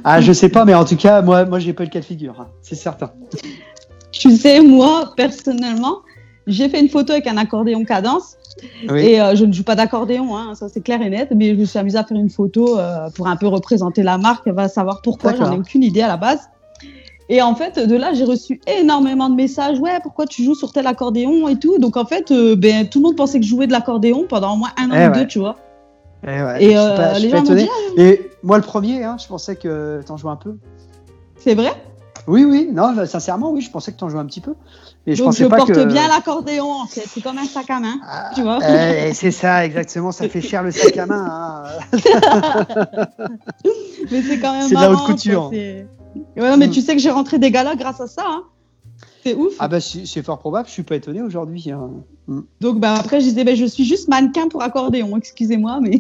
Ah, 0.05 0.21
je 0.21 0.33
sais 0.33 0.49
pas, 0.49 0.65
mais 0.65 0.75
en 0.75 0.85
tout 0.85 0.97
cas, 0.97 1.23
moi, 1.23 1.45
moi 1.45 1.59
j'ai 1.59 1.73
pas 1.73 1.85
le 1.85 1.91
cas 1.91 2.01
de 2.01 2.05
figure, 2.05 2.41
hein, 2.41 2.49
c'est 2.63 2.75
certain. 2.75 3.13
Tu 4.11 4.35
sais, 4.37 4.61
moi, 4.61 5.13
personnellement, 5.17 5.99
j'ai 6.47 6.69
fait 6.69 6.81
une 6.81 6.89
photo 6.89 7.13
avec 7.13 7.27
un 7.27 7.37
accordéon 7.37 7.85
cadence. 7.85 8.37
Et 8.95 9.21
euh, 9.21 9.35
je 9.35 9.45
ne 9.45 9.53
joue 9.53 9.65
pas 9.65 9.75
d'accordéon, 9.75 10.37
hein, 10.37 10.55
ça 10.55 10.69
c'est 10.69 10.81
clair 10.81 11.03
et 11.03 11.11
net, 11.11 11.29
mais 11.35 11.55
je 11.55 11.61
me 11.61 11.65
suis 11.65 11.79
amusée 11.79 11.99
à 11.99 12.05
faire 12.05 12.17
une 12.17 12.31
photo 12.31 12.79
euh, 12.79 13.11
pour 13.15 13.27
un 13.27 13.37
peu 13.37 13.47
représenter 13.47 14.03
la 14.03 14.19
marque. 14.19 14.49
Va 14.49 14.69
savoir 14.69 15.03
pourquoi, 15.03 15.35
j'en 15.35 15.53
ai 15.53 15.59
aucune 15.59 15.83
idée 15.83 16.03
à 16.03 16.09
la 16.09 16.17
base. 16.17 16.41
Et 17.29 17.43
en 17.43 17.57
fait, 17.57 17.79
de 17.79 17.97
là, 17.97 18.15
j'ai 18.15 18.25
reçu 18.25 18.61
énormément 18.69 19.29
de 19.29 19.35
messages. 19.35 19.81
Ouais, 19.81 19.99
pourquoi 20.03 20.27
tu 20.27 20.45
joues 20.45 20.55
sur 20.55 20.73
tel 20.73 20.87
accordéon 20.87 21.49
et 21.49 21.59
tout. 21.59 21.79
Donc 21.79 21.97
en 21.97 22.05
fait, 22.05 22.31
euh, 22.31 22.55
ben, 22.55 22.89
tout 22.89 23.01
le 23.01 23.05
monde 23.05 23.17
pensait 23.17 23.41
que 23.41 23.45
je 23.45 23.51
jouais 23.51 23.67
de 23.67 23.73
l'accordéon 23.73 24.27
pendant 24.29 24.55
au 24.55 24.57
moins 24.57 24.71
un 24.79 24.91
an 24.91 24.95
eh 24.97 25.09
ou 25.09 25.21
deux, 25.21 25.27
tu 25.27 25.41
vois. 25.41 25.57
Eh 26.27 26.65
et 26.65 26.69
les 26.69 27.31
gens 27.31 27.43
dit, 27.43 27.69
ah, 27.69 28.01
Et 28.01 28.31
moi, 28.43 28.57
le 28.57 28.63
premier, 28.63 29.03
hein, 29.03 29.17
je 29.21 29.27
pensais 29.27 29.57
que 29.57 30.01
tu 30.07 30.13
en 30.13 30.17
jouais 30.17 30.31
un 30.31 30.37
peu. 30.37 30.57
C'est 31.37 31.55
vrai? 31.55 31.73
Oui, 32.27 32.45
oui. 32.45 32.69
Non, 32.73 32.95
sincèrement, 33.07 33.51
oui, 33.51 33.61
je 33.61 33.71
pensais 33.71 33.93
que 33.93 33.99
tu 33.99 34.05
en 34.05 34.09
jouais 34.09 34.21
un 34.21 34.27
petit 34.27 34.41
peu. 34.41 34.55
Donc 35.07 35.35
je, 35.35 35.45
porte 35.45 35.71
bien 35.87 36.09
l'accordéon 36.09 36.73
en 36.83 36.87
fait, 36.87 37.05
c'est 37.07 37.23
comme 37.23 37.39
un 37.39 37.45
sac 37.45 37.71
à 37.71 37.79
main, 37.79 38.01
ah, 38.05 38.31
tu 38.35 38.43
vois. 38.43 38.59
Eh, 38.69 39.15
c'est 39.15 39.31
ça, 39.31 39.65
exactement, 39.65 40.11
ça 40.11 40.29
fait 40.29 40.41
cher 40.41 40.65
le 40.65 40.73
sac 40.73 40.97
à 40.97 41.07
main. 41.07 41.63
Hein. 41.63 41.63
mais 44.11 44.23
c'est 44.23 44.41
quand 44.41 44.53
même 44.53 44.69
C'est 44.69 44.75
de 44.75 44.81
la 44.81 44.91
haute 44.91 45.07
couture. 45.07 45.53
Ouais, 45.53 46.57
mais 46.57 46.69
tu 46.71 46.81
sais 46.81 46.97
que 46.97 47.01
j'ai 47.01 47.13
rentré 47.13 47.39
des 47.39 47.53
galas 47.53 47.77
grâce 47.77 48.01
à 48.01 48.09
ça. 48.09 48.25
Hein. 48.27 48.43
C'est 49.23 49.35
ouf. 49.35 49.55
Ah 49.61 49.69
bah 49.69 49.79
c'est 49.81 50.23
fort 50.23 50.41
probable, 50.41 50.67
je 50.67 50.73
suis 50.73 50.83
pas 50.83 50.97
étonné 50.97 51.23
aujourd'hui. 51.23 51.71
Hein. 51.71 51.91
Mm. 52.27 52.41
Donc 52.61 52.81
bah 52.81 52.95
après 52.95 53.21
je 53.21 53.27
disais 53.27 53.45
bah, 53.45 53.55
je 53.55 53.65
suis 53.65 53.85
juste 53.85 54.09
mannequin 54.09 54.49
pour 54.49 54.63
accordéon, 54.63 55.17
excusez-moi 55.17 55.79
mais. 55.81 55.99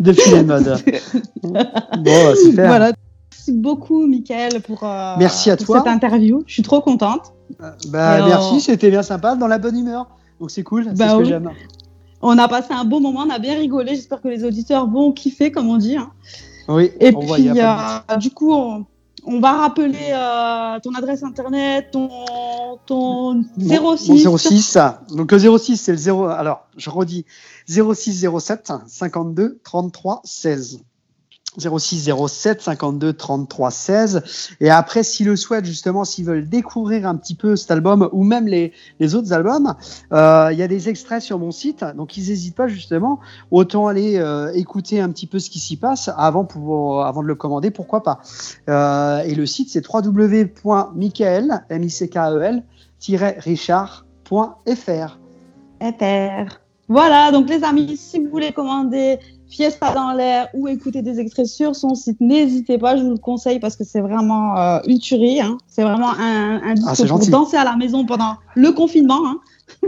de 0.00 0.12
de 0.12 0.42
mode. 0.42 0.82
bon 1.42 2.34
super. 2.36 2.68
Voilà 2.68 2.92
beaucoup, 3.52 4.06
Mickaël, 4.06 4.60
pour, 4.62 4.84
euh, 4.84 5.14
merci 5.18 5.50
à 5.50 5.56
toi. 5.56 5.78
cette 5.78 5.88
interview. 5.88 6.42
Je 6.46 6.54
suis 6.54 6.62
trop 6.62 6.80
contente. 6.80 7.32
Euh, 7.60 7.70
bah, 7.88 8.26
merci, 8.26 8.60
c'était 8.60 8.90
bien 8.90 9.02
sympa, 9.02 9.36
dans 9.36 9.46
la 9.46 9.58
bonne 9.58 9.78
humeur. 9.78 10.08
Donc 10.40 10.50
c'est 10.50 10.62
cool, 10.62 10.84
c'est 10.84 10.98
bah 10.98 11.10
ce 11.10 11.18
que 11.18 11.24
j'aime. 11.24 11.50
On 12.22 12.36
a 12.38 12.48
passé 12.48 12.68
un 12.72 12.84
beau 12.84 13.00
moment, 13.00 13.24
on 13.26 13.30
a 13.30 13.38
bien 13.38 13.54
rigolé. 13.54 13.94
J'espère 13.94 14.20
que 14.20 14.28
les 14.28 14.44
auditeurs 14.44 14.88
vont 14.88 15.12
kiffer, 15.12 15.50
comme 15.50 15.68
on 15.68 15.76
dit. 15.76 15.96
Hein. 15.96 16.10
Oui, 16.68 16.90
Et 17.00 17.12
puis, 17.12 17.48
euh, 17.48 18.16
du 18.18 18.30
coup, 18.30 18.52
on, 18.52 19.40
va 19.40 19.52
rappeler 19.52 20.12
ton 20.82 20.94
adresse 20.94 21.22
internet, 21.22 21.90
ton, 21.92 22.08
ton 22.86 23.44
06. 23.58 24.28
06. 24.36 24.78
Donc 25.16 25.32
le 25.32 25.58
06, 25.58 25.76
c'est 25.76 25.92
le 25.92 25.98
0. 25.98 26.26
Alors, 26.26 26.66
je 26.76 26.90
redis 26.90 27.24
06 27.66 28.26
07 28.38 28.72
52 28.86 29.60
33 29.64 30.20
16. 30.24 30.80
06 31.58 32.10
07 32.28 32.62
52 32.62 33.12
33 33.12 33.70
16. 33.70 34.22
Et 34.60 34.70
après, 34.70 35.02
s'ils 35.02 35.26
le 35.26 35.36
souhaitent, 35.36 35.64
justement, 35.64 36.04
s'ils 36.04 36.24
veulent 36.24 36.48
découvrir 36.48 37.06
un 37.06 37.16
petit 37.16 37.34
peu 37.34 37.56
cet 37.56 37.70
album 37.70 38.08
ou 38.12 38.24
même 38.24 38.46
les, 38.46 38.72
les 39.00 39.14
autres 39.14 39.32
albums, 39.32 39.74
euh, 40.12 40.50
il 40.52 40.58
y 40.58 40.62
a 40.62 40.68
des 40.68 40.88
extraits 40.88 41.22
sur 41.22 41.38
mon 41.38 41.50
site. 41.50 41.84
Donc, 41.96 42.16
ils 42.16 42.28
n'hésitent 42.28 42.56
pas, 42.56 42.68
justement. 42.68 43.20
Autant 43.50 43.86
aller 43.86 44.18
euh, 44.18 44.52
écouter 44.54 45.00
un 45.00 45.10
petit 45.10 45.26
peu 45.26 45.38
ce 45.38 45.50
qui 45.50 45.58
s'y 45.58 45.76
passe 45.76 46.10
avant, 46.16 46.44
pour, 46.44 47.04
avant 47.04 47.22
de 47.22 47.28
le 47.28 47.34
commander, 47.34 47.70
pourquoi 47.70 48.02
pas? 48.02 48.20
Euh, 48.68 49.22
et 49.22 49.34
le 49.34 49.46
site, 49.46 49.70
c'est 49.70 49.86
www.michael, 49.86 51.64
m 51.68 51.82
i 51.82 51.90
c 51.90 52.08
k 52.08 52.16
e 52.16 52.42
l 52.42 52.64
richard.fr. 53.38 55.18
FR. 55.80 56.58
Voilà, 56.88 57.30
donc 57.32 57.48
les 57.48 57.62
amis, 57.64 57.96
si 57.96 58.18
vous 58.18 58.30
voulez 58.30 58.52
commander 58.52 59.18
Fiesta 59.48 59.92
dans 59.94 60.12
l'air 60.12 60.48
ou 60.54 60.68
écouter 60.68 61.02
des 61.02 61.20
extraits 61.20 61.46
sur 61.46 61.74
son 61.74 61.94
site, 61.94 62.20
n'hésitez 62.20 62.76
pas, 62.78 62.96
je 62.96 63.02
vous 63.02 63.12
le 63.12 63.18
conseille 63.18 63.58
parce 63.58 63.76
que 63.76 63.84
c'est 63.84 64.00
vraiment 64.00 64.56
euh, 64.58 64.80
une 64.86 64.98
tuerie. 64.98 65.40
Hein. 65.40 65.58
C'est 65.68 65.82
vraiment 65.82 66.10
un, 66.10 66.60
un 66.62 66.74
disque 66.74 67.04
ah, 67.04 67.06
pour 67.06 67.26
danser 67.28 67.56
à 67.56 67.64
la 67.64 67.76
maison 67.76 68.04
pendant 68.04 68.36
le 68.54 68.72
confinement. 68.72 69.26
Hein. 69.26 69.38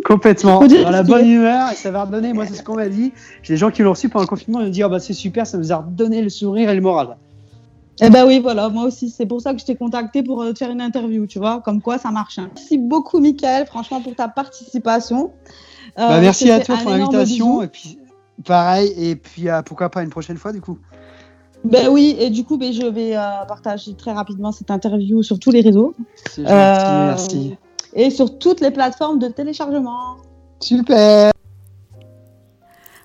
Complètement, 0.04 0.66
dans 0.66 0.90
la 0.90 1.02
bonne 1.02 1.26
humeur, 1.26 1.72
et 1.72 1.74
ça 1.74 1.90
va 1.90 2.04
redonner, 2.04 2.32
moi 2.32 2.46
c'est 2.46 2.54
ce 2.54 2.62
qu'on 2.62 2.76
m'a 2.76 2.88
dit, 2.88 3.12
j'ai 3.42 3.54
des 3.54 3.58
gens 3.58 3.70
qui 3.70 3.82
l'ont 3.82 3.90
reçu 3.90 4.08
pendant 4.08 4.22
le 4.22 4.28
confinement, 4.28 4.60
ils 4.60 4.66
me 4.66 4.70
disent 4.70 4.84
oh, 4.84 4.88
bah, 4.88 5.00
c'est 5.00 5.14
super, 5.14 5.46
ça 5.46 5.58
nous 5.58 5.72
a 5.72 5.76
redonné 5.76 6.22
le 6.22 6.28
sourire 6.28 6.70
et 6.70 6.74
le 6.74 6.80
moral. 6.80 7.16
Eh 8.02 8.08
ben 8.08 8.26
oui, 8.26 8.38
voilà, 8.40 8.68
moi 8.70 8.84
aussi, 8.84 9.10
c'est 9.10 9.26
pour 9.26 9.40
ça 9.42 9.52
que 9.52 9.60
je 9.60 9.66
t'ai 9.66 9.76
contacté 9.76 10.22
pour 10.22 10.42
euh, 10.42 10.52
te 10.52 10.58
faire 10.58 10.70
une 10.70 10.80
interview, 10.80 11.26
tu 11.26 11.38
vois, 11.38 11.60
comme 11.60 11.82
quoi 11.82 11.98
ça 11.98 12.10
marche. 12.10 12.38
Hein. 12.38 12.48
Merci 12.54 12.78
beaucoup, 12.78 13.18
Michael, 13.18 13.66
franchement, 13.66 14.00
pour 14.00 14.14
ta 14.14 14.28
participation. 14.28 15.32
Euh, 15.98 16.08
bah, 16.08 16.20
merci 16.20 16.50
à 16.50 16.60
toi 16.60 16.76
pour 16.76 16.90
l'invitation, 16.90 17.62
et 17.62 17.68
puis 17.68 17.98
Pareil, 18.44 18.92
et 18.96 19.16
puis 19.16 19.48
euh, 19.48 19.62
pourquoi 19.62 19.90
pas 19.90 20.02
une 20.02 20.10
prochaine 20.10 20.36
fois 20.36 20.52
du 20.52 20.60
coup? 20.60 20.78
Ben 21.64 21.88
oui, 21.88 22.16
et 22.18 22.30
du 22.30 22.44
coup, 22.44 22.56
ben, 22.56 22.72
je 22.72 22.86
vais 22.86 23.16
euh, 23.16 23.44
partager 23.46 23.94
très 23.94 24.12
rapidement 24.12 24.50
cette 24.50 24.70
interview 24.70 25.22
sur 25.22 25.38
tous 25.38 25.50
les 25.50 25.60
réseaux. 25.60 25.94
C'est 26.30 26.42
gentil, 26.42 26.52
euh, 26.54 27.06
merci. 27.06 27.56
Et 27.92 28.10
sur 28.10 28.38
toutes 28.38 28.60
les 28.60 28.70
plateformes 28.70 29.18
de 29.18 29.28
téléchargement. 29.28 30.16
Super 30.60 31.32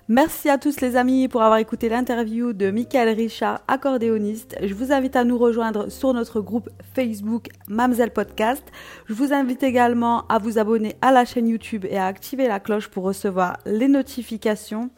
Merci 0.08 0.48
à 0.48 0.56
tous 0.56 0.80
les 0.80 0.94
amis 0.94 1.26
pour 1.26 1.42
avoir 1.42 1.58
écouté 1.58 1.88
l'interview 1.88 2.52
de 2.52 2.70
Michael 2.70 3.08
Richard, 3.08 3.60
accordéoniste. 3.66 4.56
Je 4.62 4.72
vous 4.72 4.92
invite 4.92 5.16
à 5.16 5.24
nous 5.24 5.36
rejoindre 5.36 5.90
sur 5.90 6.14
notre 6.14 6.40
groupe 6.40 6.70
Facebook 6.94 7.48
Mamselle 7.68 8.12
Podcast. 8.12 8.62
Je 9.06 9.14
vous 9.14 9.32
invite 9.32 9.64
également 9.64 10.24
à 10.28 10.38
vous 10.38 10.58
abonner 10.58 10.94
à 11.02 11.10
la 11.10 11.24
chaîne 11.24 11.48
YouTube 11.48 11.84
et 11.90 11.98
à 11.98 12.06
activer 12.06 12.46
la 12.46 12.60
cloche 12.60 12.86
pour 12.86 13.02
recevoir 13.02 13.56
les 13.66 13.88
notifications. 13.88 14.90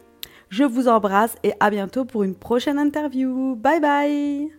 Je 0.50 0.64
vous 0.64 0.88
embrasse 0.88 1.36
et 1.42 1.52
à 1.60 1.70
bientôt 1.70 2.04
pour 2.04 2.22
une 2.22 2.34
prochaine 2.34 2.78
interview. 2.78 3.54
Bye 3.56 3.80
bye 3.80 4.57